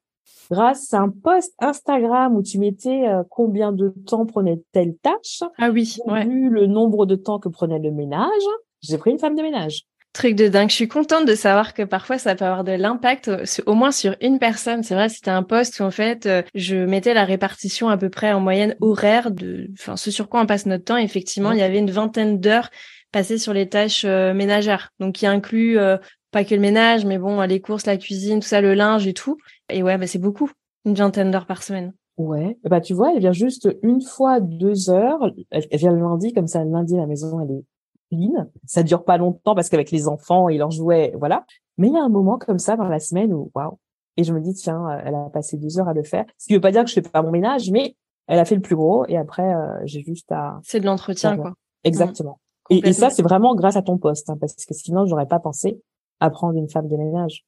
grâce 0.50 0.92
à 0.94 0.98
un 1.00 1.10
post 1.10 1.52
Instagram 1.58 2.34
où 2.36 2.42
tu 2.42 2.58
mettais 2.58 3.06
euh, 3.06 3.22
combien 3.30 3.72
de 3.72 3.92
temps 4.06 4.26
prenait 4.26 4.60
telle 4.72 4.94
tâche, 5.02 5.42
Ah 5.58 5.70
oui, 5.70 5.96
ouais. 6.06 6.24
vu 6.26 6.48
le 6.50 6.66
nombre 6.66 7.06
de 7.06 7.16
temps 7.16 7.38
que 7.38 7.48
prenait 7.48 7.78
le 7.78 7.90
ménage, 7.90 8.28
j'ai 8.82 8.98
pris 8.98 9.10
une 9.10 9.18
femme 9.18 9.34
de 9.36 9.42
ménage. 9.42 9.82
Truc 10.14 10.34
de 10.36 10.48
dingue. 10.48 10.70
Je 10.70 10.74
suis 10.74 10.88
contente 10.88 11.26
de 11.26 11.34
savoir 11.34 11.74
que 11.74 11.82
parfois 11.82 12.16
ça 12.18 12.34
peut 12.34 12.46
avoir 12.46 12.64
de 12.64 12.72
l'impact, 12.72 13.28
euh, 13.28 13.44
au 13.66 13.74
moins 13.74 13.90
sur 13.92 14.16
une 14.22 14.38
personne. 14.38 14.82
C'est 14.82 14.94
vrai, 14.94 15.10
c'était 15.10 15.30
un 15.30 15.42
poste 15.42 15.78
où 15.80 15.82
en 15.82 15.90
fait, 15.90 16.24
euh, 16.26 16.42
je 16.54 16.76
mettais 16.76 17.12
la 17.12 17.24
répartition 17.26 17.88
à 17.90 17.98
peu 17.98 18.08
près 18.08 18.32
en 18.32 18.40
moyenne 18.40 18.74
horaire 18.80 19.30
de, 19.30 19.68
enfin, 19.74 19.96
ce 19.96 20.10
sur 20.10 20.28
quoi 20.30 20.40
on 20.40 20.46
passe 20.46 20.64
notre 20.66 20.84
temps. 20.84 20.96
Effectivement, 20.96 21.50
Ouais. 21.50 21.56
il 21.56 21.60
y 21.60 21.62
avait 21.62 21.78
une 21.78 21.90
vingtaine 21.90 22.40
d'heures 22.40 22.70
passées 23.12 23.38
sur 23.38 23.52
les 23.52 23.68
tâches 23.68 24.04
euh, 24.06 24.32
ménagères. 24.32 24.90
Donc, 24.98 25.14
qui 25.16 25.26
inclut 25.26 25.78
euh, 25.78 25.98
pas 26.30 26.44
que 26.44 26.54
le 26.54 26.60
ménage, 26.60 27.04
mais 27.04 27.18
bon, 27.18 27.40
les 27.42 27.60
courses, 27.60 27.86
la 27.86 27.96
cuisine, 27.96 28.40
tout 28.40 28.48
ça, 28.48 28.60
le 28.60 28.74
linge 28.74 29.06
et 29.06 29.14
tout. 29.14 29.38
Et 29.70 29.82
ouais, 29.82 29.98
bah, 29.98 30.06
c'est 30.06 30.18
beaucoup. 30.18 30.50
Une 30.84 30.94
vingtaine 30.94 31.30
d'heures 31.30 31.46
par 31.46 31.62
semaine. 31.62 31.92
Ouais, 32.16 32.58
bah 32.64 32.80
tu 32.80 32.94
vois, 32.94 33.12
elle 33.12 33.20
vient 33.20 33.32
juste 33.32 33.68
une 33.82 34.00
fois 34.00 34.40
deux 34.40 34.90
heures. 34.90 35.30
Elle, 35.50 35.66
vient 35.72 35.92
le 35.92 36.00
lundi, 36.00 36.32
comme 36.32 36.48
ça, 36.48 36.64
le 36.64 36.70
lundi, 36.70 36.96
la 36.96 37.06
maison, 37.06 37.40
elle 37.40 37.58
est 37.58 37.64
clean. 38.10 38.50
Ça 38.66 38.82
dure 38.82 39.04
pas 39.04 39.18
longtemps 39.18 39.54
parce 39.54 39.68
qu'avec 39.68 39.92
les 39.92 40.08
enfants 40.08 40.48
et 40.48 40.58
leurs 40.58 40.72
jouets, 40.72 41.14
voilà. 41.16 41.44
Mais 41.76 41.86
il 41.86 41.94
y 41.94 41.96
a 41.96 42.02
un 42.02 42.08
moment 42.08 42.36
comme 42.36 42.58
ça 42.58 42.76
dans 42.76 42.88
la 42.88 42.98
semaine 42.98 43.32
où, 43.32 43.52
waouh. 43.54 43.78
Et 44.16 44.24
je 44.24 44.32
me 44.32 44.40
dis, 44.40 44.52
tiens, 44.52 44.84
euh, 44.90 45.00
elle 45.04 45.14
a 45.14 45.30
passé 45.32 45.58
deux 45.58 45.78
heures 45.78 45.86
à 45.86 45.94
le 45.94 46.02
faire. 46.02 46.24
Ce 46.38 46.46
qui 46.46 46.54
veut 46.54 46.60
pas 46.60 46.72
dire 46.72 46.82
que 46.82 46.88
je 46.90 46.94
fais 46.94 47.02
pas 47.02 47.22
mon 47.22 47.30
ménage, 47.30 47.70
mais 47.70 47.94
elle 48.26 48.40
a 48.40 48.44
fait 48.44 48.56
le 48.56 48.60
plus 48.60 48.74
gros 48.74 49.06
et 49.06 49.16
après, 49.16 49.54
euh, 49.54 49.78
j'ai 49.84 50.02
juste 50.02 50.32
à, 50.32 50.58
C'est 50.64 50.80
de 50.80 50.86
l'entretien, 50.86 51.36
quoi. 51.36 51.54
exactement. 51.84 52.40
Et, 52.68 52.74
et 52.74 52.80
Complètement. 52.80 53.08
ça, 53.08 53.14
c'est 53.14 53.22
vraiment 53.22 53.54
grâce 53.54 53.76
à 53.76 53.82
ton 53.82 53.96
poste, 53.96 54.28
hein, 54.28 54.36
parce 54.40 54.54
que 54.54 54.74
sinon, 54.74 55.06
j'aurais 55.06 55.28
pas 55.28 55.38
pensé 55.38 55.80
à 56.20 56.30
prendre 56.30 56.58
une 56.58 56.68
femme 56.68 56.88
de 56.88 56.96
ménage. 56.96 57.44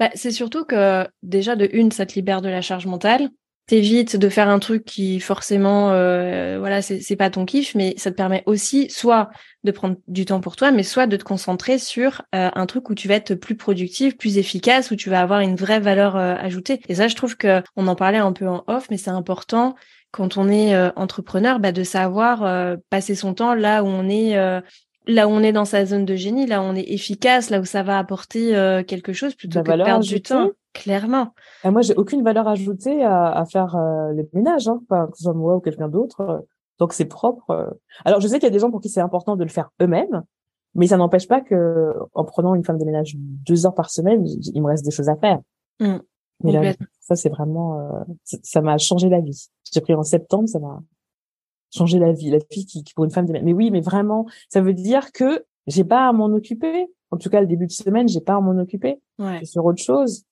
Bah, 0.00 0.10
c'est 0.14 0.30
surtout 0.30 0.64
que 0.64 1.06
déjà 1.22 1.56
de 1.56 1.68
une, 1.72 1.92
ça 1.92 2.06
te 2.06 2.14
libère 2.14 2.42
de 2.42 2.48
la 2.48 2.62
charge 2.62 2.86
mentale. 2.86 3.28
T'évites 3.66 4.16
de 4.16 4.28
faire 4.28 4.50
un 4.50 4.58
truc 4.58 4.84
qui 4.84 5.20
forcément, 5.20 5.90
euh, 5.92 6.58
voilà, 6.58 6.82
c'est 6.82 7.00
c'est 7.00 7.16
pas 7.16 7.30
ton 7.30 7.46
kiff, 7.46 7.74
mais 7.74 7.94
ça 7.96 8.10
te 8.10 8.16
permet 8.16 8.42
aussi 8.44 8.90
soit 8.90 9.30
de 9.62 9.70
prendre 9.70 9.96
du 10.06 10.26
temps 10.26 10.42
pour 10.42 10.56
toi, 10.56 10.70
mais 10.70 10.82
soit 10.82 11.06
de 11.06 11.16
te 11.16 11.24
concentrer 11.24 11.78
sur 11.78 12.20
euh, 12.34 12.50
un 12.54 12.66
truc 12.66 12.90
où 12.90 12.94
tu 12.94 13.08
vas 13.08 13.14
être 13.14 13.34
plus 13.34 13.56
productif, 13.56 14.18
plus 14.18 14.36
efficace, 14.36 14.90
où 14.90 14.96
tu 14.96 15.08
vas 15.08 15.22
avoir 15.22 15.40
une 15.40 15.56
vraie 15.56 15.80
valeur 15.80 16.16
euh, 16.16 16.34
ajoutée. 16.34 16.80
Et 16.90 16.96
ça, 16.96 17.08
je 17.08 17.14
trouve 17.14 17.38
que 17.38 17.62
on 17.74 17.86
en 17.86 17.94
parlait 17.94 18.18
un 18.18 18.32
peu 18.32 18.46
en 18.46 18.64
off, 18.66 18.88
mais 18.90 18.98
c'est 18.98 19.08
important 19.08 19.76
quand 20.14 20.36
on 20.36 20.48
est 20.48 20.76
euh, 20.76 20.90
entrepreneur, 20.94 21.58
bah, 21.58 21.72
de 21.72 21.82
savoir 21.82 22.44
euh, 22.44 22.76
passer 22.88 23.16
son 23.16 23.34
temps 23.34 23.54
là 23.54 23.82
où 23.82 23.88
on 23.88 24.08
est 24.08 24.36
euh, 24.38 24.60
là 25.06 25.28
où 25.28 25.30
on 25.30 25.40
est 25.40 25.52
dans 25.52 25.64
sa 25.64 25.84
zone 25.84 26.04
de 26.04 26.14
génie, 26.14 26.46
là 26.46 26.60
où 26.60 26.64
on 26.64 26.74
est 26.74 26.90
efficace, 26.92 27.50
là 27.50 27.60
où 27.60 27.64
ça 27.64 27.82
va 27.82 27.98
apporter 27.98 28.56
euh, 28.56 28.82
quelque 28.82 29.12
chose 29.12 29.34
plutôt 29.34 29.62
que 29.62 29.70
de 29.70 29.84
perdre 29.84 30.04
du 30.04 30.22
temps. 30.22 30.50
Clairement. 30.72 31.28
Et 31.62 31.70
moi, 31.70 31.82
j'ai 31.82 31.94
aucune 31.94 32.22
valeur 32.24 32.48
ajoutée 32.48 33.04
à, 33.04 33.30
à 33.30 33.44
faire 33.44 33.76
euh, 33.76 34.12
le 34.12 34.28
ménage, 34.32 34.66
hein, 34.66 34.80
que 34.88 35.16
ce 35.16 35.22
soit 35.22 35.34
moi 35.34 35.56
ou 35.56 35.60
quelqu'un 35.60 35.88
d'autre. 35.88 36.44
Donc 36.78 36.92
c'est 36.92 37.04
propre. 37.04 37.78
Alors 38.04 38.20
je 38.20 38.26
sais 38.26 38.38
qu'il 38.38 38.48
y 38.48 38.50
a 38.50 38.52
des 38.52 38.58
gens 38.58 38.70
pour 38.70 38.80
qui 38.80 38.88
c'est 38.88 39.00
important 39.00 39.36
de 39.36 39.44
le 39.44 39.50
faire 39.50 39.70
eux-mêmes, 39.80 40.24
mais 40.74 40.88
ça 40.88 40.96
n'empêche 40.96 41.28
pas 41.28 41.40
que 41.40 41.92
en 42.14 42.24
prenant 42.24 42.54
une 42.54 42.64
femme 42.64 42.78
de 42.78 42.84
ménage 42.84 43.14
deux 43.16 43.64
heures 43.66 43.74
par 43.74 43.90
semaine, 43.90 44.24
il 44.26 44.60
me 44.60 44.66
reste 44.66 44.84
des 44.84 44.90
choses 44.90 45.08
à 45.08 45.16
faire. 45.16 45.38
Mmh. 45.78 45.98
Mais 46.42 46.52
là, 46.52 46.72
ça 47.00 47.14
c'est 47.14 47.28
vraiment, 47.28 47.78
euh, 47.78 48.02
ça 48.24 48.60
m'a 48.60 48.76
changé 48.78 49.08
la 49.08 49.20
vie. 49.20 49.48
J'ai 49.72 49.80
pris 49.80 49.94
en 49.94 50.02
septembre, 50.02 50.48
ça 50.48 50.58
m'a 50.58 50.80
changé 51.74 51.98
la 51.98 52.12
vie. 52.12 52.30
La 52.30 52.38
vie 52.50 52.66
qui, 52.66 52.84
pour 52.94 53.04
une 53.04 53.10
femme. 53.10 53.26
Mais 53.42 53.52
oui, 53.52 53.70
mais 53.70 53.80
vraiment, 53.80 54.26
ça 54.48 54.60
veut 54.60 54.74
dire 54.74 55.12
que 55.12 55.44
j'ai 55.66 55.84
pas 55.84 56.08
à 56.08 56.12
m'en 56.12 56.26
occuper. 56.26 56.86
En 57.10 57.16
tout 57.16 57.30
cas, 57.30 57.40
le 57.40 57.46
début 57.46 57.66
de 57.66 57.72
semaine, 57.72 58.08
j'ai 58.08 58.20
pas 58.20 58.34
à 58.34 58.40
m'en 58.40 58.58
occuper. 58.60 59.00
Ouais. 59.18 59.44
sur 59.44 59.64
autre 59.64 59.82
chose. 59.82 60.24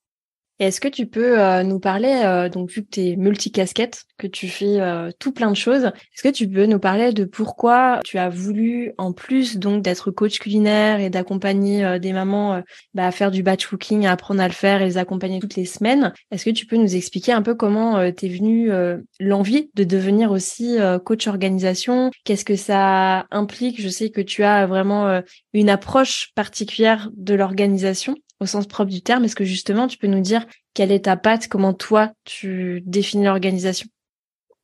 Est-ce 0.59 0.79
que 0.79 0.87
tu 0.87 1.07
peux 1.07 1.39
euh, 1.41 1.63
nous 1.63 1.79
parler, 1.79 2.21
euh, 2.23 2.47
donc 2.47 2.69
vu 2.69 2.83
que 2.83 2.89
tu 2.91 3.01
es 3.01 3.15
multicasquette, 3.15 4.03
que 4.19 4.27
tu 4.27 4.47
fais 4.47 4.79
euh, 4.79 5.09
tout 5.17 5.31
plein 5.31 5.49
de 5.49 5.55
choses, 5.55 5.85
est-ce 5.85 6.21
que 6.21 6.31
tu 6.31 6.47
peux 6.47 6.67
nous 6.67 6.77
parler 6.77 7.11
de 7.11 7.25
pourquoi 7.25 7.99
tu 8.05 8.19
as 8.19 8.29
voulu, 8.29 8.93
en 8.99 9.13
plus 9.13 9.57
donc 9.57 9.81
d'être 9.81 10.11
coach 10.11 10.37
culinaire 10.37 10.99
et 10.99 11.09
d'accompagner 11.09 11.99
des 11.99 12.13
mamans 12.13 12.61
bah, 12.93 13.07
à 13.07 13.11
faire 13.11 13.31
du 13.31 13.41
batch 13.41 13.65
cooking, 13.65 14.05
à 14.05 14.11
apprendre 14.11 14.41
à 14.41 14.47
le 14.47 14.53
faire 14.53 14.81
et 14.81 14.85
les 14.85 14.97
accompagner 14.97 15.39
toutes 15.39 15.55
les 15.55 15.65
semaines, 15.65 16.13
est-ce 16.29 16.45
que 16.45 16.51
tu 16.51 16.67
peux 16.67 16.77
nous 16.77 16.95
expliquer 16.95 17.31
un 17.31 17.41
peu 17.41 17.55
comment 17.55 18.11
t'es 18.11 18.27
venue 18.27 18.71
l'envie 19.19 19.69
de 19.73 19.83
devenir 19.83 20.31
aussi 20.31 20.77
coach 21.03 21.27
organisation? 21.27 22.11
Qu'est-ce 22.25 22.45
que 22.45 22.55
ça 22.55 23.25
implique? 23.31 23.81
Je 23.81 23.89
sais 23.89 24.09
que 24.11 24.21
tu 24.21 24.43
as 24.43 24.65
vraiment 24.67 25.21
une 25.53 25.69
approche 25.69 26.31
particulière 26.35 27.09
de 27.15 27.33
l'organisation 27.33 28.15
au 28.43 28.45
sens 28.45 28.67
propre 28.67 28.91
du 28.91 29.01
terme. 29.01 29.23
Est-ce 29.23 29.35
que 29.35 29.43
justement, 29.43 29.87
tu 29.87 29.97
peux 29.97 30.07
nous 30.07 30.21
dire 30.21 30.45
quelle 30.73 30.91
est 30.91 31.05
ta 31.05 31.17
patte, 31.17 31.47
comment 31.47 31.73
toi, 31.73 32.11
tu 32.23 32.81
définis 32.85 33.25
l'organisation? 33.25 33.87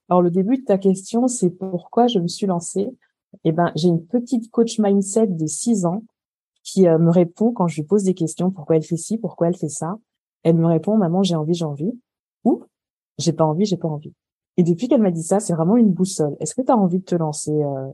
Alors, 0.10 0.22
le 0.22 0.32
début 0.32 0.58
de 0.58 0.64
ta 0.64 0.78
question, 0.78 1.28
c'est 1.28 1.50
pourquoi 1.50 2.08
je 2.08 2.20
me 2.20 2.28
suis 2.28 2.48
lancée? 2.48 2.90
Eh 3.44 3.52
ben, 3.52 3.72
j'ai 3.76 3.90
une 3.90 4.06
petite 4.06 4.50
coach 4.50 4.80
mindset 4.80 5.28
de 5.28 5.46
6 5.46 5.86
ans 5.86 6.04
qui 6.64 6.88
euh, 6.88 6.98
me 6.98 7.12
répond 7.12 7.52
quand 7.52 7.68
je 7.68 7.78
lui 7.78 7.84
pose 7.84 8.04
des 8.04 8.14
questions, 8.14 8.52
pourquoi 8.52 8.76
elle 8.76 8.84
fait 8.84 8.98
ci, 8.98 9.18
pourquoi 9.18 9.48
elle 9.48 9.56
fait 9.56 9.70
ça? 9.70 9.98
Elle 10.44 10.56
me 10.56 10.66
répond, 10.66 10.98
maman, 10.98 11.24
j'ai 11.24 11.36
envie, 11.36 11.54
j'ai 11.54 11.66
envie. 11.66 11.92
Ou, 12.44 12.64
j'ai 13.18 13.34
pas 13.34 13.46
envie, 13.46 13.66
j'ai 13.66 13.78
pas 13.78 13.88
envie. 13.88 14.14
Et 14.58 14.64
depuis 14.64 14.88
qu'elle 14.88 15.02
m'a 15.02 15.12
dit 15.12 15.24
ça, 15.24 15.40
c'est 15.40 15.54
vraiment 15.54 15.78
une 15.78 15.92
boussole. 15.92 16.36
Est-ce 16.40 16.56
que 16.56 16.62
tu 16.62 16.72
as 16.72 16.78
envie 16.78 17.00
de 17.00 17.06
te 17.06 17.16
lancer 17.16 17.52
euh... 17.52 17.88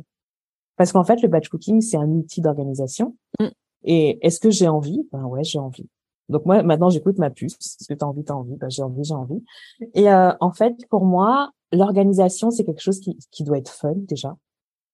Parce 0.77 0.91
qu'en 0.91 1.03
fait, 1.03 1.21
le 1.21 1.27
batch 1.27 1.47
cooking, 1.49 1.81
c'est 1.81 1.97
un 1.97 2.09
outil 2.09 2.41
d'organisation. 2.41 3.15
Mm. 3.39 3.47
Et 3.85 4.17
est-ce 4.25 4.39
que 4.39 4.49
j'ai 4.49 4.67
envie? 4.67 5.07
Ben 5.11 5.23
ouais, 5.23 5.43
j'ai 5.43 5.59
envie. 5.59 5.87
Donc 6.27 6.45
moi, 6.45 6.63
maintenant, 6.63 6.89
j'écoute 6.89 7.19
ma 7.19 7.29
puce. 7.29 7.53
Est-ce 7.53 7.87
que 7.87 7.93
tu 7.93 8.03
as 8.03 8.07
envie, 8.07 8.23
tu 8.23 8.31
as 8.31 8.35
envie? 8.35 8.55
Ben, 8.55 8.69
J'ai 8.69 8.81
envie, 8.83 9.03
j'ai 9.03 9.13
envie. 9.13 9.43
Et 9.93 10.09
euh, 10.11 10.31
en 10.39 10.51
fait, 10.51 10.73
pour 10.89 11.05
moi, 11.05 11.51
l'organisation, 11.71 12.49
c'est 12.49 12.63
quelque 12.63 12.81
chose 12.81 12.99
qui, 12.99 13.17
qui 13.31 13.43
doit 13.43 13.59
être 13.59 13.69
fun 13.71 13.93
déjà. 13.95 14.35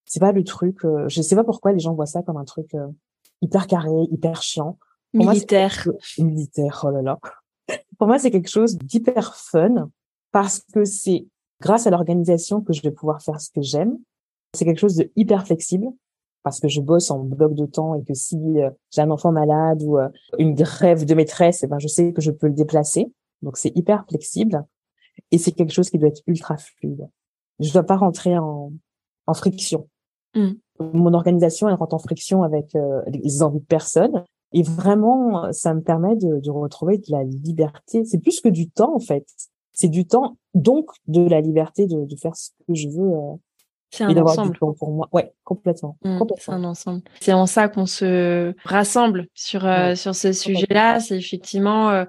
C'est 0.06 0.20
pas 0.20 0.34
le 0.34 0.44
truc... 0.44 0.84
Euh, 0.84 1.08
je 1.08 1.22
sais 1.22 1.36
pas 1.36 1.46
pourquoi 1.46 1.72
les 1.72 1.80
gens 1.80 1.94
voient 1.94 2.06
ça 2.06 2.22
comme 2.22 2.38
un 2.38 2.44
truc 2.44 2.74
euh, 2.76 2.88
hyper 3.42 3.68
carré, 3.68 4.08
hyper 4.12 4.42
chiant. 4.44 4.78
militaire. 5.14 5.88
militaire, 6.18 6.82
oh 6.86 6.92
là 6.92 7.02
là. 7.02 7.20
pour 7.98 8.08
moi, 8.08 8.20
c'est 8.20 8.32
quelque 8.32 8.50
chose 8.50 8.78
d'hyper 8.78 9.36
fun 9.36 9.90
parce 10.34 10.64
que 10.74 10.84
c'est 10.84 11.28
grâce 11.62 11.88
à 11.88 11.92
l'organisation 11.92 12.62
que 12.62 12.74
je 12.74 12.82
vais 12.82 12.92
pouvoir 12.92 13.22
faire 13.22 13.40
ce 13.40 13.52
que 13.52 13.62
j'aime. 13.62 13.98
C'est 14.54 14.66
quelque 14.66 14.80
chose 14.80 14.96
de 14.96 15.10
hyper 15.16 15.46
flexible 15.46 15.88
parce 16.44 16.60
que 16.60 16.68
je 16.68 16.82
bosse 16.82 17.12
en 17.12 17.20
bloc 17.20 17.54
de 17.54 17.66
temps 17.66 17.96
et 17.96 18.04
que 18.04 18.14
si 18.14 18.38
euh, 18.60 18.70
j'ai 18.92 19.02
un 19.02 19.12
enfant 19.12 19.32
malade 19.32 19.84
ou 19.84 19.98
euh, 19.98 20.10
une 20.40 20.54
grève 20.54 21.06
de 21.06 21.14
maîtresse, 21.14 21.64
eh 21.64 21.68
ben 21.68 21.80
je 21.80 21.88
sais 21.88 22.14
que 22.14 22.22
je 22.22 22.32
peux 22.32 22.48
le 22.48 22.54
déplacer. 22.54 23.12
Donc 23.42 23.58
c'est 23.58 23.76
hyper 23.76 24.06
flexible 24.08 24.66
et 25.32 25.38
c'est 25.38 25.52
quelque 25.52 25.74
chose 25.74 25.90
qui 25.90 25.98
doit 25.98 26.10
être 26.10 26.22
ultra 26.28 26.58
fluide. 26.58 27.08
Je 27.60 27.72
dois 27.72 27.84
pas 27.84 27.98
rentrer 27.98 28.38
en, 28.38 28.72
en 29.28 29.34
friction. 29.34 29.88
Mmh. 30.36 30.52
Mon 30.80 31.14
organisation 31.14 31.70
elle 31.70 31.76
rentre 31.76 31.96
en 31.96 32.00
friction 32.00 32.44
avec 32.44 32.76
euh, 32.76 33.02
les 33.08 33.44
envies 33.44 33.60
de 33.60 33.66
personne 33.66 34.24
et 34.54 34.64
vraiment 34.64 35.52
ça 35.54 35.74
me 35.74 35.82
permet 35.82 36.16
de, 36.16 36.40
de 36.40 36.52
retrouver 36.52 36.98
de 36.98 37.06
la 37.10 37.24
liberté. 37.24 38.04
C'est 38.06 38.20
plus 38.20 38.42
que 38.42 38.50
du 38.50 38.70
temps 38.70 38.96
en 38.96 39.00
fait. 39.00 39.26
C'est 39.74 39.90
du 39.90 40.06
temps 40.06 40.38
donc 40.54 40.90
de 41.08 41.22
la 41.22 41.40
liberté 41.40 41.88
de, 41.88 42.06
de 42.06 42.16
faire 42.18 42.36
ce 42.36 42.50
que 42.68 42.74
je 42.74 42.90
veux 42.90 43.14
c'est 43.92 44.06
un 44.06 44.18
ensemble. 44.18 44.58
pour 44.58 44.92
moi. 44.92 45.10
Ouais, 45.12 45.34
complètement. 45.44 45.98
Mmh, 46.04 46.20
c'est 46.38 46.52
un 46.52 46.64
ensemble. 46.64 47.02
C'est 47.20 47.34
en 47.34 47.46
ça 47.46 47.68
qu'on 47.68 47.86
se 47.86 48.54
rassemble 48.64 49.28
sur 49.34 49.66
euh, 49.66 49.96
sur 49.96 50.16
ce 50.16 50.32
sujet-là. 50.32 51.02
C'est 51.02 51.18
effectivement 51.18 51.90
euh, 51.90 52.06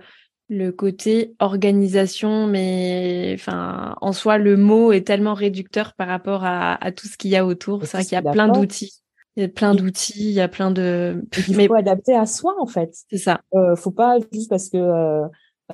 le 0.48 0.70
côté 0.70 1.34
organisation, 1.40 2.46
mais 2.46 3.32
enfin, 3.34 3.96
en 4.00 4.12
soi, 4.12 4.38
le 4.38 4.56
mot 4.56 4.92
est 4.92 5.06
tellement 5.06 5.34
réducteur 5.34 5.94
par 5.94 6.06
rapport 6.06 6.44
à, 6.44 6.74
à 6.74 6.92
tout 6.92 7.08
ce 7.08 7.16
qu'il 7.16 7.32
y 7.32 7.36
a 7.36 7.44
autour. 7.44 7.84
C'est 7.84 7.96
vrai 7.96 8.04
qu'il 8.04 8.14
y 8.14 8.28
a 8.28 8.32
plein 8.32 8.48
d'outils. 8.48 9.02
Il 9.36 9.42
y 9.42 9.46
a 9.46 9.48
plein 9.48 9.74
d'outils, 9.74 10.28
il 10.28 10.32
y 10.32 10.40
a 10.40 10.48
plein 10.48 10.70
de. 10.70 11.24
Il 11.48 11.66
faut 11.66 11.74
adapter 11.74 12.14
à 12.14 12.26
soi 12.26 12.54
en 12.60 12.66
fait. 12.66 12.94
C'est 13.10 13.18
ça. 13.18 13.40
Euh, 13.54 13.74
faut 13.74 13.90
pas 13.90 14.18
juste 14.30 14.50
parce 14.50 14.68
que 14.68 14.78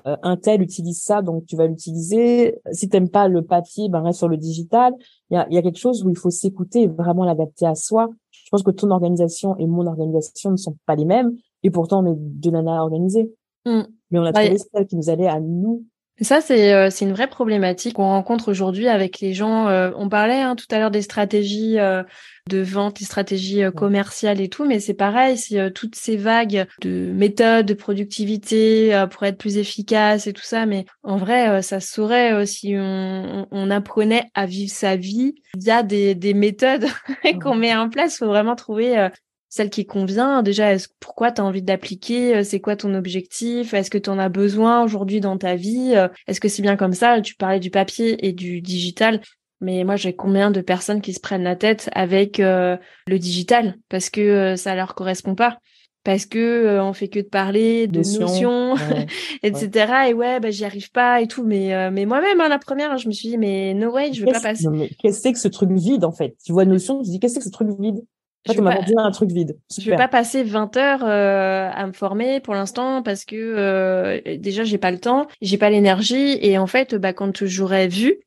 euh, 0.06 0.10
euh, 0.12 0.16
un 0.22 0.36
tel 0.36 0.62
utilise 0.62 1.02
ça, 1.02 1.22
donc 1.22 1.46
tu 1.46 1.56
vas 1.56 1.66
l'utiliser. 1.66 2.58
Si 2.72 2.88
t'aimes 2.88 3.08
pas 3.08 3.28
le 3.28 3.42
papier, 3.42 3.88
ben 3.88 4.00
reste 4.02 4.18
sur 4.18 4.28
le 4.28 4.36
digital. 4.36 4.94
Il 5.30 5.34
y 5.34 5.36
a, 5.36 5.46
y 5.50 5.58
a 5.58 5.62
quelque 5.62 5.78
chose 5.78 6.04
où 6.04 6.10
il 6.10 6.16
faut 6.16 6.30
s'écouter 6.30 6.82
et 6.82 6.86
vraiment 6.88 7.24
l'adapter 7.24 7.66
à 7.66 7.74
soi. 7.74 8.08
Je 8.30 8.48
pense 8.50 8.62
que 8.62 8.70
ton 8.70 8.90
organisation 8.90 9.56
et 9.58 9.66
mon 9.66 9.86
organisation 9.86 10.50
ne 10.50 10.56
sont 10.56 10.76
pas 10.86 10.96
les 10.96 11.04
mêmes, 11.04 11.36
et 11.62 11.70
pourtant 11.70 12.04
on 12.04 12.12
est 12.12 12.16
deux 12.16 12.50
nanas 12.50 12.80
organisées. 12.82 13.32
Mmh. 13.66 13.82
Mais 14.10 14.18
on 14.18 14.24
a 14.24 14.32
bah, 14.32 14.44
trouvé 14.44 14.58
celle 14.58 14.86
qui 14.86 14.96
nous 14.96 15.10
allait 15.10 15.26
à 15.26 15.40
nous 15.40 15.84
ça, 16.24 16.40
c'est 16.40 16.74
euh, 16.74 16.90
c'est 16.90 17.04
une 17.04 17.12
vraie 17.12 17.28
problématique 17.28 17.94
qu'on 17.94 18.08
rencontre 18.08 18.48
aujourd'hui 18.48 18.88
avec 18.88 19.20
les 19.20 19.34
gens. 19.34 19.68
Euh, 19.68 19.90
on 19.96 20.08
parlait 20.08 20.40
hein, 20.40 20.56
tout 20.56 20.66
à 20.70 20.78
l'heure 20.78 20.90
des 20.90 21.02
stratégies 21.02 21.78
euh, 21.78 22.02
de 22.48 22.58
vente, 22.58 22.98
des 22.98 23.04
stratégies 23.04 23.62
commerciales 23.76 24.40
et 24.40 24.48
tout, 24.48 24.64
mais 24.64 24.80
c'est 24.80 24.94
pareil, 24.94 25.36
c'est 25.36 25.70
toutes 25.72 25.94
ces 25.94 26.16
vagues 26.16 26.66
de 26.80 27.12
méthodes, 27.12 27.66
de 27.66 27.74
productivité 27.74 29.04
pour 29.10 29.24
être 29.24 29.36
plus 29.36 29.58
efficace 29.58 30.26
et 30.26 30.32
tout 30.32 30.42
ça. 30.42 30.64
Mais 30.64 30.86
en 31.02 31.18
vrai, 31.18 31.60
ça 31.60 31.78
se 31.78 31.92
saurait 31.92 32.46
si 32.46 32.74
on, 32.76 33.46
on, 33.50 33.70
apprenait 33.70 34.24
à 34.34 34.46
vivre 34.46 34.72
sa 34.72 34.96
vie 34.96 35.34
via 35.58 35.82
des, 35.82 36.14
des 36.14 36.32
méthodes 36.32 36.86
qu'on 37.42 37.54
met 37.54 37.76
en 37.76 37.90
place. 37.90 38.14
Il 38.14 38.18
faut 38.18 38.28
vraiment 38.28 38.56
trouver 38.56 39.10
celle 39.48 39.70
qui 39.70 39.86
convient. 39.86 40.42
Déjà, 40.42 40.72
est-ce, 40.72 40.88
pourquoi 41.00 41.32
tu 41.32 41.40
as 41.40 41.44
envie 41.44 41.62
d'appliquer 41.62 42.36
euh, 42.36 42.44
C'est 42.44 42.60
quoi 42.60 42.76
ton 42.76 42.94
objectif? 42.94 43.74
Est-ce 43.74 43.90
que 43.90 43.98
tu 43.98 44.10
en 44.10 44.18
as 44.18 44.28
besoin 44.28 44.84
aujourd'hui 44.84 45.20
dans 45.20 45.38
ta 45.38 45.54
vie? 45.54 45.92
Euh, 45.94 46.08
Est-ce 46.26 46.40
que 46.40 46.48
c'est 46.48 46.62
bien 46.62 46.76
comme 46.76 46.92
ça? 46.92 47.20
Tu 47.20 47.34
parlais 47.34 47.60
du 47.60 47.70
papier 47.70 48.26
et 48.26 48.32
du 48.32 48.60
digital. 48.60 49.20
Mais 49.60 49.82
moi, 49.84 49.96
j'ai 49.96 50.14
combien 50.14 50.50
de 50.50 50.60
personnes 50.60 51.00
qui 51.00 51.12
se 51.12 51.20
prennent 51.20 51.42
la 51.42 51.56
tête 51.56 51.90
avec 51.92 52.38
euh, 52.40 52.76
le 53.06 53.18
digital? 53.18 53.76
Parce 53.88 54.10
que 54.10 54.54
ça 54.56 54.74
leur 54.74 54.94
correspond 54.94 55.34
pas 55.34 55.58
parce 56.04 56.26
que 56.26 56.78
on 56.80 56.94
fait 56.94 57.08
que 57.08 57.18
de 57.18 57.26
parler 57.26 57.86
de 57.86 57.98
notions, 57.98 58.76
etc. 59.42 60.08
Et 60.08 60.14
ouais, 60.14 60.40
bah 60.40 60.50
j'y 60.50 60.64
arrive 60.64 60.90
pas 60.90 61.20
et 61.20 61.26
tout. 61.26 61.44
Mais 61.44 61.90
mais 61.90 62.06
moi-même, 62.06 62.40
hein, 62.40 62.48
la 62.48 62.58
première, 62.58 62.96
je 62.96 63.08
me 63.08 63.12
suis 63.12 63.30
dit 63.30 63.36
mais 63.36 63.74
no 63.74 63.92
way, 63.92 64.12
je 64.14 64.24
veux 64.24 64.32
pas 64.32 64.40
passer. 64.40 64.64
Qu'est-ce 65.00 65.16
que 65.16 65.22
c'est 65.22 65.32
que 65.32 65.38
ce 65.38 65.48
truc 65.48 65.70
vide 65.72 66.04
en 66.04 66.12
fait? 66.12 66.36
Tu 66.42 66.52
vois 66.52 66.64
notion, 66.64 67.02
tu 67.02 67.10
dis 67.10 67.20
qu'est-ce 67.20 67.34
que 67.34 67.42
c'est 67.42 67.50
que 67.50 67.56
ce 67.56 67.64
truc 67.64 67.68
vide? 67.78 68.00
Un 68.46 69.10
truc 69.10 69.30
vide. 69.30 69.58
Je 69.78 69.90
vais 69.90 69.96
pas 69.96 70.08
passer 70.08 70.42
20 70.42 70.76
heures 70.76 71.04
euh, 71.04 71.70
à 71.72 71.86
me 71.86 71.92
former 71.92 72.40
pour 72.40 72.54
l'instant 72.54 73.02
parce 73.02 73.24
que 73.24 73.36
euh, 73.36 74.20
déjà 74.38 74.64
j'ai 74.64 74.78
pas 74.78 74.90
le 74.90 74.98
temps, 74.98 75.26
j'ai 75.40 75.58
pas 75.58 75.70
l'énergie 75.70 76.38
et 76.40 76.58
en 76.58 76.66
fait 76.66 76.94
bah 76.94 77.12
quand 77.12 77.44
j'aurais 77.44 77.88
vu 77.88 78.18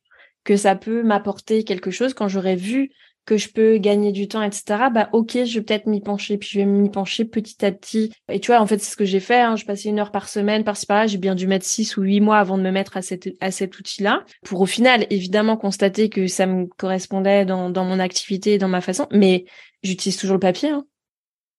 que 0.43 0.55
ça 0.57 0.75
peut 0.75 1.03
m'apporter 1.03 1.63
quelque 1.63 1.91
chose, 1.91 2.13
quand 2.13 2.27
j'aurais 2.27 2.55
vu 2.55 2.91
que 3.25 3.37
je 3.37 3.49
peux 3.49 3.77
gagner 3.77 4.11
du 4.11 4.27
temps, 4.27 4.41
etc. 4.41 4.89
Bah 4.91 5.09
ok, 5.13 5.45
je 5.45 5.59
vais 5.59 5.61
peut-être 5.63 5.85
m'y 5.85 6.01
pencher, 6.01 6.37
puis 6.37 6.49
je 6.51 6.59
vais 6.59 6.65
m'y 6.65 6.89
pencher 6.89 7.25
petit 7.25 7.63
à 7.63 7.71
petit. 7.71 8.11
Et 8.29 8.39
tu 8.39 8.47
vois, 8.47 8.59
en 8.59 8.65
fait, 8.65 8.79
c'est 8.79 8.91
ce 8.91 8.97
que 8.97 9.05
j'ai 9.05 9.19
fait. 9.19 9.39
Hein. 9.39 9.55
Je 9.55 9.65
passais 9.65 9.89
une 9.89 9.99
heure 9.99 10.11
par 10.11 10.27
semaine, 10.27 10.63
par-ci 10.63 10.85
par-là. 10.85 11.07
J'ai 11.07 11.17
bien 11.17 11.35
dû 11.35 11.47
mettre 11.47 11.65
six 11.65 11.97
ou 11.97 12.01
huit 12.01 12.19
mois 12.19 12.39
avant 12.39 12.57
de 12.57 12.63
me 12.63 12.71
mettre 12.71 12.97
à, 12.97 13.01
cette, 13.01 13.29
à 13.39 13.51
cet 13.51 13.77
outil-là, 13.77 14.23
pour 14.43 14.61
au 14.61 14.65
final, 14.65 15.05
évidemment, 15.09 15.55
constater 15.55 16.09
que 16.09 16.27
ça 16.27 16.47
me 16.47 16.65
correspondait 16.65 17.45
dans, 17.45 17.69
dans 17.69 17.85
mon 17.85 17.99
activité, 17.99 18.57
dans 18.57 18.67
ma 18.67 18.81
façon. 18.81 19.07
Mais 19.11 19.45
j'utilise 19.83 20.17
toujours 20.17 20.35
le 20.35 20.41
papier. 20.41 20.69
Hein. 20.69 20.85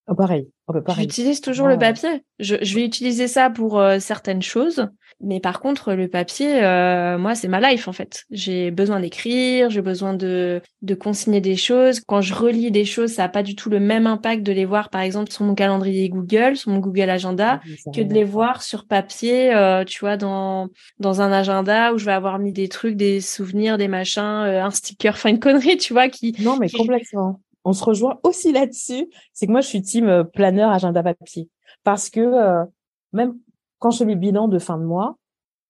Oh, 0.09 0.17
pareil. 0.17 0.49
Oh, 0.67 0.73
bah, 0.73 0.95
J'utilise 0.99 1.41
toujours 1.41 1.69
le 1.69 1.79
papier. 1.79 2.25
Je, 2.41 2.57
je, 2.61 2.75
vais 2.75 2.85
utiliser 2.85 3.29
ça 3.29 3.51
pour 3.51 3.79
euh, 3.79 4.01
certaines 4.01 4.43
choses, 4.43 4.89
mais 5.21 5.39
par 5.39 5.61
contre, 5.61 5.93
le 5.93 6.09
papier, 6.09 6.65
euh, 6.65 7.19
moi, 7.19 7.37
c'est 7.37 7.47
ma 7.47 7.61
life 7.61 7.87
en 7.87 7.93
fait. 7.93 8.25
J'ai 8.31 8.73
besoin 8.73 8.99
d'écrire, 8.99 9.71
j'ai 9.71 9.81
besoin 9.81 10.13
de, 10.13 10.61
de 10.83 10.95
consigner 10.97 11.41
des 11.41 11.55
choses. 11.55 12.01
Quand 12.01 12.21
je 12.21 12.35
relis 12.35 12.73
des 12.73 12.85
choses, 12.85 13.13
ça 13.13 13.23
n'a 13.23 13.29
pas 13.29 13.45
du 13.45 13.55
tout 13.55 13.71
le 13.71 13.79
même 13.79 14.09
impact 14.09 14.43
de 14.43 14.53
les 14.53 14.65
voir, 14.65 14.91
par 14.91 15.03
exemple, 15.03 15.31
sur 15.31 15.45
mon 15.45 15.55
calendrier 15.55 16.09
Google, 16.09 16.57
sur 16.57 16.73
mon 16.73 16.81
Google 16.81 17.09
Agenda, 17.09 17.61
que 17.95 18.01
de 18.01 18.13
les 18.13 18.25
voir 18.25 18.63
sur 18.63 18.87
papier, 18.87 19.55
euh, 19.55 19.85
tu 19.85 20.01
vois, 20.01 20.17
dans, 20.17 20.69
dans 20.99 21.21
un 21.21 21.31
agenda 21.31 21.95
où 21.95 21.99
je 21.99 22.07
vais 22.07 22.13
avoir 22.13 22.41
mis 22.41 22.53
des 22.53 22.69
trucs, 22.69 22.97
des 22.97 23.21
souvenirs, 23.21 23.79
des 23.79 23.89
machins, 23.89 24.21
un 24.21 24.71
sticker, 24.71 25.15
enfin 25.15 25.31
une 25.31 25.39
connerie, 25.39 25.77
tu 25.77 25.93
vois, 25.93 26.09
qui... 26.09 26.35
Non, 26.41 26.57
mais 26.57 26.69
complètement 26.69 27.41
on 27.65 27.73
se 27.73 27.85
rejoint 27.85 28.19
aussi 28.23 28.53
là-dessus. 28.53 29.09
C'est 29.33 29.47
que 29.47 29.53
moi, 29.53 29.61
je 29.61 29.69
suis 29.69 29.83
team 29.83 30.09
euh, 30.09 30.25
planeur, 30.25 30.71
agenda 30.71 31.03
papier. 31.03 31.49
Parce 31.85 32.11
que 32.11 32.21
euh, 32.21 32.65
même 33.13 33.37
quand 33.79 33.91
je 33.91 33.99
fais 33.99 34.05
mes 34.05 34.17
bilans 34.17 34.49
de 34.49 34.59
fin 34.59 34.79
de 34.79 34.85
mois, 34.85 35.17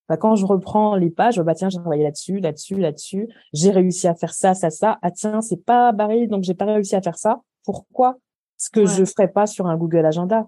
bah, 0.09 0.17
quand 0.17 0.35
je 0.35 0.45
reprends 0.45 0.95
les 0.95 1.09
pages, 1.09 1.39
bah 1.39 1.55
tiens, 1.55 1.69
j'ai 1.69 1.79
travaillé 1.79 2.03
là-dessus, 2.03 2.39
là-dessus, 2.39 2.75
là-dessus. 2.75 3.27
J'ai 3.53 3.71
réussi 3.71 4.07
à 4.07 4.15
faire 4.15 4.33
ça, 4.33 4.53
ça, 4.53 4.69
ça. 4.69 4.99
Ah 5.01 5.11
tiens, 5.11 5.41
c'est 5.41 5.63
pas 5.65 5.91
barré, 5.91 6.27
donc 6.27 6.43
j'ai 6.43 6.53
pas 6.53 6.65
réussi 6.65 6.95
à 6.95 7.01
faire 7.01 7.17
ça. 7.17 7.41
Pourquoi 7.63 8.17
Ce 8.57 8.69
que 8.69 8.85
je 8.85 9.05
ferais 9.05 9.29
pas 9.29 9.47
sur 9.47 9.67
un 9.67 9.77
Google 9.77 10.05
Agenda? 10.05 10.47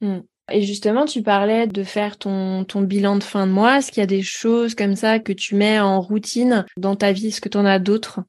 Mmh. 0.00 0.20
Et 0.50 0.62
justement, 0.62 1.04
tu 1.04 1.22
parlais 1.22 1.66
de 1.66 1.84
faire 1.84 2.18
ton, 2.18 2.64
ton 2.64 2.82
bilan 2.82 3.16
de 3.16 3.22
fin 3.22 3.46
de 3.46 3.52
mois. 3.52 3.78
Est-ce 3.78 3.92
qu'il 3.92 4.00
y 4.00 4.04
a 4.04 4.06
des 4.06 4.22
choses 4.22 4.74
comme 4.74 4.96
ça 4.96 5.18
que 5.18 5.32
tu 5.32 5.54
mets 5.54 5.78
en 5.78 6.00
routine 6.00 6.66
dans 6.76 6.96
ta 6.96 7.12
vie? 7.12 7.28
Est-ce 7.28 7.40
que 7.40 7.48
tu 7.48 7.58
en 7.58 7.64
as 7.64 7.78
d'autres? 7.78 8.20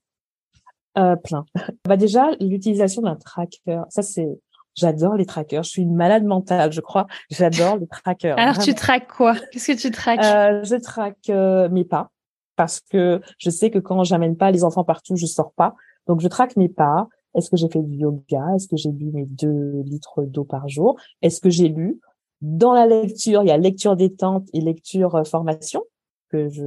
Euh, 0.98 1.16
Plein. 1.16 1.46
bah 1.88 1.98
déjà, 1.98 2.32
l'utilisation 2.39 3.02
d'un 3.02 3.16
tracker. 3.16 3.82
Ça, 3.89 4.02
c'est 4.02 4.28
J'adore 4.76 5.16
les 5.16 5.26
trackers. 5.26 5.64
Je 5.64 5.70
suis 5.70 5.82
une 5.84 5.96
malade 5.96 6.24
mentale, 6.26 6.72
je 6.72 6.82
crois. 6.82 7.06
J'adore 7.30 7.78
les 7.78 7.88
trackers. 7.88 8.39
Alors, 8.39 8.58
tu 8.58 8.74
traques 8.74 9.08
quoi? 9.08 9.36
Qu'est-ce 9.52 9.72
que 9.72 9.78
tu 9.78 9.91
traques? 9.91 10.24
Euh, 10.24 10.64
Je 10.64 10.76
traque 10.76 11.30
euh, 11.30 11.70
mes 11.70 11.86
pas 11.86 12.10
parce 12.56 12.80
que 12.80 13.22
je 13.38 13.50
sais 13.50 13.70
que 13.70 13.80
quand 13.80 14.04
j'amène 14.04 14.36
pas 14.36 14.52
les 14.52 14.64
enfants 14.64 14.84
partout, 14.84 15.16
je 15.16 15.26
sors 15.26 15.54
pas. 15.54 15.76
Donc, 16.08 16.22
je 16.22 16.28
traque 16.28 16.56
mes 16.58 16.70
pas. 16.70 17.08
Est-ce 17.36 17.50
que 17.50 17.58
j'ai 17.58 17.70
fait 17.70 17.82
du 17.82 17.98
yoga? 17.98 18.46
Est-ce 18.56 18.68
que 18.68 18.78
j'ai 18.78 18.91
bu 18.91 19.12
mes 19.12 19.26
deux 19.26 19.82
litres 19.86 20.24
d'eau 20.24 20.44
par 20.44 20.68
jour? 20.70 21.00
Est-ce 21.22 21.39
que 21.39 21.50
j'ai 21.50 21.68
lu? 21.68 22.00
Dans 22.41 22.74
la 22.74 22.86
lecture, 22.86 23.44
il 23.44 23.48
y 23.48 23.52
a 23.52 23.58
lecture 23.58 23.96
détente 23.96 24.48
et 24.54 24.62
lecture 24.62 25.16
euh, 25.16 25.24
formation 25.24 25.84
que 26.30 26.50
je. 26.50 26.64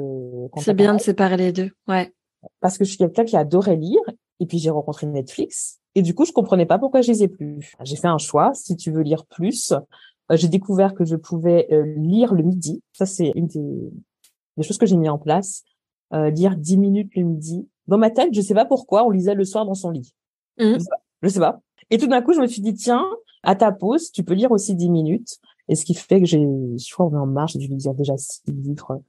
C'est 0.58 0.74
bien 0.74 0.94
de 0.94 1.00
séparer 1.00 1.36
les 1.36 1.52
deux, 1.52 1.70
ouais. 1.88 2.12
Parce 2.60 2.78
que 2.78 2.84
je 2.84 2.90
suis 2.90 2.98
quelqu'un 2.98 3.24
qui 3.24 3.36
adorait 3.36 3.76
lire 3.76 4.00
et 4.40 4.46
puis 4.46 4.58
j'ai 4.58 4.70
rencontré 4.70 5.06
Netflix 5.06 5.80
et 5.96 6.02
du 6.02 6.14
coup, 6.14 6.26
je 6.26 6.32
comprenais 6.32 6.66
pas 6.66 6.78
pourquoi 6.78 7.00
je 7.00 7.10
lisais 7.10 7.26
plus. 7.26 7.74
J'ai 7.82 7.96
fait 7.96 8.06
un 8.06 8.18
choix. 8.18 8.52
Si 8.52 8.76
tu 8.76 8.92
veux 8.92 9.00
lire 9.00 9.24
plus, 9.24 9.72
euh, 9.72 10.36
j'ai 10.36 10.48
découvert 10.48 10.94
que 10.94 11.06
je 11.06 11.16
pouvais 11.16 11.66
euh, 11.72 11.84
lire 11.96 12.34
le 12.34 12.42
midi. 12.42 12.82
Ça, 12.92 13.06
c'est 13.06 13.32
une 13.34 13.46
des, 13.46 14.62
choses 14.62 14.76
que 14.76 14.84
j'ai 14.84 14.98
mis 14.98 15.08
en 15.08 15.16
place. 15.16 15.64
Euh, 16.12 16.28
lire 16.28 16.54
10 16.54 16.76
minutes 16.76 17.16
le 17.16 17.22
midi. 17.22 17.66
Dans 17.86 17.96
ma 17.96 18.10
tête, 18.10 18.28
je 18.34 18.42
sais 18.42 18.52
pas 18.52 18.66
pourquoi, 18.66 19.06
on 19.06 19.10
lisait 19.10 19.34
le 19.34 19.46
soir 19.46 19.64
dans 19.64 19.72
son 19.72 19.88
lit. 19.88 20.12
Mmh. 20.58 20.74
Je, 20.74 20.78
sais 20.80 20.88
pas, 20.90 21.02
je 21.22 21.28
sais 21.30 21.40
pas. 21.40 21.60
Et 21.88 21.96
tout 21.96 22.08
d'un 22.08 22.20
coup, 22.20 22.34
je 22.34 22.40
me 22.40 22.46
suis 22.46 22.60
dit, 22.60 22.74
tiens, 22.74 23.06
à 23.42 23.56
ta 23.56 23.72
pause, 23.72 24.12
tu 24.12 24.22
peux 24.22 24.34
lire 24.34 24.52
aussi 24.52 24.74
10 24.74 24.90
minutes. 24.90 25.38
Et 25.68 25.76
ce 25.76 25.86
qui 25.86 25.94
fait 25.94 26.20
que 26.20 26.26
j'ai, 26.26 26.40
je 26.40 26.92
crois, 26.92 27.06
on 27.06 27.14
est 27.14 27.18
en 27.18 27.26
marche, 27.26 27.54
j'ai 27.54 27.58
dû 27.66 27.74
lire 27.74 27.94
déjà 27.94 28.18
6 28.18 28.42
livres 28.48 29.00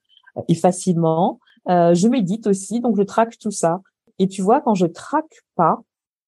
et 0.48 0.56
facilement. 0.56 1.40
je 1.68 2.08
médite 2.08 2.48
aussi, 2.48 2.80
donc 2.80 2.98
je 2.98 3.04
traque 3.04 3.38
tout 3.38 3.52
ça. 3.52 3.82
Et 4.20 4.28
tu 4.28 4.42
vois, 4.42 4.62
quand 4.62 4.74
je 4.74 4.86
traque 4.86 5.44
pas, 5.56 5.82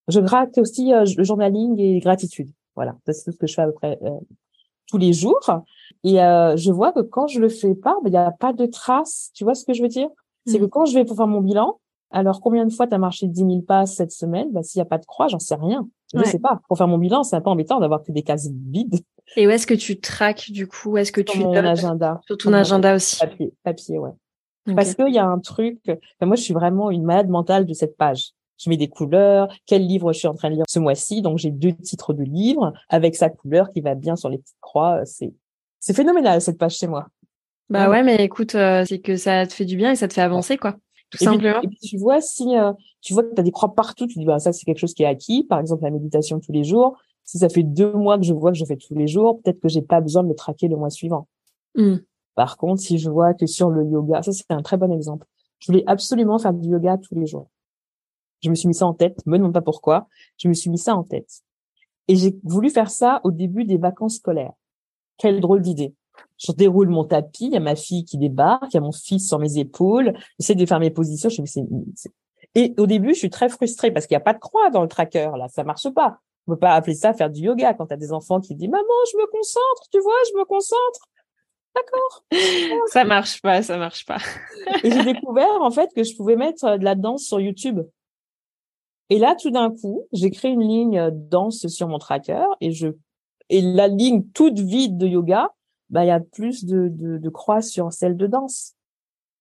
je 0.10 0.20
gratte 0.20 0.58
aussi 0.58 0.94
euh, 0.94 1.06
le 1.18 1.24
journaling 1.24 1.80
et 1.80 2.00
gratitude. 2.00 2.50
Voilà, 2.76 2.96
c'est 3.08 3.26
tout 3.26 3.32
ce 3.32 3.38
que 3.38 3.48
je 3.48 3.54
fais 3.54 3.62
à 3.62 3.68
peu 3.68 3.74
près 3.74 3.98
euh, 4.04 4.20
tous 4.88 4.98
les 4.98 5.14
jours. 5.14 5.50
Et 6.04 6.22
euh, 6.22 6.56
je 6.56 6.72
vois 6.72 6.92
que 6.92 7.02
quand 7.02 7.28
je 7.28 7.40
le 7.40 7.50
fais 7.50 7.76
pas, 7.76 7.96
ben, 8.04 8.10
il 8.10 8.12
n'y 8.12 8.18
a 8.18 8.32
pas 8.32 8.54
de 8.54 8.66
traces. 8.66 9.32
Tu 9.34 9.44
vois 9.44 9.54
ce 9.54 9.66
que 9.66 9.74
je 9.74 9.82
veux 9.82 9.88
dire? 9.88 10.10
C'est 10.46 10.60
que 10.60 10.66
mmh. 10.66 10.70
quand 10.70 10.86
je 10.86 10.94
vais 10.96 11.06
pour 11.06 11.16
faire 11.16 11.28
mon 11.28 11.42
bilan, 11.42 11.80
alors 12.12 12.42
combien 12.42 12.66
de 12.66 12.74
fois 12.74 12.88
tu 12.88 12.96
as 12.96 12.98
marché 12.98 13.28
10 13.28 13.40
000 13.40 13.62
pas 13.62 13.86
cette 13.86 14.12
semaine? 14.12 14.52
Ben, 14.52 14.64
S'il 14.64 14.80
n'y 14.80 14.84
a 14.84 14.86
pas 14.86 14.98
de 14.98 15.06
croix, 15.06 15.28
j'en 15.28 15.40
sais 15.40 15.56
rien. 15.56 15.88
Je 16.14 16.20
ne 16.20 16.24
sais 16.24 16.40
pas. 16.40 16.60
Pour 16.68 16.78
faire 16.78 16.88
mon 16.88 16.98
bilan, 16.98 17.24
c'est 17.24 17.36
un 17.36 17.42
peu 17.42 17.52
embêtant 17.52 17.80
d'avoir 17.80 18.02
que 18.02 18.12
des 18.12 18.24
cases 18.24 18.50
vides. 18.50 19.00
Et 19.36 19.48
où 19.48 19.50
est-ce 19.50 19.68
que 19.68 19.74
tu 19.74 20.00
traques 20.00 20.52
du 20.52 20.68
coup? 20.68 20.98
Est-ce 20.98 21.12
que 21.12 21.22
sur 21.22 21.34
tu 21.34 21.40
mon 21.40 21.54
agenda 21.54 22.22
Sur 22.26 22.38
ton 22.38 22.54
agenda 22.54 22.96
aussi. 22.96 23.20
Papier, 23.20 23.54
papier, 23.64 23.98
ouais. 23.98 24.12
Parce 24.76 24.94
qu'il 24.94 25.14
y 25.14 25.20
a 25.20 25.26
un 25.26 25.40
truc. 25.40 25.80
moi, 26.22 26.36
je 26.36 26.42
suis 26.42 26.54
vraiment 26.54 26.92
une 26.92 27.04
malade 27.04 27.30
mentale 27.30 27.66
de 27.66 27.74
cette 27.74 27.98
page 27.98 28.34
je 28.60 28.70
mets 28.70 28.78
des 28.78 28.90
couleurs, 28.90 29.48
quel 29.66 29.86
livre 29.86 30.12
je 30.14 30.20
suis 30.20 30.28
en 30.28 30.34
train 30.34 30.50
de 30.50 30.56
lire 30.56 30.66
ce 30.68 30.80
mois-ci? 30.80 31.22
Donc 31.22 31.38
j'ai 31.38 31.52
deux 31.52 31.74
titres 31.74 32.14
de 32.14 32.24
livres 32.24 32.74
avec 32.90 33.16
sa 33.16 33.30
couleur 33.30 33.70
qui 33.70 33.82
va 33.82 33.96
bien 33.96 34.16
sur 34.16 34.30
les 34.30 34.38
petites 34.38 34.58
croix. 34.62 35.02
C'est 35.06 35.34
c'est 35.80 35.94
phénoménal 35.94 36.42
cette 36.42 36.58
page 36.58 36.76
chez 36.76 36.88
moi. 36.88 37.08
Bah 37.70 37.90
ouais, 37.90 38.04
mais 38.04 38.18
écoute, 38.18 38.56
euh, 38.56 38.84
c'est 38.86 39.00
que 39.00 39.16
ça 39.16 39.46
te 39.48 39.54
fait 39.54 39.66
du 39.66 39.78
bien 39.78 39.92
et 39.92 39.96
ça 39.96 40.08
te 40.08 40.14
fait 40.14 40.22
avancer 40.22 40.58
quoi. 40.58 40.76
Tout 41.10 41.18
simplement. 41.18 41.62
et 41.62 41.68
puis 41.68 41.78
tu 41.80 41.98
vois 41.98 42.22
si 42.22 42.56
euh, 42.56 42.72
tu 43.02 43.14
vois 43.14 43.24
que 43.24 43.34
tu 43.34 43.40
as 43.40 43.44
des 43.44 43.52
croix 43.52 43.74
partout, 43.74 44.06
tu 44.06 44.20
dis 44.20 44.26
bah 44.26 44.38
ça 44.40 44.52
c'est 44.52 44.66
quelque 44.66 44.78
chose 44.78 44.94
qui 44.94 45.04
est 45.04 45.08
acquis, 45.08 45.44
par 45.44 45.60
exemple 45.60 45.84
la 45.84 45.92
méditation 45.92 46.40
tous 46.40 46.52
les 46.52 46.64
jours. 46.64 47.00
Si 47.30 47.38
ça 47.38 47.48
fait 47.48 47.62
deux 47.62 47.94
mois 47.94 48.18
que 48.18 48.24
je 48.24 48.34
vois 48.34 48.52
que 48.52 48.58
je 48.58 48.66
fais 48.66 48.76
tous 48.76 48.96
les 48.96 49.06
jours, 49.06 49.40
peut-être 49.40 49.60
que 49.60 49.70
j'ai 49.70 49.84
pas 49.84 50.02
besoin 50.02 50.24
de 50.24 50.30
me 50.30 50.34
traquer 50.34 50.68
le 50.68 50.76
mois 50.76 50.90
suivant. 50.90 51.28
Mmh. 51.76 51.98
Par 52.34 52.58
contre, 52.58 52.82
si 52.82 52.98
je 52.98 53.08
vois 53.08 53.36
que 53.36 53.46
sur 53.46 53.70
le 53.70 53.86
yoga, 53.86 54.24
ça 54.24 54.32
c'est 54.32 54.50
un 54.50 54.64
très 54.64 54.78
bon 54.78 54.92
exemple. 54.92 55.28
Je 55.60 55.72
voulais 55.72 55.84
absolument 55.86 56.40
faire 56.40 56.56
du 56.56 56.70
yoga 56.70 56.98
tous 56.98 57.14
les 57.14 57.28
jours. 57.28 57.52
Je 58.42 58.50
me 58.50 58.56
suis 58.56 58.68
mis 58.68 58.74
ça 58.74 58.88
en 58.88 58.96
tête, 58.96 59.24
me 59.28 59.38
demande 59.38 59.54
pas 59.54 59.62
pourquoi. 59.62 60.08
Je 60.38 60.48
me 60.48 60.56
suis 60.56 60.72
mis 60.72 60.80
ça 60.80 60.96
en 60.96 61.04
tête. 61.04 61.44
Et 62.08 62.16
j'ai 62.16 62.36
voulu 62.44 62.72
faire 62.72 62.90
ça 62.90 63.22
au 63.24 63.30
début 63.30 63.64
des 63.64 63.78
vacances 63.78 64.16
scolaires. 64.16 64.54
Quelle 65.20 65.40
drôle 65.40 65.62
d'idée. 65.62 65.94
Je 66.40 66.52
déroule 66.52 66.90
mon 66.90 67.04
tapis, 67.04 67.46
il 67.46 67.54
y 67.54 67.58
a 67.58 67.60
ma 67.60 67.76
fille 67.76 68.06
qui 68.06 68.18
débarque, 68.18 68.74
il 68.74 68.78
y 68.78 68.80
a 68.80 68.82
mon 68.82 68.92
fils 68.92 69.28
sur 69.28 69.38
mes 69.38 69.60
épaules, 69.60 70.18
j'essaie 70.40 70.56
de 70.56 70.66
faire 70.66 70.80
mes 70.80 70.90
positions. 70.90 71.30
Je 71.30 71.44
et 72.56 72.74
au 72.80 72.88
début, 72.88 73.14
je 73.14 73.20
suis 73.20 73.30
très 73.30 73.50
frustrée 73.50 73.92
parce 73.92 74.08
qu'il 74.08 74.16
n'y 74.16 74.22
a 74.22 74.24
pas 74.24 74.34
de 74.34 74.40
croix 74.40 74.72
dans 74.72 74.82
le 74.82 74.88
tracker, 74.88 75.30
là, 75.38 75.48
ça 75.50 75.64
marche 75.64 75.88
pas. 75.94 76.20
On 76.50 76.54
peut 76.54 76.60
pas 76.60 76.74
appeler 76.74 76.96
ça 76.96 77.14
faire 77.14 77.30
du 77.30 77.42
yoga 77.42 77.76
quand 77.76 77.86
tu 77.86 77.94
as 77.94 77.98
des 77.98 78.12
enfants 78.12 78.42
qui 78.42 78.56
disent, 78.56 78.70
maman, 78.70 78.84
je 79.12 79.18
me 79.18 79.28
concentre, 79.28 79.84
tu 79.92 80.00
vois, 80.00 80.16
je 80.32 80.40
me 80.40 80.46
concentre. 80.46 81.08
D'accord. 81.76 82.24
Ça 82.88 83.04
marche 83.04 83.40
pas, 83.44 83.62
ça 83.62 83.78
marche 83.78 84.04
pas. 84.04 84.18
et 84.84 84.90
j'ai 84.90 85.04
découvert, 85.04 85.62
en 85.62 85.70
fait, 85.70 85.92
que 85.96 86.04
je 86.04 86.16
pouvais 86.16 86.36
mettre 86.36 86.78
de 86.78 86.84
la 86.84 86.96
danse 86.96 87.26
sur 87.26 87.40
YouTube. 87.40 87.82
Et 89.12 89.20
là, 89.20 89.36
tout 89.40 89.52
d'un 89.52 89.70
coup, 89.70 90.08
j'ai 90.12 90.32
créé 90.32 90.50
une 90.50 90.68
ligne 90.68 90.98
euh, 90.98 91.12
danse 91.14 91.68
sur 91.68 91.88
mon 91.88 92.00
tracker 92.00 92.46
et 92.62 92.72
je 92.72 92.88
et 93.50 93.62
la 93.62 93.88
ligne 93.88 94.24
toute 94.34 94.60
vide 94.60 94.98
de 94.98 95.08
yoga, 95.08 95.52
bah 95.90 96.06
il 96.06 96.08
y 96.08 96.12
a 96.12 96.20
plus 96.20 96.66
de, 96.66 96.88
de, 96.88 97.18
de 97.18 97.30
croix 97.30 97.62
sur 97.62 97.92
celle 97.94 98.18
de 98.18 98.28
danse. 98.28 98.76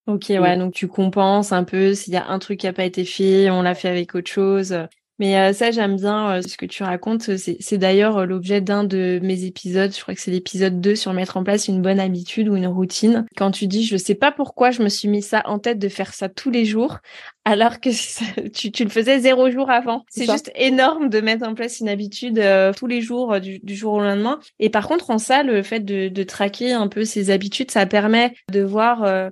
Ok, 0.07 0.27
ouais, 0.31 0.57
donc 0.57 0.73
tu 0.73 0.89
compenses 0.89 1.53
un 1.53 1.65
peu 1.65 1.95
s'il 1.95 2.15
y 2.15 2.17
a 2.17 2.27
un 2.29 2.39
truc 2.39 2.61
qui 2.61 2.67
a 2.67 2.73
pas 2.73 2.87
été 2.87 3.05
fait, 3.05 3.51
on 3.51 3.61
l'a 3.61 3.75
fait 3.75 3.91
avec 3.91 4.15
autre 4.15 4.31
chose. 4.31 4.75
Mais 5.19 5.37
euh, 5.37 5.53
ça, 5.53 5.71
j'aime 5.71 5.97
bien 5.97 6.31
euh, 6.31 6.43
ce 6.43 6.57
que 6.57 6.67
tu 6.67 6.83
racontes. 6.85 7.37
C'est 7.37 7.79
d'ailleurs 7.79 8.19
euh, 8.19 8.25
l'objet 8.25 8.61
d'un 8.61 8.85
de 8.85 9.19
mes 9.23 9.45
épisodes. 9.45 9.93
Je 9.95 10.01
crois 10.01 10.15
que 10.15 10.21
c'est 10.21 10.31
l'épisode 10.31 10.81
2 10.81 10.95
sur 10.95 11.13
mettre 11.13 11.37
en 11.37 11.45
place 11.45 11.67
une 11.67 11.83
bonne 11.83 11.99
habitude 11.99 12.49
ou 12.49 12.57
une 12.57 12.69
routine. 12.69 13.27
Quand 13.37 13.51
tu 13.51 13.67
dis, 13.67 13.85
je 13.85 13.97
sais 13.97 14.15
pas 14.15 14.31
pourquoi 14.31 14.71
je 14.71 14.83
me 14.83 14.89
suis 14.89 15.09
mis 15.09 15.23
ça 15.23 15.43
en 15.47 15.59
tête 15.59 15.79
de 15.79 15.89
faire 15.89 16.15
ça 16.15 16.29
tous 16.29 16.51
les 16.51 16.65
jours, 16.65 16.99
alors 17.45 17.81
que 17.81 17.91
tu, 18.51 18.71
tu, 18.71 18.85
le 18.85 18.91
faisais 18.91 19.19
zéro 19.19 19.51
jour 19.51 19.71
avant. 19.71 20.05
C'est 20.09 20.31
juste 20.31 20.53
énorme 20.55 21.09
de 21.09 21.21
mettre 21.21 21.47
en 21.47 21.55
place 21.55 21.81
une 21.81 21.89
habitude 21.89 22.41
tous 22.77 22.87
les 22.87 23.01
jours 23.01 23.41
du, 23.41 23.59
du, 23.59 23.75
jour 23.75 23.95
au 23.95 24.01
lendemain. 24.01 24.39
Et 24.61 24.71
par 24.71 24.87
contre, 24.87 25.11
en 25.11 25.19
ça, 25.19 25.43
le 25.43 25.63
fait 25.63 25.81
de, 25.81 26.09
de 26.09 26.23
traquer 26.23 26.73
un 26.73 26.87
peu 26.87 27.05
ses 27.05 27.31
habitudes, 27.31 27.71
ça 27.71 27.87
permet 27.87 28.35
de 28.53 28.63
voir 28.63 29.31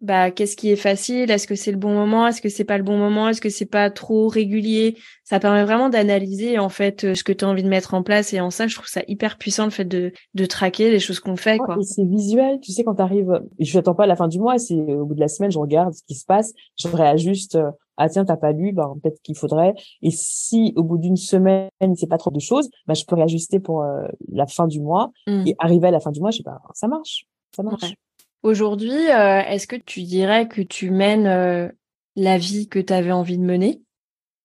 bah 0.00 0.30
qu'est-ce 0.30 0.56
qui 0.56 0.70
est 0.70 0.76
facile? 0.76 1.30
Est-ce 1.30 1.48
que 1.48 1.56
c'est 1.56 1.72
le 1.72 1.76
bon 1.76 1.92
moment? 1.92 2.26
Est-ce 2.28 2.40
que 2.40 2.48
c'est 2.48 2.64
pas 2.64 2.78
le 2.78 2.84
bon 2.84 2.96
moment? 2.96 3.28
Est-ce 3.28 3.40
que 3.40 3.48
c'est 3.48 3.66
pas 3.66 3.90
trop 3.90 4.28
régulier? 4.28 4.96
Ça 5.24 5.40
permet 5.40 5.64
vraiment 5.64 5.88
d'analyser 5.88 6.58
en 6.58 6.68
fait 6.68 7.02
euh, 7.02 7.14
ce 7.14 7.24
que 7.24 7.32
tu 7.32 7.44
as 7.44 7.48
envie 7.48 7.64
de 7.64 7.68
mettre 7.68 7.94
en 7.94 8.04
place. 8.04 8.32
Et 8.32 8.40
en 8.40 8.50
ça 8.50 8.68
je 8.68 8.76
trouve 8.76 8.86
ça 8.86 9.02
hyper 9.08 9.38
puissant 9.38 9.64
le 9.64 9.70
fait 9.70 9.84
de 9.84 10.12
de 10.34 10.46
traquer 10.46 10.90
les 10.90 11.00
choses 11.00 11.18
qu'on 11.18 11.36
fait 11.36 11.58
quoi. 11.58 11.76
c'est 11.82 12.04
visuel, 12.04 12.60
tu 12.60 12.70
sais 12.70 12.84
quand 12.84 12.94
tu 12.94 13.02
arrives 13.02 13.40
je 13.58 13.76
n'attends 13.76 13.94
pas 13.94 14.04
à 14.04 14.06
la 14.06 14.14
fin 14.14 14.28
du 14.28 14.38
mois, 14.38 14.58
c'est 14.58 14.76
au 14.76 15.04
bout 15.04 15.14
de 15.14 15.20
la 15.20 15.28
semaine 15.28 15.50
je 15.50 15.58
regarde 15.58 15.92
ce 15.92 16.02
qui 16.06 16.14
se 16.14 16.24
passe, 16.24 16.52
je 16.76 16.88
réajuste 16.88 17.56
euh, 17.56 17.70
ah 17.96 18.08
tiens 18.08 18.24
t'as 18.24 18.36
pas 18.36 18.52
lu 18.52 18.72
ben 18.72 18.94
peut-être 19.02 19.20
qu'il 19.22 19.36
faudrait 19.36 19.74
et 20.02 20.12
si 20.12 20.72
au 20.76 20.84
bout 20.84 20.98
d'une 20.98 21.16
semaine 21.16 21.70
c'est 21.96 22.08
pas 22.08 22.18
trop 22.18 22.30
de 22.30 22.38
choses 22.38 22.70
ben 22.86 22.94
je 22.94 23.04
peux 23.04 23.16
réajuster 23.16 23.58
pour 23.58 23.82
euh, 23.82 24.06
la 24.30 24.46
fin 24.46 24.68
du 24.68 24.80
mois. 24.80 25.10
Mmh. 25.26 25.46
et 25.48 25.56
arriver 25.58 25.88
à 25.88 25.90
la 25.90 26.00
fin 26.00 26.12
du 26.12 26.20
mois 26.20 26.30
je 26.30 26.38
sais 26.38 26.42
pas 26.44 26.60
ça 26.74 26.86
marche. 26.86 27.26
Ça 27.56 27.62
marche 27.64 27.94
Aujourd'hui, 28.42 29.10
euh, 29.10 29.40
est-ce 29.40 29.66
que 29.66 29.76
tu 29.76 30.02
dirais 30.02 30.46
que 30.46 30.62
tu 30.62 30.90
mènes 30.90 31.26
euh, 31.26 31.68
la 32.14 32.38
vie 32.38 32.68
que 32.68 32.78
tu 32.78 32.92
avais 32.92 33.10
envie 33.10 33.38
de 33.38 33.42
mener? 33.42 33.82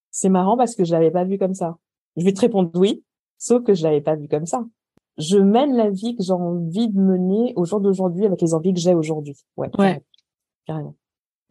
C'est 0.10 0.30
marrant 0.30 0.58
parce 0.58 0.76
que 0.76 0.84
je 0.84 0.92
l'avais 0.92 1.12
pas 1.12 1.24
vu 1.24 1.38
comme 1.38 1.54
ça. 1.54 1.78
Je 2.18 2.26
vais 2.26 2.34
te 2.34 2.42
répondre 2.42 2.72
oui, 2.76 3.04
sauf 3.38 3.64
que 3.64 3.74
je 3.74 3.84
l'avais 3.84 4.02
pas 4.02 4.16
vu 4.16 4.28
comme 4.28 4.46
ça. 4.46 4.66
Je 5.18 5.38
mène 5.38 5.76
la 5.76 5.92
vie 5.92 6.16
que 6.16 6.24
j'ai 6.24 6.34
envie 6.34 6.90
de 6.90 7.00
mener 7.00 7.54
au 7.56 7.66
jour 7.66 7.80
d'aujourd'hui 7.80 8.26
avec 8.26 8.42
les 8.42 8.54
envies 8.56 8.74
que 8.74 8.80
j'ai 8.80 8.96
aujourd'hui. 8.96 9.36
Ouais, 9.58 9.70
ouais. 9.78 10.02
Carrément. 10.66 10.96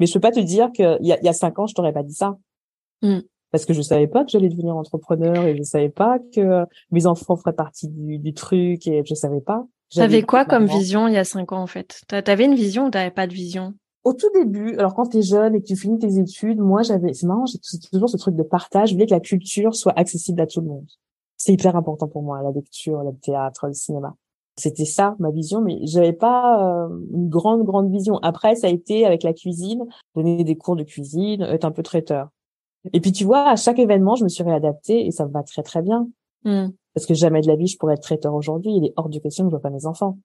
Mais 0.01 0.07
je 0.07 0.13
peux 0.15 0.21
pas 0.21 0.33
te 0.33 0.41
dire 0.41 0.73
qu'il 0.73 0.99
y 1.01 1.13
a, 1.13 1.23
y 1.23 1.29
a 1.29 1.33
cinq 1.33 1.61
ans, 1.61 1.67
je 1.67 1.75
t'aurais 1.75 1.93
pas 1.93 2.03
dit 2.03 2.15
ça. 2.15 2.39
Mmh. 3.03 3.21
Parce 3.53 3.67
que 3.67 3.73
je 3.73 3.83
savais 3.83 4.09
pas 4.09 4.25
que 4.25 4.31
j'allais 4.31 4.49
devenir 4.49 4.77
entrepreneur 4.77 5.45
et 5.45 5.57
je 5.57 5.63
savais 5.63 5.91
pas 5.91 6.19
que 6.35 6.65
mes 6.91 7.07
enfants 7.07 7.37
feraient 7.37 7.53
partie 7.53 7.89
du, 7.89 8.19
du 8.19 8.35
truc 8.35 8.87
et 8.89 9.05
je 9.05 9.15
savais 9.15 9.41
pas. 9.43 9.65
T'avais 9.95 10.23
quoi 10.23 10.45
comme 10.45 10.67
vision 10.67 11.09
il 11.09 11.15
y 11.15 11.19
a 11.19 11.25
cinq 11.25 11.53
ans 11.53 11.63
en 11.63 11.67
fait? 11.67 12.03
T'avais 12.09 12.45
une 12.45 12.55
vision 12.55 12.87
ou 12.87 12.91
t'avais 12.91 13.11
pas 13.11 13.27
de 13.27 13.33
vision? 13.33 13.75
Au 14.05 14.15
tout 14.15 14.31
début, 14.35 14.77
alors 14.79 14.95
quand 14.95 15.07
t'es 15.07 15.23
jeune 15.23 15.55
et 15.55 15.61
que 15.61 15.67
tu 15.67 15.77
finis 15.77 15.99
tes 15.99 16.19
études, 16.19 16.59
moi 16.59 16.83
j'avais, 16.83 17.13
c'est 17.13 17.27
marrant, 17.27 17.47
j'ai 17.47 17.59
toujours 17.93 18.09
ce 18.09 18.17
truc 18.17 18.35
de 18.35 18.43
partage. 18.43 18.89
Je 18.89 18.95
voulais 18.95 19.07
que 19.07 19.15
la 19.15 19.21
culture 19.21 19.77
soit 19.77 19.97
accessible 19.97 20.41
à 20.41 20.47
tout 20.47 20.61
le 20.61 20.67
monde. 20.67 20.87
C'est 21.37 21.53
hyper 21.53 21.77
important 21.77 22.09
pour 22.09 22.23
moi, 22.23 22.43
la 22.43 22.51
lecture, 22.51 23.03
le 23.03 23.13
théâtre, 23.15 23.69
le 23.69 23.75
cinéma. 23.75 24.17
C'était 24.57 24.85
ça 24.85 25.15
ma 25.19 25.31
vision, 25.31 25.61
mais 25.61 25.79
j'avais 25.85 26.13
pas 26.13 26.85
euh, 26.85 26.89
une 27.13 27.29
grande 27.29 27.65
grande 27.65 27.91
vision. 27.91 28.19
Après, 28.19 28.55
ça 28.57 28.67
a 28.67 28.71
été 28.71 29.07
avec 29.07 29.23
la 29.23 29.33
cuisine, 29.33 29.85
donner 30.15 30.45
des 30.45 30.57
cours 30.57 30.77
de 30.77 30.83
cuisine, 30.83 31.43
être 31.43 31.65
un 31.65 31.71
peu 31.71 31.83
traiteur. 31.83 32.29
Et 32.93 33.01
puis 33.01 33.13
tu 33.13 33.25
vois, 33.25 33.51
à 33.51 33.57
chaque 33.57 33.79
événement, 33.79 34.17
je 34.17 34.25
me 34.25 34.29
suis 34.29 34.43
réadaptée 34.43 35.07
et 35.07 35.11
ça 35.11 35.27
me 35.27 35.33
va 35.33 35.43
très 35.43 35.63
très 35.63 35.81
bien. 35.81 36.09
Mmh. 36.45 36.69
Parce 36.95 37.07
que 37.07 37.15
jamais 37.15 37.41
de 37.41 37.47
la 37.47 37.57
vie 37.57 37.67
je 37.67 37.77
pourrais 37.79 37.95
être 37.95 38.03
traiteur 38.03 38.35
aujourd'hui. 38.35 38.73
Il 38.73 38.87
est 38.87 38.93
hors 38.97 39.09
de 39.09 39.19
question 39.19 39.45
que 39.45 39.49
je 39.49 39.53
vois 39.53 39.63
pas 39.63 39.71
mes 39.71 39.87
enfants. 39.87 40.19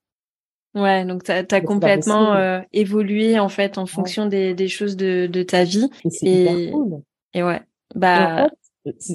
Ouais, 0.75 1.05
donc 1.05 1.23
tu 1.23 1.31
as, 1.31 1.61
complètement 1.61 2.35
euh, 2.35 2.59
évolué 2.71 3.39
en 3.39 3.49
fait 3.49 3.77
en 3.77 3.85
fonction 3.85 4.27
des, 4.27 4.53
des, 4.53 4.67
choses 4.67 4.95
de, 4.95 5.27
de 5.27 5.41
ta 5.41 5.63
vie. 5.63 5.89
Et 6.05 6.09
c'est 6.09 6.25
hyper 6.25 6.71
cool. 6.71 7.01
Et 7.33 7.43
ouais, 7.43 7.61
bah. 7.95 8.49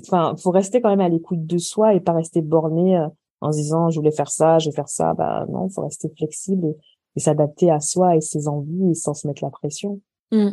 Enfin, 0.06 0.34
faut 0.36 0.50
rester 0.50 0.82
quand 0.82 0.90
même 0.90 1.00
à 1.00 1.08
l'écoute 1.08 1.46
de 1.46 1.58
soi 1.58 1.94
et 1.94 2.00
pas 2.00 2.12
rester 2.12 2.42
borné 2.42 2.98
euh, 2.98 3.06
en 3.40 3.52
se 3.52 3.58
disant 3.58 3.90
je 3.90 3.98
voulais 3.98 4.12
faire 4.12 4.30
ça, 4.30 4.58
je 4.58 4.68
vais 4.68 4.74
faire 4.74 4.88
ça. 4.88 5.14
Bah 5.14 5.46
non, 5.48 5.68
faut 5.70 5.82
rester 5.82 6.08
flexible 6.16 6.74
et, 7.16 7.20
s'adapter 7.20 7.70
à 7.70 7.80
soi 7.80 8.16
et 8.16 8.20
ses 8.20 8.48
envies 8.48 8.90
et 8.90 8.94
sans 8.94 9.14
se 9.14 9.26
mettre 9.26 9.44
la 9.44 9.50
pression. 9.50 10.00
Mmh. 10.30 10.50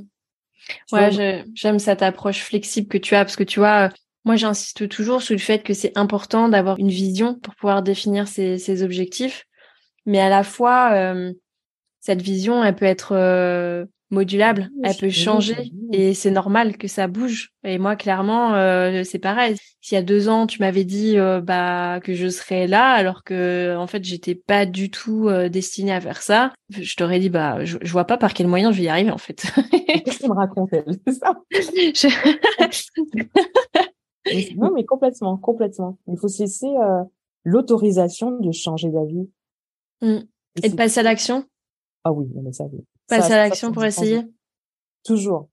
Ouais, 0.91 1.45
j'aime 1.53 1.79
cette 1.79 2.01
approche 2.01 2.43
flexible 2.43 2.87
que 2.87 2.97
tu 2.97 3.15
as 3.15 3.23
parce 3.23 3.37
que 3.37 3.43
tu 3.43 3.59
vois, 3.59 3.89
moi 4.25 4.35
j'insiste 4.35 4.89
toujours 4.89 5.21
sur 5.21 5.33
le 5.33 5.39
fait 5.39 5.63
que 5.63 5.73
c'est 5.73 5.97
important 5.97 6.49
d'avoir 6.49 6.77
une 6.77 6.89
vision 6.89 7.35
pour 7.35 7.55
pouvoir 7.55 7.83
définir 7.83 8.27
ses, 8.27 8.57
ses 8.57 8.83
objectifs 8.83 9.45
mais 10.09 10.19
à 10.19 10.29
la 10.29 10.43
fois, 10.43 10.91
euh, 10.93 11.31
cette 11.99 12.23
vision, 12.23 12.63
elle 12.63 12.75
peut 12.75 12.85
être 12.85 13.11
euh, 13.11 13.85
modulable, 14.09 14.71
elle 14.83 14.95
peut 14.95 15.11
changer 15.11 15.71
et 15.93 16.15
c'est 16.15 16.31
normal 16.31 16.77
que 16.77 16.87
ça 16.87 17.05
bouge. 17.07 17.51
Et 17.63 17.77
moi, 17.77 17.95
clairement, 17.95 18.55
euh, 18.55 19.03
c'est 19.03 19.19
pareil. 19.19 19.55
S'il 19.81 19.95
y 19.95 19.99
a 19.99 20.03
deux 20.03 20.27
ans, 20.27 20.47
tu 20.47 20.61
m'avais 20.61 20.83
dit 20.83 21.17
bah 21.43 21.99
que 22.03 22.15
je 22.15 22.27
serais 22.27 22.65
là, 22.65 22.93
alors 22.93 23.23
que 23.23 23.75
en 23.77 23.85
fait, 23.85 24.03
j'étais 24.03 24.33
pas 24.33 24.65
du 24.65 24.89
tout 24.89 25.29
destinée 25.49 25.93
à 25.93 26.01
faire 26.01 26.23
ça, 26.23 26.53
je 26.69 26.95
t'aurais 26.95 27.19
dit 27.19 27.29
bah 27.29 27.63
je, 27.63 27.77
vois 27.83 28.05
pas 28.05 28.17
par 28.17 28.33
quel 28.33 28.47
moyen 28.47 28.71
je 28.71 28.77
vais 28.77 28.85
y 28.85 28.89
arriver 28.89 29.11
en 29.11 29.19
fait. 29.19 29.45
Qu'est-ce 30.05 30.27
me 30.27 30.33
raconte 30.33 30.71
elle 30.73 30.97
ça? 31.13 31.35
Non, 34.57 34.71
mais 34.73 34.85
complètement, 34.85 35.37
complètement. 35.37 35.97
Il 36.07 36.17
faut 36.17 36.27
se 36.27 36.43
laisser 36.43 36.73
l'autorisation 37.43 38.31
de 38.31 38.51
changer 38.51 38.89
d'avis. 38.89 39.29
Mmh. 40.01 40.19
Et, 40.63 40.69
de 40.69 40.75
passer 40.75 40.99
à 40.99 41.03
l'action? 41.03 41.45
Ah 42.03 42.11
oui, 42.11 42.27
mais 42.35 42.51
ça, 42.51 42.65
oui. 42.71 42.85
Passer 43.07 43.33
à 43.33 43.37
l'action 43.37 43.71
pour 43.71 43.83
essayer? 43.85 44.21
Toujours. 45.03 45.49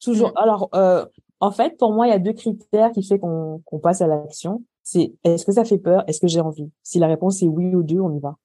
Toujours. 0.00 0.30
Mmh. 0.30 0.38
Alors, 0.38 0.68
euh, 0.74 1.06
en 1.40 1.50
fait, 1.50 1.76
pour 1.78 1.92
moi, 1.92 2.06
il 2.06 2.10
y 2.10 2.14
a 2.14 2.18
deux 2.18 2.32
critères 2.32 2.92
qui 2.92 3.02
fait 3.02 3.18
qu'on 3.18 3.62
passe 3.82 4.00
à 4.00 4.06
l'action. 4.06 4.64
C'est 4.82 5.14
est-ce 5.24 5.44
que 5.44 5.52
ça 5.52 5.64
fait 5.64 5.78
peur? 5.78 6.04
Est-ce 6.06 6.20
que 6.20 6.28
j'ai 6.28 6.40
envie? 6.40 6.70
Si 6.82 6.98
la 6.98 7.06
réponse 7.06 7.42
est 7.42 7.48
oui 7.48 7.74
ou 7.74 7.82
deux, 7.82 8.00
on 8.00 8.14
y 8.14 8.20
va. 8.20 8.36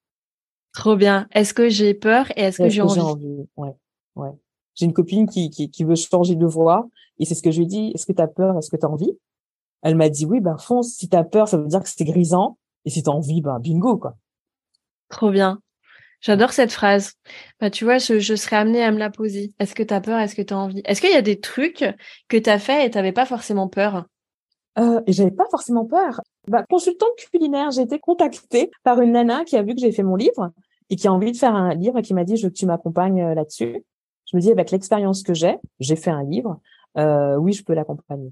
Trop 0.74 0.96
bien. 0.96 1.28
Est-ce 1.34 1.54
que 1.54 1.70
j'ai 1.70 1.94
peur 1.94 2.32
et 2.36 2.42
est-ce 2.44 2.58
que 2.58 2.70
j'ai 2.70 2.82
envie, 2.82 3.00
envie? 3.00 3.48
Ouais, 3.58 3.76
ouais. 4.16 4.32
J'ai 4.74 4.86
une 4.86 4.94
copine 4.94 5.28
qui, 5.28 5.50
qui, 5.50 5.70
qui 5.70 5.84
veut 5.84 5.96
changer 5.96 6.36
de 6.36 6.46
voie 6.46 6.88
et 7.20 7.26
c'est 7.26 7.36
ce 7.36 7.44
que 7.44 7.52
je 7.52 7.60
lui 7.60 7.68
dis. 7.68 7.92
Est-ce 7.94 8.06
que 8.06 8.14
tu 8.14 8.22
as 8.22 8.28
peur? 8.28 8.58
Est-ce 8.58 8.70
que 8.70 8.78
tu 8.78 8.86
as 8.86 8.90
envie? 8.90 9.18
Elle 9.82 9.96
m'a 9.96 10.10
dit 10.10 10.26
oui, 10.26 10.40
ben 10.40 10.58
fonce. 10.58 10.94
Si 10.94 11.10
tu 11.10 11.16
as 11.16 11.24
peur, 11.24 11.48
ça 11.48 11.58
veut 11.58 11.68
dire 11.68 11.82
que 11.82 11.90
c'est 11.90 12.04
grisant 12.04 12.58
et 12.86 12.90
si 12.90 13.04
tu 13.04 13.10
as 13.10 13.14
envie, 13.14 13.42
ben 13.42 13.60
bingo 13.60 13.98
quoi. 13.98 14.16
Trop 15.10 15.32
bien. 15.32 15.60
J'adore 16.22 16.54
cette 16.54 16.72
phrase. 16.72 17.14
Bah, 17.60 17.72
tu 17.72 17.84
vois, 17.84 17.98
je, 17.98 18.20
je 18.20 18.36
serais 18.36 18.56
amenée 18.56 18.84
à 18.84 18.92
me 18.92 19.00
la 19.00 19.10
poser. 19.10 19.54
Est-ce 19.60 19.74
que 19.74 19.82
tu 19.82 19.94
as 19.94 20.02
peur? 20.02 20.20
Est-ce 20.20 20.36
que 20.36 20.44
tu 20.44 20.54
as 20.54 20.58
envie? 20.58 20.82
Est-ce 20.86 21.02
qu'il 21.02 21.10
y 21.10 21.16
a 21.16 21.24
des 21.24 21.40
trucs 21.40 21.84
que 22.30 22.38
tu 22.38 22.50
as 22.50 22.60
fait 22.60 22.86
et 22.86 22.92
tu 22.92 22.98
n'avais 22.98 23.12
pas 23.12 23.26
forcément 23.26 23.68
peur? 23.68 24.06
Euh, 24.78 25.02
et 25.08 25.14
j'avais 25.14 25.32
pas 25.32 25.48
forcément 25.50 25.86
peur. 25.86 26.22
Bah, 26.48 26.64
consultante 26.70 27.16
culinaire, 27.32 27.72
j'ai 27.72 27.82
été 27.82 28.00
contactée 28.00 28.72
par 28.84 29.02
une 29.02 29.14
nana 29.14 29.44
qui 29.46 29.58
a 29.58 29.64
vu 29.64 29.74
que 29.74 29.82
j'ai 29.82 29.92
fait 29.92 30.04
mon 30.04 30.16
livre 30.16 30.52
et 30.90 30.96
qui 30.96 31.08
a 31.08 31.14
envie 31.14 31.32
de 31.32 31.38
faire 31.38 31.56
un 31.56 31.74
livre 31.74 31.98
et 31.98 32.02
qui 32.02 32.14
m'a 32.14 32.24
dit 32.24 32.38
je 32.38 32.44
veux 32.44 32.50
que 32.50 32.58
tu 32.58 32.66
m'accompagnes 32.66 33.22
euh, 33.22 33.34
là-dessus. 33.34 33.84
Je 34.32 34.38
me 34.38 34.42
dis 34.42 34.52
avec 34.52 34.72
l'expérience 34.72 35.24
que 35.24 35.34
j'ai, 35.34 35.58
j'ai 35.80 35.96
fait 35.96 36.12
un 36.12 36.24
livre, 36.24 36.60
euh, 36.98 37.36
oui 37.36 37.52
je 37.52 37.64
peux 37.64 37.74
l'accompagner. 37.74 38.32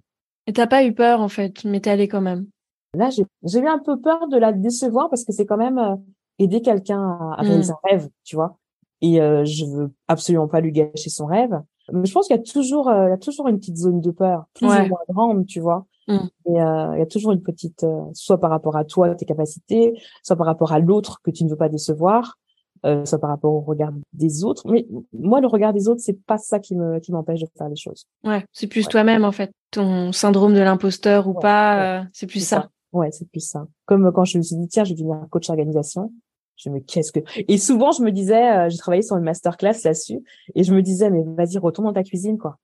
Et 0.50 0.54
t'as 0.54 0.66
pas 0.66 0.84
eu 0.84 0.96
peur 0.96 1.22
en 1.22 1.30
fait, 1.30 1.64
mais 1.64 1.80
t'es 1.80 1.92
allée 1.92 2.08
quand 2.08 2.22
même. 2.22 2.48
Là 2.96 3.12
j'ai 3.12 3.60
eu 3.60 3.68
un 3.68 3.78
peu 3.78 4.02
peur 4.02 4.28
de 4.30 4.36
la 4.36 4.52
décevoir 4.52 5.08
parce 5.08 5.24
que 5.24 5.32
c'est 5.32 5.46
quand 5.46 5.58
même 5.58 5.78
euh, 5.78 5.96
aider 6.40 6.64
quelqu'un 6.64 7.04
à, 7.38 7.44
réaliser 7.44 7.72
mmh. 7.72 7.76
un 7.76 7.90
rêve, 7.92 8.10
tu 8.24 8.36
vois. 8.36 8.58
Et 9.02 9.22
euh, 9.22 9.46
je 9.46 9.66
veux 9.66 9.92
absolument 10.08 10.48
pas 10.48 10.60
lui 10.60 10.72
gâcher 10.72 11.12
son 11.12 11.28
rêve. 11.28 11.52
Mais 11.94 12.08
je 12.08 12.12
pense 12.12 12.26
qu'il 12.26 12.36
y 12.36 12.40
a 12.40 12.42
toujours, 12.42 12.90
euh, 12.90 13.06
il 13.06 13.10
y 13.12 13.14
a 13.14 13.20
toujours 13.20 13.48
une 13.48 13.60
petite 13.60 13.78
zone 13.78 14.02
de 14.02 14.10
peur, 14.10 14.46
plus 14.56 14.66
ou 14.66 14.72
moins 14.72 14.88
grande, 15.08 15.46
tu 15.46 15.60
vois. 15.60 15.86
Mmh. 16.08 16.18
Et 16.48 16.54
il 16.54 16.98
y 16.98 17.02
a 17.02 17.06
toujours 17.06 17.32
une 17.32 17.44
petite, 17.44 17.86
soit 18.14 18.40
par 18.40 18.50
rapport 18.50 18.76
à 18.76 18.86
toi, 18.86 19.14
tes 19.14 19.26
capacités, 19.26 19.94
soit 20.24 20.36
par 20.36 20.48
rapport 20.48 20.72
à 20.72 20.80
l'autre 20.80 21.22
que 21.24 21.30
tu 21.30 21.44
ne 21.44 21.50
veux 21.52 21.58
pas 21.58 21.70
décevoir, 21.70 22.40
euh, 22.86 23.06
soit 23.06 23.20
par 23.20 23.30
rapport 23.30 23.54
au 23.54 23.62
regard 23.62 23.92
des 24.14 24.44
autres. 24.44 24.70
Mais 24.70 24.88
moi, 25.14 25.42
le 25.42 25.48
regard 25.48 25.74
des 25.74 25.88
autres, 25.88 26.02
c'est 26.02 26.22
pas 26.26 26.38
ça 26.38 26.60
qui 26.60 26.76
me, 26.76 27.00
qui 27.00 27.12
m'empêche 27.12 27.42
de 27.42 27.48
faire 27.58 27.70
les 27.70 27.76
choses. 27.76 28.06
Ouais, 28.24 28.46
c'est 28.52 28.68
plus 28.68 28.88
toi-même 28.88 29.26
en 29.26 29.32
fait, 29.32 29.52
ton 29.72 30.12
syndrome 30.12 30.54
de 30.54 30.62
l'imposteur 30.62 31.28
ou 31.28 31.34
pas, 31.34 32.06
c'est 32.14 32.28
plus 32.28 32.46
ça. 32.46 32.62
ça. 32.62 32.70
Ouais, 32.92 33.12
c'est 33.12 33.30
plus 33.30 33.48
ça. 33.48 33.68
Comme 33.86 34.12
quand 34.12 34.26
je 34.26 34.38
me 34.38 34.44
suis 34.44 34.56
dit 34.56 34.68
tiens, 34.68 34.84
je 34.84 34.90
vais 34.90 34.96
devenir 34.96 35.26
coach 35.30 35.50
organisation 35.50 36.12
je 36.60 36.70
me 36.70 36.80
qu'est-ce 36.80 37.12
que 37.12 37.22
et 37.36 37.58
souvent 37.58 37.92
je 37.92 38.04
me 38.04 38.12
disais 38.12 38.52
euh, 38.52 38.70
j'ai 38.70 38.78
travaillé 38.78 39.02
sur 39.02 39.16
une 39.16 39.24
masterclass 39.24 39.84
là-dessus 39.84 40.22
et 40.56 40.64
je 40.64 40.74
me 40.74 40.82
disais 40.82 41.10
mais 41.10 41.24
vas-y 41.26 41.58
retourne 41.58 41.88
dans 41.88 41.94
ta 41.94 42.04
cuisine 42.04 42.38
quoi 42.38 42.58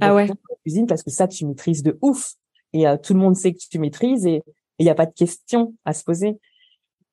ah 0.00 0.14
ouais 0.14 0.28
cuisine 0.62 0.86
parce 0.86 1.02
que 1.02 1.10
ça 1.10 1.28
tu 1.28 1.46
maîtrises 1.46 1.82
de 1.82 1.96
ouf 2.02 2.34
et 2.72 2.86
euh, 2.86 2.96
tout 2.96 3.14
le 3.14 3.20
monde 3.20 3.36
sait 3.36 3.52
que 3.52 3.58
tu 3.58 3.78
maîtrises 3.78 4.26
et 4.26 4.42
il 4.78 4.86
y 4.86 4.90
a 4.90 4.94
pas 4.94 5.06
de 5.06 5.14
question 5.14 5.74
à 5.84 5.92
se 5.92 6.02
poser 6.04 6.38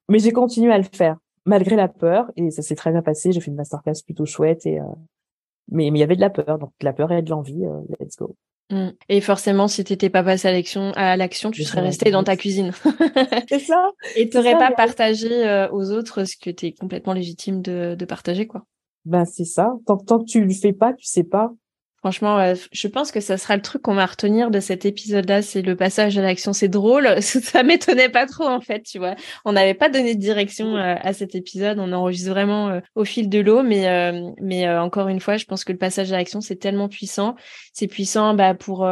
mais 0.09 0.19
j'ai 0.19 0.31
continué 0.31 0.73
à 0.73 0.77
le 0.77 0.83
faire 0.83 1.17
malgré 1.45 1.75
la 1.75 1.87
peur 1.87 2.31
et 2.35 2.51
ça 2.51 2.61
s'est 2.61 2.75
très 2.75 2.91
bien 2.91 3.01
passé 3.01 3.31
j'ai 3.31 3.39
fait 3.39 3.51
une 3.51 3.57
masterclass 3.57 4.01
plutôt 4.05 4.25
chouette 4.25 4.65
et 4.65 4.79
euh, 4.79 4.83
mais 5.71 5.91
mais 5.91 5.99
il 5.99 6.01
y 6.01 6.03
avait 6.03 6.15
de 6.15 6.21
la 6.21 6.29
peur 6.29 6.59
donc 6.59 6.71
de 6.79 6.85
la 6.85 6.93
peur 6.93 7.11
et 7.11 7.21
de 7.21 7.29
l'envie 7.29 7.63
let's 7.99 8.17
go 8.17 8.35
Mmh. 8.73 8.89
Et 9.09 9.21
forcément, 9.21 9.67
si 9.67 9.83
t'étais 9.83 10.09
pas 10.09 10.23
passé 10.23 10.47
à 10.47 10.51
l'action, 10.51 10.91
à 10.95 11.15
l'action, 11.17 11.51
tu 11.51 11.63
serais 11.63 11.81
resté 11.81 12.11
dans 12.11 12.23
ta 12.23 12.35
cuisine. 12.35 12.71
c'est 13.49 13.59
ça. 13.59 13.91
Et 14.15 14.29
t'aurais 14.29 14.57
pas 14.57 14.71
partagé 14.71 15.45
euh, 15.45 15.69
aux 15.71 15.91
autres 15.91 16.23
ce 16.23 16.35
que 16.37 16.49
t'es 16.49 16.71
complètement 16.71 17.13
légitime 17.13 17.61
de, 17.61 17.95
de 17.95 18.05
partager, 18.05 18.47
quoi. 18.47 18.65
Ben 19.05 19.25
c'est 19.25 19.45
ça. 19.45 19.73
Tant, 19.85 19.97
tant 19.97 20.19
que 20.19 20.25
tu 20.25 20.43
le 20.43 20.53
fais 20.53 20.73
pas, 20.73 20.93
tu 20.93 21.05
sais 21.05 21.25
pas. 21.25 21.51
Franchement, 22.03 22.53
je 22.73 22.87
pense 22.89 23.13
que 23.13 23.21
ça 23.21 23.37
sera 23.37 23.55
le 23.55 23.61
truc 23.61 23.81
qu'on 23.81 23.93
va 23.93 24.05
retenir 24.05 24.51
de 24.51 24.59
cet 24.59 24.83
épisode-là, 24.83 25.41
c'est 25.41 25.61
le 25.61 25.77
passage 25.77 26.17
à 26.17 26.21
l'action. 26.21 26.51
C'est 26.51 26.67
drôle, 26.67 27.07
ça 27.21 27.63
m'étonnait 27.63 28.09
pas 28.09 28.25
trop 28.25 28.43
en 28.43 28.59
fait, 28.59 28.83
tu 28.83 28.97
vois. 28.97 29.15
On 29.45 29.53
n'avait 29.53 29.73
pas 29.73 29.87
donné 29.87 30.13
de 30.13 30.19
direction 30.19 30.75
euh, 30.75 30.95
à 30.99 31.13
cet 31.13 31.33
épisode, 31.33 31.79
on 31.79 31.93
enregistre 31.93 32.29
vraiment 32.29 32.67
euh, 32.67 32.81
au 32.95 33.05
fil 33.05 33.29
de 33.29 33.39
l'eau, 33.39 33.63
mais 33.63 33.87
euh, 33.87 34.31
mais 34.41 34.69
encore 34.69 35.07
une 35.07 35.21
fois, 35.21 35.37
je 35.37 35.45
pense 35.45 35.63
que 35.63 35.71
le 35.71 35.77
passage 35.77 36.11
à 36.11 36.17
l'action 36.17 36.41
c'est 36.41 36.57
tellement 36.57 36.89
puissant. 36.89 37.35
C'est 37.71 37.87
puissant 37.87 38.33
bah, 38.33 38.53
pour 38.53 38.85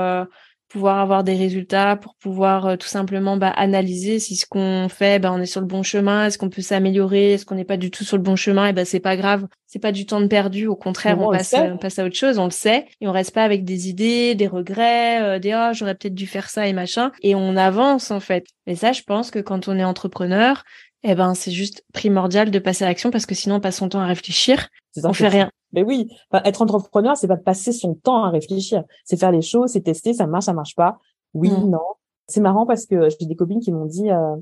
pouvoir 0.71 0.99
avoir 0.99 1.23
des 1.23 1.35
résultats, 1.35 1.97
pour 1.97 2.15
pouvoir 2.15 2.65
euh, 2.65 2.75
tout 2.77 2.87
simplement 2.87 3.35
bah, 3.35 3.49
analyser 3.49 4.19
si 4.19 4.37
ce 4.37 4.45
qu'on 4.45 4.87
fait, 4.87 5.19
bah, 5.19 5.31
on 5.33 5.41
est 5.41 5.45
sur 5.45 5.59
le 5.59 5.67
bon 5.67 5.83
chemin, 5.83 6.25
est-ce 6.25 6.37
qu'on 6.37 6.49
peut 6.49 6.61
s'améliorer, 6.61 7.33
est-ce 7.33 7.45
qu'on 7.45 7.55
n'est 7.55 7.65
pas 7.65 7.77
du 7.77 7.91
tout 7.91 8.05
sur 8.05 8.15
le 8.15 8.23
bon 8.23 8.37
chemin, 8.37 8.67
et 8.67 8.73
ben 8.73 8.85
c'est 8.85 9.01
pas 9.01 9.17
grave, 9.17 9.47
c'est 9.67 9.79
pas 9.79 9.91
du 9.91 10.05
temps 10.05 10.21
de 10.21 10.27
perdu, 10.27 10.67
au 10.67 10.77
contraire, 10.77 11.19
on, 11.19 11.29
passe, 11.29 11.53
on 11.53 11.77
passe 11.77 11.99
à 11.99 12.05
autre 12.05 12.15
chose, 12.15 12.37
on 12.37 12.45
le 12.45 12.51
sait, 12.51 12.85
et 13.01 13.07
on 13.07 13.11
reste 13.11 13.33
pas 13.33 13.43
avec 13.43 13.65
des 13.65 13.89
idées, 13.89 14.33
des 14.33 14.47
regrets, 14.47 15.21
euh, 15.21 15.39
des 15.39 15.53
oh 15.53 15.73
j'aurais 15.73 15.95
peut-être 15.95 16.15
dû 16.15 16.25
faire 16.25 16.49
ça 16.49 16.67
et 16.67 16.73
machin, 16.73 17.11
et 17.21 17.35
on 17.35 17.57
avance 17.57 18.09
en 18.09 18.21
fait. 18.21 18.45
Et 18.65 18.75
ça, 18.75 18.93
je 18.93 19.01
pense 19.01 19.29
que 19.29 19.39
quand 19.39 19.67
on 19.67 19.77
est 19.77 19.83
entrepreneur, 19.83 20.63
eh 21.03 21.15
ben 21.15 21.33
c'est 21.33 21.51
juste 21.51 21.83
primordial 21.93 22.51
de 22.51 22.59
passer 22.59 22.85
à 22.85 22.87
l'action 22.87 23.11
parce 23.11 23.25
que 23.25 23.35
sinon 23.35 23.55
on 23.55 23.59
passe 23.59 23.77
son 23.77 23.89
temps 23.89 24.01
à 24.01 24.05
réfléchir, 24.05 24.69
on 25.03 25.13
fait 25.13 25.27
rien. 25.27 25.49
Mais 25.73 25.83
oui, 25.83 26.09
être 26.33 26.61
entrepreneur, 26.61 27.15
c'est 27.15 27.27
pas 27.27 27.37
passer 27.37 27.71
son 27.71 27.95
temps 27.95 28.23
à 28.25 28.29
réfléchir, 28.29 28.83
c'est 29.05 29.17
faire 29.17 29.31
les 29.31 29.41
choses, 29.41 29.71
c'est 29.71 29.81
tester, 29.81 30.13
ça 30.13 30.27
marche, 30.27 30.45
ça 30.45 30.53
marche 30.53 30.75
pas. 30.75 30.99
Oui, 31.33 31.49
mm. 31.49 31.69
non. 31.69 31.79
C'est 32.27 32.41
marrant 32.41 32.65
parce 32.65 32.85
que 32.85 33.09
j'ai 33.09 33.25
des 33.25 33.35
copines 33.35 33.59
qui 33.59 33.71
m'ont 33.71 33.85
dit 33.85 34.09
euh, 34.11 34.35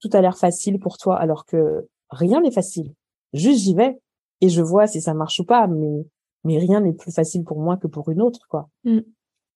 tout 0.00 0.10
a 0.12 0.20
l'air 0.20 0.36
facile 0.36 0.78
pour 0.78 0.98
toi, 0.98 1.18
alors 1.18 1.44
que 1.44 1.88
rien 2.10 2.40
n'est 2.40 2.50
facile. 2.50 2.94
Juste 3.32 3.60
j'y 3.60 3.74
vais 3.74 3.98
et 4.40 4.48
je 4.48 4.62
vois 4.62 4.86
si 4.86 5.00
ça 5.00 5.14
marche 5.14 5.40
ou 5.40 5.44
pas, 5.44 5.66
mais 5.66 6.06
mais 6.44 6.58
rien 6.58 6.80
n'est 6.80 6.94
plus 6.94 7.12
facile 7.12 7.44
pour 7.44 7.60
moi 7.60 7.76
que 7.76 7.86
pour 7.86 8.10
une 8.10 8.22
autre, 8.22 8.46
quoi. 8.48 8.68
Mm. 8.84 9.00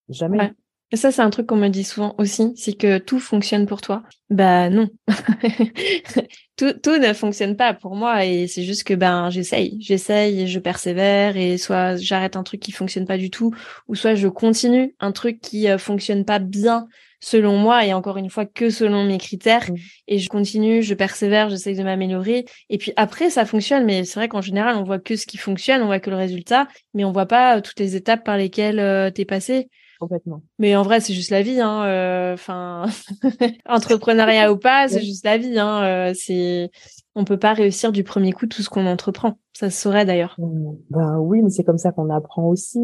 Jamais. 0.08 0.52
Et 0.92 0.96
ça, 0.96 1.10
c'est 1.10 1.22
un 1.22 1.30
truc 1.30 1.46
qu'on 1.46 1.56
me 1.56 1.68
dit 1.68 1.84
souvent 1.84 2.14
aussi, 2.18 2.52
c'est 2.56 2.74
que 2.74 2.98
tout 2.98 3.18
fonctionne 3.18 3.66
pour 3.66 3.80
toi. 3.80 4.02
Bah 4.30 4.70
non, 4.70 4.88
tout, 6.56 6.72
tout 6.82 6.98
ne 6.98 7.12
fonctionne 7.12 7.56
pas 7.56 7.74
pour 7.74 7.94
moi 7.94 8.24
et 8.24 8.46
c'est 8.46 8.62
juste 8.62 8.84
que 8.84 8.94
ben 8.94 9.28
j'essaye, 9.28 9.76
j'essaye 9.80 10.42
et 10.42 10.46
je 10.46 10.58
persévère 10.58 11.36
et 11.36 11.58
soit 11.58 11.96
j'arrête 11.96 12.36
un 12.36 12.42
truc 12.42 12.60
qui 12.60 12.72
fonctionne 12.72 13.06
pas 13.06 13.18
du 13.18 13.30
tout 13.30 13.54
ou 13.86 13.94
soit 13.94 14.14
je 14.14 14.28
continue 14.28 14.94
un 15.00 15.12
truc 15.12 15.40
qui 15.40 15.68
euh, 15.68 15.78
fonctionne 15.78 16.24
pas 16.24 16.38
bien 16.38 16.86
selon 17.20 17.56
moi 17.58 17.84
et 17.84 17.92
encore 17.92 18.16
une 18.16 18.30
fois 18.30 18.46
que 18.46 18.70
selon 18.70 19.04
mes 19.04 19.18
critères 19.18 19.70
mmh. 19.70 19.76
et 20.08 20.18
je 20.18 20.28
continue, 20.28 20.82
je 20.82 20.94
persévère, 20.94 21.50
j'essaye 21.50 21.76
de 21.76 21.82
m'améliorer 21.82 22.44
et 22.70 22.78
puis 22.78 22.92
après 22.96 23.30
ça 23.30 23.44
fonctionne 23.44 23.84
mais 23.84 24.04
c'est 24.04 24.18
vrai 24.18 24.28
qu'en 24.28 24.42
général 24.42 24.76
on 24.76 24.84
voit 24.84 24.98
que 24.98 25.16
ce 25.16 25.26
qui 25.26 25.36
fonctionne, 25.36 25.82
on 25.82 25.86
voit 25.86 26.00
que 26.00 26.10
le 26.10 26.16
résultat 26.16 26.66
mais 26.94 27.04
on 27.04 27.12
voit 27.12 27.26
pas 27.26 27.60
toutes 27.60 27.80
les 27.80 27.96
étapes 27.96 28.24
par 28.24 28.36
lesquelles 28.36 28.80
euh, 28.80 29.10
tu 29.10 29.22
es 29.22 29.24
passé. 29.24 29.68
Complètement. 30.04 30.42
Mais 30.58 30.76
en 30.76 30.82
vrai, 30.82 31.00
c'est 31.00 31.14
juste 31.14 31.30
la 31.30 31.40
vie. 31.40 31.62
Hein. 31.62 31.82
Euh, 31.86 32.34
enfin, 32.34 32.84
entrepreneuriat 33.66 34.52
ou 34.52 34.58
pas, 34.58 34.86
c'est 34.86 35.02
juste 35.02 35.24
la 35.24 35.38
vie. 35.38 35.58
Hein. 35.58 35.82
Euh, 35.82 36.12
c'est, 36.14 36.70
on 37.14 37.24
peut 37.24 37.38
pas 37.38 37.54
réussir 37.54 37.90
du 37.90 38.04
premier 38.04 38.32
coup 38.32 38.46
tout 38.46 38.60
ce 38.60 38.68
qu'on 38.68 38.84
entreprend. 38.84 39.38
Ça 39.54 39.70
se 39.70 39.80
saurait 39.80 40.04
d'ailleurs. 40.04 40.34
Mmh. 40.36 40.76
Ben 40.90 41.16
oui, 41.20 41.40
mais 41.40 41.48
c'est 41.48 41.64
comme 41.64 41.78
ça 41.78 41.90
qu'on 41.90 42.10
apprend 42.10 42.44
aussi, 42.44 42.80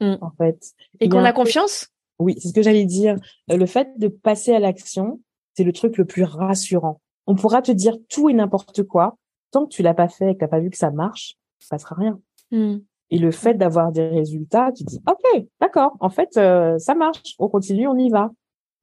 mmh. 0.00 0.14
en 0.22 0.30
fait. 0.38 0.72
Et 1.00 1.10
qu'on 1.10 1.24
a 1.24 1.34
confiance? 1.34 1.88
Oui, 2.18 2.36
c'est 2.38 2.48
ce 2.48 2.54
que 2.54 2.62
j'allais 2.62 2.86
dire. 2.86 3.16
Euh, 3.50 3.58
le 3.58 3.66
fait 3.66 3.90
de 3.98 4.08
passer 4.08 4.54
à 4.54 4.58
l'action, 4.58 5.20
c'est 5.54 5.64
le 5.64 5.74
truc 5.74 5.98
le 5.98 6.06
plus 6.06 6.22
rassurant. 6.22 7.02
On 7.26 7.34
pourra 7.34 7.60
te 7.60 7.72
dire 7.72 7.98
tout 8.08 8.30
et 8.30 8.32
n'importe 8.32 8.82
quoi. 8.84 9.18
Tant 9.50 9.66
que 9.66 9.74
tu 9.74 9.82
l'as 9.82 9.92
pas 9.92 10.08
fait 10.08 10.30
et 10.30 10.34
que 10.36 10.40
t'as 10.40 10.48
pas 10.48 10.60
vu 10.60 10.70
que 10.70 10.78
ça 10.78 10.90
marche, 10.90 11.34
ça 11.58 11.76
passera 11.76 11.96
rien. 11.96 12.18
Hmm. 12.50 12.78
Et 13.12 13.18
le 13.18 13.30
fait 13.30 13.52
d'avoir 13.52 13.92
des 13.92 14.08
résultats, 14.08 14.72
tu 14.74 14.84
dis, 14.84 14.98
OK, 15.06 15.44
d'accord, 15.60 15.98
en 16.00 16.08
fait, 16.08 16.34
euh, 16.38 16.78
ça 16.78 16.94
marche. 16.94 17.34
On 17.38 17.48
continue, 17.50 17.86
on 17.86 17.98
y 17.98 18.08
va. 18.08 18.30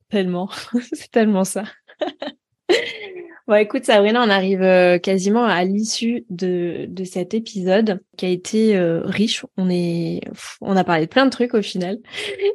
Tellement. 0.07 0.49
c'est 0.93 1.09
tellement 1.09 1.43
ça. 1.43 1.63
Bon, 3.49 3.55
écoute, 3.55 3.83
Sabrina, 3.85 4.21
on 4.23 4.29
arrive 4.29 4.61
euh, 4.61 4.99
quasiment 4.99 5.43
à 5.43 5.63
l'issue 5.63 6.23
de, 6.29 6.85
de 6.87 7.03
cet 7.03 7.33
épisode 7.33 7.99
qui 8.15 8.27
a 8.27 8.29
été 8.29 8.77
euh, 8.77 9.01
riche. 9.03 9.43
On 9.57 9.71
est, 9.71 10.21
on 10.61 10.77
a 10.77 10.83
parlé 10.83 11.07
de 11.07 11.09
plein 11.09 11.25
de 11.25 11.31
trucs 11.31 11.55
au 11.55 11.63
final. 11.63 11.97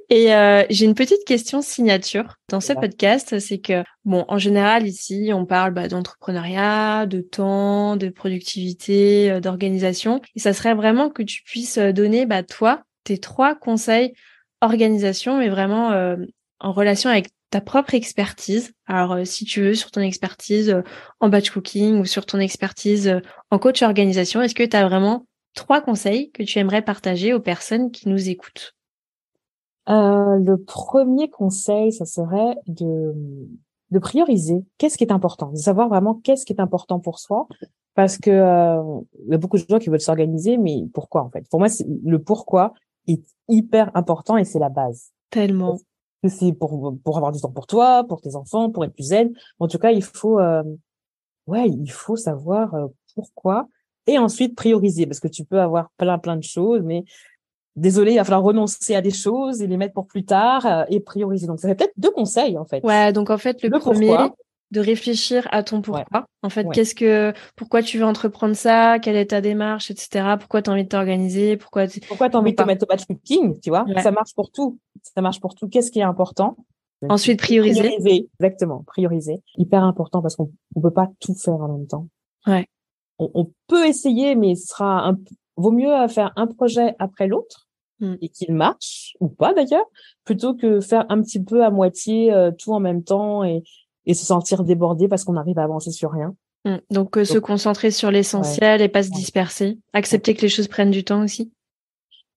Et 0.09 0.33
euh, 0.33 0.63
j'ai 0.71 0.85
une 0.85 0.95
petite 0.95 1.25
question 1.27 1.63
signature 1.63 2.37
dans 2.49 2.61
ce 2.61 2.75
podcast, 2.75 3.41
c'est 3.41 3.59
que 3.59 3.83
bon, 4.05 4.25
en 4.29 4.39
général 4.39 4.87
ici, 4.87 5.33
on 5.35 5.47
parle 5.47 5.75
bah, 5.75 5.89
d'entrepreneuriat, 5.89 7.07
de 7.07 7.23
temps, 7.23 7.97
de 7.97 8.09
productivité, 8.09 9.41
d'organisation. 9.41 10.21
Et 10.37 10.39
ça 10.39 10.53
serait 10.53 10.77
vraiment 10.77 11.11
que 11.11 11.25
tu 11.25 11.43
puisses 11.43 11.79
donner, 11.79 12.25
bah, 12.25 12.45
toi, 12.45 12.85
tes 13.03 13.19
trois 13.19 13.57
conseils 13.57 14.13
organisation, 14.61 15.39
mais 15.39 15.49
vraiment 15.49 15.91
en 16.61 16.73
relation 16.73 17.11
avec 17.11 17.31
ta 17.55 17.61
propre 17.61 17.95
expertise. 17.95 18.73
Alors, 18.85 19.13
euh, 19.13 19.25
si 19.25 19.45
tu 19.45 19.61
veux, 19.61 19.75
sur 19.75 19.93
ton 19.93 20.01
expertise 20.01 20.71
euh, 20.71 20.83
en 21.21 21.29
batch 21.29 21.51
cooking 21.53 22.01
ou 22.01 22.05
sur 22.05 22.27
ton 22.27 22.41
expertise 22.41 23.07
euh, 23.07 23.21
en 23.53 23.61
coach 23.61 23.81
organisation, 23.83 24.43
est-ce 24.43 24.57
que 24.57 24.65
tu 24.65 24.77
as 24.77 24.89
vraiment 24.89 25.25
trois 25.55 25.81
conseils 25.81 26.33
que 26.33 26.43
tu 26.43 26.59
aimerais 26.59 26.83
partager 26.83 27.33
aux 27.33 27.39
personnes 27.39 27.93
qui 27.93 28.09
nous 28.09 28.29
écoutent? 28.29 28.75
Le 29.87 30.57
premier 30.57 31.31
conseil, 31.31 31.93
ça 31.93 32.07
serait 32.07 32.57
de, 32.67 33.15
de 33.93 33.99
prioriser 34.01 34.65
qu'est-ce 34.79 34.99
qui 34.99 35.05
est 35.05 35.13
important, 35.13 35.53
de 35.53 35.57
savoir 35.57 35.89
vraiment 35.89 36.15
qu'est-ce 36.25 36.45
qui 36.45 36.55
est 36.55 36.61
important 36.61 36.99
pour 36.99 37.21
soi. 37.21 37.47
Parce 37.95 38.19
que 38.19 38.31
il 38.31 39.31
y 39.31 39.35
a 39.35 39.39
beaucoup 39.39 39.59
de 39.59 39.65
gens 39.69 39.79
qui 39.79 39.91
veulent 39.91 40.01
s'organiser, 40.01 40.57
mais 40.57 40.87
pourquoi 40.93 41.23
en 41.23 41.31
fait? 41.31 41.47
Pour 41.51 41.61
moi, 41.61 41.69
le 42.03 42.19
pourquoi 42.19 42.73
est 43.07 43.23
hyper 43.49 43.95
important 43.95 44.39
et 44.39 44.45
c'est 44.45 44.59
la 44.59 44.71
base. 44.71 45.13
Tellement 45.31 45.79
c'est 46.29 46.53
pour 46.53 46.97
pour 47.05 47.17
avoir 47.17 47.33
du 47.33 47.41
temps 47.41 47.51
pour 47.51 47.67
toi, 47.67 48.05
pour 48.05 48.21
tes 48.21 48.37
enfants, 48.37 48.71
pour 48.71 48.85
être 48.85 48.95
plus 48.95 49.09
zen. 49.09 49.33
En 49.59 49.69
tout 49.69 49.79
cas, 49.79 49.91
il 49.91 50.03
faut 50.03 50.39
euh, 50.39 50.63
ouais, 51.47 51.69
il 51.69 51.91
faut 51.91 52.17
savoir 52.17 52.75
euh, 52.75 52.87
pourquoi 53.15 53.69
et 54.07 54.19
ensuite 54.19 54.55
prioriser 54.55 55.07
parce 55.07 55.21
que 55.21 55.29
tu 55.29 55.45
peux 55.45 55.61
avoir 55.61 55.89
plein 55.97 56.19
plein 56.19 56.37
de 56.37 56.43
choses 56.43 56.83
mais 56.83 57.05
désolé, 57.77 58.13
il 58.13 58.17
va 58.17 58.25
falloir 58.25 58.43
renoncer 58.43 58.95
à 58.95 59.01
des 59.01 59.11
choses 59.11 59.63
et 59.63 59.67
les 59.67 59.77
mettre 59.77 59.95
pour 59.95 60.07
plus 60.07 60.25
tard 60.25 60.67
euh, 60.67 60.85
et 60.89 61.01
prioriser. 61.01 61.47
Donc 61.47 61.61
ça 61.61 61.69
fait 61.69 61.75
peut-être 61.75 61.95
deux 61.97 62.11
conseils 62.11 62.59
en 62.59 62.65
fait. 62.65 62.85
Ouais, 62.85 63.13
donc 63.13 63.31
en 63.31 63.39
fait 63.39 63.63
le, 63.63 63.79
premier 63.79 64.17
de 64.75 64.81
réfléchir 64.81 65.47
à 65.53 65.63
ton 65.63 65.81
pourquoi. 65.81 66.27
En 66.43 66.51
fait, 66.51 66.67
qu'est-ce 66.73 66.95
que, 66.95 67.33
pourquoi 67.57 67.83
tu 67.83 67.99
veux 67.99 68.05
entreprendre 68.05 68.55
ça, 68.55 68.99
quelle 68.99 69.17
est 69.17 69.27
ta 69.27 69.41
démarche, 69.41 69.91
etc. 69.91 70.35
Pourquoi 70.39 70.63
tu 70.63 70.69
as 70.69 70.73
envie 70.73 70.83
de 70.83 70.89
t'organiser, 70.89 71.57
pourquoi 71.57 71.87
tu 71.87 72.01
pourquoi 72.01 72.27
as 72.27 72.37
envie 72.37 72.51
de 72.51 72.57
te 72.57 72.63
mettre 72.65 72.83
au 72.83 72.87
batch 72.87 73.07
cooking, 73.07 73.61
tu 73.61 73.71
vois? 73.71 73.87
Ça 74.03 74.11
marche 74.11 74.35
pour 74.35 74.51
tout. 74.51 74.79
Ça 75.03 75.23
marche 75.23 75.41
pour 75.41 75.55
tout. 75.55 75.69
Qu'est-ce 75.69 75.91
qui 75.91 76.01
est 76.01 76.05
important? 76.05 76.57
Ensuite, 77.09 77.39
prioriser. 77.39 77.81
prioriser. 77.81 78.29
Exactement, 78.41 78.83
prioriser. 78.87 79.43
Hyper 79.57 79.85
important 79.85 80.21
parce 80.23 80.37
qu'on 80.37 80.51
on 80.75 80.81
peut 80.81 80.91
pas 80.91 81.09
tout 81.21 81.35
faire 81.35 81.55
en 81.55 81.69
même 81.69 81.87
temps. 81.87 82.09
Ouais. 82.47 82.67
On, 83.19 83.53
peut 83.69 83.87
essayer, 83.87 84.35
mais 84.35 84.57
ce 84.57 84.67
sera 84.67 85.09
un, 85.09 85.19
vaut 85.57 85.71
mieux 85.71 86.09
faire 86.09 86.33
un 86.35 86.49
projet 86.49 86.97
après 86.99 87.29
l'autre 87.29 87.69
hmm. 88.01 88.15
et 88.21 88.29
qu'il 88.29 88.53
marche 88.55 89.17
ou 89.21 89.29
pas 89.29 89.55
d'ailleurs, 89.55 89.87
plutôt 90.25 90.55
que 90.55 90.81
faire 90.81 91.07
un 91.11 91.23
petit 91.23 91.43
peu 91.43 91.65
à 91.65 91.71
moitié 91.71 92.33
euh, 92.33 92.51
tout 92.51 92.73
en 92.73 92.81
même 92.81 93.05
temps 93.05 93.45
et, 93.45 93.63
et 94.07 94.15
se 94.15 94.25
sentir 94.25 94.65
débordé 94.65 95.09
parce 95.09 95.25
qu'on 95.25 95.37
arrive 95.37 95.59
à 95.59 95.65
avancer 95.65 95.91
sur 95.91 96.13
rien. 96.13 96.35
Mm. 96.65 96.77
Donc, 96.91 97.17
euh, 97.17 97.25
se 97.25 97.39
concentrer 97.39 97.91
sur 97.91 98.11
l'essentiel 98.11 98.81
et 98.83 98.89
pas 98.89 99.03
se 99.03 99.11
disperser. 99.11 99.79
Accepter 99.93 100.35
que 100.35 100.43
les 100.43 100.49
choses 100.49 100.69
prennent 100.69 100.91
du 100.91 101.05
temps 101.05 101.23
aussi. 101.23 101.53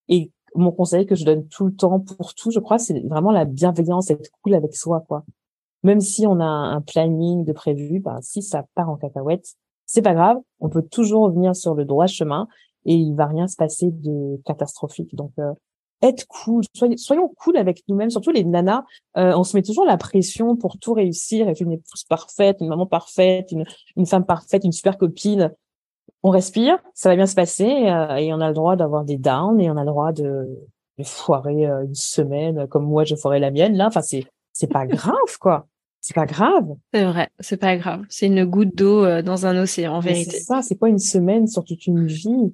Et 0.10 0.32
mon 0.56 0.72
conseil 0.72 1.06
que 1.06 1.16
je 1.16 1.26
donne 1.26 1.48
tout 1.48 1.66
le 1.66 1.74
temps 1.74 2.00
pour 2.00 2.34
tout, 2.34 2.52
je 2.52 2.60
crois, 2.60 2.78
c'est 2.78 3.00
vraiment 3.08 3.32
la 3.32 3.46
bienveillance, 3.46 4.10
être 4.10 4.30
cool 4.42 4.56
avec 4.56 4.76
soi, 4.76 5.04
quoi. 5.08 5.24
Même 5.84 6.02
si 6.02 6.26
on 6.26 6.40
a 6.40 6.46
un 6.46 6.82
planning 6.82 7.46
de 7.46 7.54
prévu, 7.54 8.00
bah, 8.00 8.18
si 8.22 8.42
ça 8.42 8.66
part 8.76 8.90
en 8.90 8.98
cacahuète, 8.98 9.56
c'est 9.86 10.02
pas 10.02 10.14
grave. 10.14 10.38
On 10.60 10.70
peut 10.70 10.82
toujours 10.82 11.24
revenir 11.24 11.56
sur 11.56 11.76
le 11.76 11.86
droit 11.86 12.08
chemin 12.08 12.48
et 12.86 12.96
il 12.96 13.16
va 13.16 13.28
rien 13.28 13.48
se 13.48 13.56
passer 13.56 13.92
de 13.92 14.42
catastrophique. 14.44 15.14
Donc, 15.16 15.32
euh, 15.40 15.54
être 16.02 16.28
cool, 16.28 16.64
soyons, 16.96 17.28
cool 17.40 17.58
avec 17.58 17.84
nous-mêmes, 17.88 18.10
surtout 18.10 18.32
les 18.32 18.44
nanas. 18.44 18.84
Euh, 19.18 19.34
on 19.36 19.44
se 19.44 19.56
met 19.56 19.64
toujours 19.64 19.86
la 19.86 19.98
pression 19.98 20.56
pour 20.56 20.78
tout 20.78 20.94
réussir, 20.94 21.50
être 21.50 21.62
une 21.62 21.74
épouse 21.74 22.04
parfaite, 22.04 22.58
une 22.62 22.68
maman 22.68 22.86
parfaite, 22.86 23.52
une, 23.52 23.66
une 23.96 24.06
femme 24.06 24.26
parfaite, 24.26 24.64
une 24.64 24.72
super 24.72 24.98
copine. 24.98 25.52
On 26.24 26.30
respire, 26.30 26.78
ça 26.94 27.10
va 27.10 27.16
bien 27.16 27.26
se 27.26 27.36
passer 27.36 27.90
euh, 27.90 28.16
et 28.16 28.34
on 28.34 28.42
a 28.42 28.50
le 28.50 28.54
droit 28.54 28.76
d'avoir 28.76 29.06
des 29.06 29.18
downs 29.18 29.60
et 29.60 29.70
on 29.70 29.78
a 29.78 29.82
le 29.82 29.90
droit 29.90 30.12
de, 30.12 30.48
de 30.98 31.04
foirer 31.04 31.68
euh, 31.68 31.86
une 31.86 31.96
semaine 31.96 32.68
comme 32.68 32.86
moi 32.86 33.04
je 33.04 33.16
foirais 33.16 33.40
la 33.40 33.52
mienne 33.52 33.76
là. 33.76 33.88
Enfin 33.88 34.02
c'est 34.02 34.26
c'est 34.54 34.72
pas 34.72 34.86
grave 34.88 35.38
quoi. 35.40 35.68
C'est 36.00 36.16
pas 36.16 36.26
grave. 36.26 36.76
C'est 36.94 37.06
vrai, 37.06 37.30
c'est 37.40 37.58
pas 37.58 37.76
grave. 37.76 38.06
C'est 38.08 38.28
une 38.28 38.46
goutte 38.46 38.76
d'eau 38.76 39.22
dans 39.24 39.46
un 39.46 39.58
océan 39.58 39.96
en 39.96 40.00
vérité. 40.00 40.38
C'est 40.38 40.44
ça, 40.44 40.62
c'est 40.62 40.76
pas 40.76 40.90
une 40.90 41.00
semaine 41.00 41.48
sur 41.48 41.64
toute 41.64 41.86
une 41.86 42.06
vie. 42.06 42.54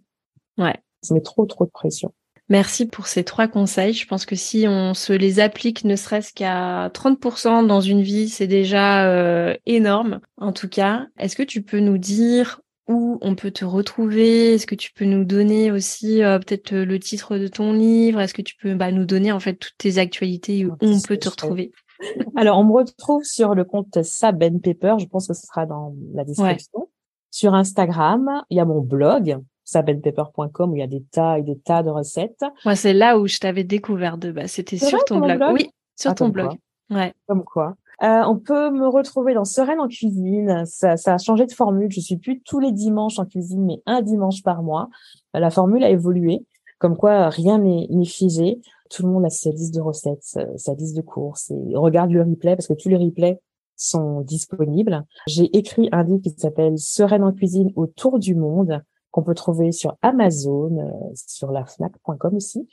Ouais. 0.58 0.76
Ça 1.02 1.14
met 1.14 1.22
trop 1.22 1.46
trop 1.46 1.66
de 1.66 1.70
pression. 1.70 2.14
Merci 2.54 2.86
pour 2.86 3.08
ces 3.08 3.24
trois 3.24 3.48
conseils. 3.48 3.94
Je 3.94 4.06
pense 4.06 4.28
que 4.28 4.36
si 4.36 4.66
on 4.68 4.94
se 4.94 5.12
les 5.12 5.40
applique 5.40 5.86
ne 5.86 5.96
serait-ce 5.96 6.32
qu'à 6.32 6.90
30% 6.90 7.66
dans 7.66 7.82
une 7.82 8.04
vie, 8.04 8.30
c'est 8.30 8.46
déjà 8.46 9.08
euh, 9.08 9.56
énorme. 9.66 10.20
En 10.38 10.54
tout 10.54 10.70
cas, 10.70 11.08
est-ce 11.18 11.36
que 11.36 11.42
tu 11.42 11.64
peux 11.64 11.80
nous 11.80 11.98
dire 11.98 12.62
où 12.88 13.18
on 13.22 13.34
peut 13.34 13.50
te 13.50 13.66
retrouver? 13.66 14.54
Est-ce 14.54 14.68
que 14.68 14.76
tu 14.76 14.94
peux 14.94 15.06
nous 15.06 15.26
donner 15.26 15.72
aussi 15.72 16.22
euh, 16.22 16.38
peut-être 16.38 16.76
le 16.76 17.00
titre 17.00 17.40
de 17.40 17.48
ton 17.48 17.74
livre? 17.74 18.22
Est-ce 18.22 18.36
que 18.36 18.44
tu 18.44 18.56
peux 18.56 18.76
bah, 18.76 18.92
nous 18.92 19.06
donner 19.06 19.32
en 19.32 19.40
fait 19.40 19.56
toutes 19.56 19.78
tes 19.80 19.98
actualités 19.98 20.64
où 20.64 20.76
on 20.80 21.02
peut 21.02 21.18
te 21.18 21.30
retrouver? 21.30 21.72
Alors, 22.36 22.60
on 22.60 22.66
me 22.66 22.74
retrouve 22.74 23.24
sur 23.24 23.56
le 23.56 23.64
compte 23.64 24.04
Saben 24.04 24.62
Paper. 24.62 24.98
Je 25.00 25.08
pense 25.08 25.28
que 25.28 25.34
ce 25.34 25.48
sera 25.48 25.66
dans 25.66 25.96
la 26.14 26.24
description. 26.24 26.88
Sur 27.32 27.56
Instagram, 27.56 28.44
il 28.52 28.58
y 28.58 28.60
a 28.60 28.66
mon 28.66 28.82
blog 28.82 29.40
sabenpepper.com 29.74 30.72
où 30.72 30.76
il 30.76 30.80
y 30.80 30.84
a 30.84 30.88
des 30.88 31.04
tas 31.04 31.40
et 31.40 31.44
des 31.44 31.58
tas 31.58 31.84
de 31.84 31.90
recettes. 31.90 32.44
Moi, 32.66 32.76
c'est 32.76 32.94
là 32.94 33.20
où 33.20 33.28
je 33.28 33.40
t'avais 33.40 33.64
découvert 33.64 34.18
de 34.18 34.32
base. 34.32 34.52
C'était 34.52 34.78
sur 34.78 35.04
ton 35.06 35.20
blog. 35.20 35.42
Oui, 35.54 35.70
sur 35.96 36.12
ah, 36.12 36.16
ton 36.16 36.30
blog. 36.30 36.58
Ouais. 36.90 37.14
Comme 37.28 37.44
quoi. 37.44 37.76
Euh, 38.02 38.24
on 38.26 38.38
peut 38.38 38.72
me 38.72 38.88
retrouver 38.88 39.34
dans 39.34 39.46
Sereine 39.46 39.80
en 39.80 39.88
cuisine. 39.88 40.64
Ça, 40.66 40.98
ça, 40.98 41.14
a 41.14 41.18
changé 41.18 41.46
de 41.46 41.52
formule. 41.52 41.92
Je 41.92 42.02
suis 42.02 42.18
plus 42.18 42.42
tous 42.42 42.60
les 42.60 42.72
dimanches 42.72 43.20
en 43.20 43.26
cuisine, 43.26 43.66
mais 43.66 43.82
un 43.86 44.02
dimanche 44.02 44.44
par 44.44 44.64
mois. 44.64 44.90
Euh, 45.36 45.40
la 45.40 45.50
formule 45.50 45.84
a 45.84 45.90
évolué. 45.90 46.46
Comme 46.80 46.98
quoi, 46.98 47.30
rien 47.30 47.60
n'est 47.60 48.06
figé. 48.06 48.60
Tout 48.90 49.04
le 49.04 49.10
monde 49.10 49.26
a 49.26 49.30
sa 49.30 49.52
liste 49.52 49.74
de 49.74 49.82
recettes, 49.82 50.38
sa 50.58 50.74
liste 50.74 50.98
de 50.98 51.02
courses. 51.02 51.50
Et 51.52 51.76
regarde 51.76 52.12
le 52.12 52.22
replay 52.22 52.56
parce 52.56 52.68
que 52.68 52.74
tous 52.74 52.90
les 52.90 52.98
replays 52.98 53.40
sont 53.76 54.22
disponibles. 54.22 55.06
J'ai 55.28 55.56
écrit 55.56 55.90
un 55.92 56.04
livre 56.04 56.22
qui 56.22 56.32
s'appelle 56.32 56.78
Sereine 56.78 57.24
en 57.24 57.32
cuisine 57.32 57.72
autour 57.76 58.20
du 58.20 58.36
monde 58.36 58.82
qu'on 59.14 59.22
peut 59.22 59.36
trouver 59.36 59.72
sur 59.72 59.96
Amazon, 60.02 60.76
euh, 60.80 61.12
sur 61.16 61.52
la 61.52 61.66
Fnac.com 61.66 62.36
aussi. 62.36 62.68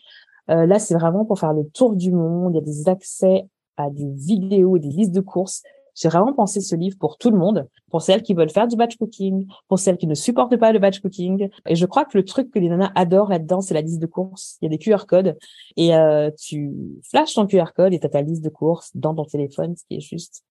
Euh, 0.51 0.66
là, 0.66 0.78
c'est 0.78 0.95
vraiment 0.95 1.24
pour 1.26 1.38
faire 1.38 1.53
le 1.53 1.64
tour 1.68 1.95
du 1.95 2.11
monde. 2.11 2.55
Il 2.55 2.57
y 2.57 2.61
a 2.61 2.64
des 2.64 2.88
accès 2.88 3.47
à 3.76 3.91
des 3.91 4.11
vidéos 4.14 4.76
et 4.76 4.80
des 4.80 4.88
listes 4.88 5.12
de 5.12 5.20
courses. 5.20 5.62
J'ai 5.95 6.09
vraiment 6.09 6.32
pensé 6.32 6.62
ce 6.62 6.74
livre 6.74 6.97
pour 6.99 7.18
tout 7.18 7.30
le 7.30 7.36
monde, 7.36 7.68
pour 7.91 8.01
celles 8.01 8.22
qui 8.22 8.32
veulent 8.32 8.49
faire 8.49 8.66
du 8.66 8.76
batch 8.76 8.97
cooking, 8.97 9.47
pour 9.68 9.78
celles 9.78 9.99
qui 9.99 10.07
ne 10.07 10.14
supportent 10.14 10.57
pas 10.57 10.72
le 10.72 10.78
batch 10.78 11.01
cooking. 11.01 11.51
Et 11.66 11.74
je 11.74 11.84
crois 11.84 12.07
que 12.07 12.16
le 12.16 12.24
truc 12.24 12.51
que 12.51 12.59
les 12.59 12.70
nanas 12.70 12.91
adorent 12.95 13.28
là-dedans, 13.28 13.61
c'est 13.61 13.74
la 13.74 13.82
liste 13.82 14.01
de 14.01 14.07
courses. 14.07 14.57
Il 14.62 14.64
y 14.64 14.68
a 14.68 14.70
des 14.70 14.78
QR 14.78 15.05
codes 15.07 15.36
et 15.76 15.95
euh, 15.95 16.30
tu 16.38 16.72
flashes 17.03 17.34
ton 17.34 17.47
QR 17.47 17.72
code 17.76 17.93
et 17.93 18.01
tu 18.01 18.07
as 18.07 18.11
ta 18.11 18.22
liste 18.22 18.43
de 18.43 18.49
courses 18.49 18.91
dans 18.95 19.14
ton 19.14 19.24
téléphone, 19.24 19.76
ce 19.76 19.84
qui 19.84 19.97
est 19.97 20.01
juste 20.01 20.43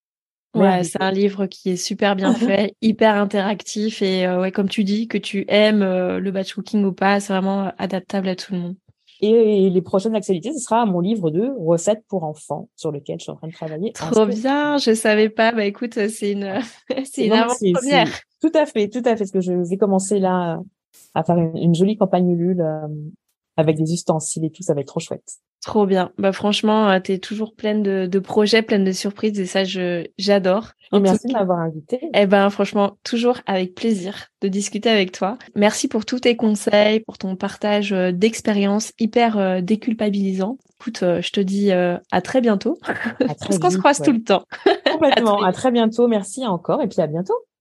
Ouais, 0.55 0.83
c'est 0.83 1.01
un 1.01 1.11
livre 1.11 1.45
qui 1.45 1.71
est 1.71 1.77
super 1.77 2.15
bien 2.15 2.33
fait, 2.33 2.75
hyper 2.81 3.15
interactif 3.15 4.01
et 4.01 4.25
euh, 4.25 4.41
ouais, 4.41 4.51
comme 4.51 4.69
tu 4.69 4.83
dis, 4.83 5.07
que 5.07 5.17
tu 5.17 5.45
aimes 5.47 5.83
euh, 5.83 6.19
le 6.19 6.31
batch 6.31 6.53
cooking 6.53 6.83
ou 6.85 6.91
pas, 6.91 7.19
c'est 7.19 7.33
vraiment 7.33 7.67
euh, 7.67 7.69
adaptable 7.77 8.27
à 8.29 8.35
tout 8.35 8.53
le 8.53 8.59
monde. 8.59 8.75
Et, 9.21 9.69
les 9.69 9.81
prochaines 9.81 10.15
actualités, 10.15 10.53
ce 10.53 10.59
sera 10.59 10.85
mon 10.85 11.01
livre 11.01 11.29
de 11.29 11.51
recettes 11.59 12.03
pour 12.07 12.23
enfants 12.23 12.69
sur 12.75 12.91
lequel 12.91 13.19
je 13.19 13.23
suis 13.23 13.31
en 13.31 13.35
train 13.35 13.47
de 13.47 13.53
travailler. 13.53 13.91
Trop 13.91 14.25
bien, 14.25 14.77
je 14.77 14.93
savais 14.93 15.29
pas. 15.29 15.51
Bah 15.51 15.65
écoute, 15.65 15.93
c'est 15.93 16.31
une, 16.31 16.59
c'est 17.03 17.25
une 17.25 17.45
première. 17.73 18.07
Tout 18.41 18.51
à 18.53 18.65
fait, 18.65 18.87
tout 18.87 18.99
à 18.99 19.17
fait. 19.17 19.17
Parce 19.17 19.31
que 19.31 19.41
je 19.41 19.51
vais 19.51 19.77
commencer 19.77 20.19
là 20.19 20.61
à 21.13 21.23
faire 21.23 21.37
une, 21.37 21.75
jolie 21.75 21.97
campagne 21.97 22.29
Ulule 22.29 22.63
avec 23.59 23.77
des 23.77 23.93
ustensiles 23.93 24.45
et 24.45 24.51
tout, 24.51 24.63
ça 24.63 24.73
va 24.73 24.81
être 24.81 24.87
trop 24.87 24.99
chouette. 24.99 25.39
Trop 25.61 25.85
bien. 25.85 26.11
Bah 26.17 26.31
franchement, 26.31 26.89
euh, 26.89 26.99
tu 27.01 27.11
es 27.11 27.17
toujours 27.17 27.53
pleine 27.53 27.83
de, 27.83 28.07
de, 28.09 28.19
projets, 28.19 28.61
pleine 28.61 28.85
de 28.85 28.93
surprises 28.93 29.37
et 29.37 29.45
ça, 29.45 29.65
je 29.65 30.07
j'adore. 30.17 30.69
merci 30.93 31.27
de 31.27 31.33
m'avoir 31.33 31.59
invité. 31.59 31.99
Eh 32.13 32.25
ben, 32.25 32.49
franchement, 32.49 32.97
toujours 33.03 33.39
avec 33.45 33.75
plaisir 33.75 34.27
de 34.41 34.47
discuter 34.47 34.89
avec 34.89 35.11
toi. 35.11 35.37
Merci 35.55 35.89
pour 35.89 36.05
tous 36.05 36.21
tes 36.21 36.37
conseils, 36.37 37.01
pour 37.01 37.17
ton 37.17 37.35
partage 37.35 37.91
euh, 37.91 38.13
d'expérience 38.13 38.93
hyper 38.99 39.37
euh, 39.37 39.59
déculpabilisant. 39.59 40.57
Écoute, 40.79 40.99
je 41.01 41.29
te 41.31 41.41
dis 41.41 41.73
à 41.73 42.21
très 42.21 42.39
bientôt. 42.39 42.77
Parce 43.19 43.57
qu'on 43.59 43.69
se 43.69 43.77
croise 43.77 44.01
tout 44.01 44.13
le 44.13 44.23
temps. 44.23 44.45
Complètement. 44.89 45.43
à 45.43 45.51
très 45.51 45.71
bientôt. 45.71 46.07
Merci 46.07 46.47
encore 46.47 46.81
et 46.81 46.87
puis 46.87 47.01
à 47.01 47.07
bientôt. 47.07 47.35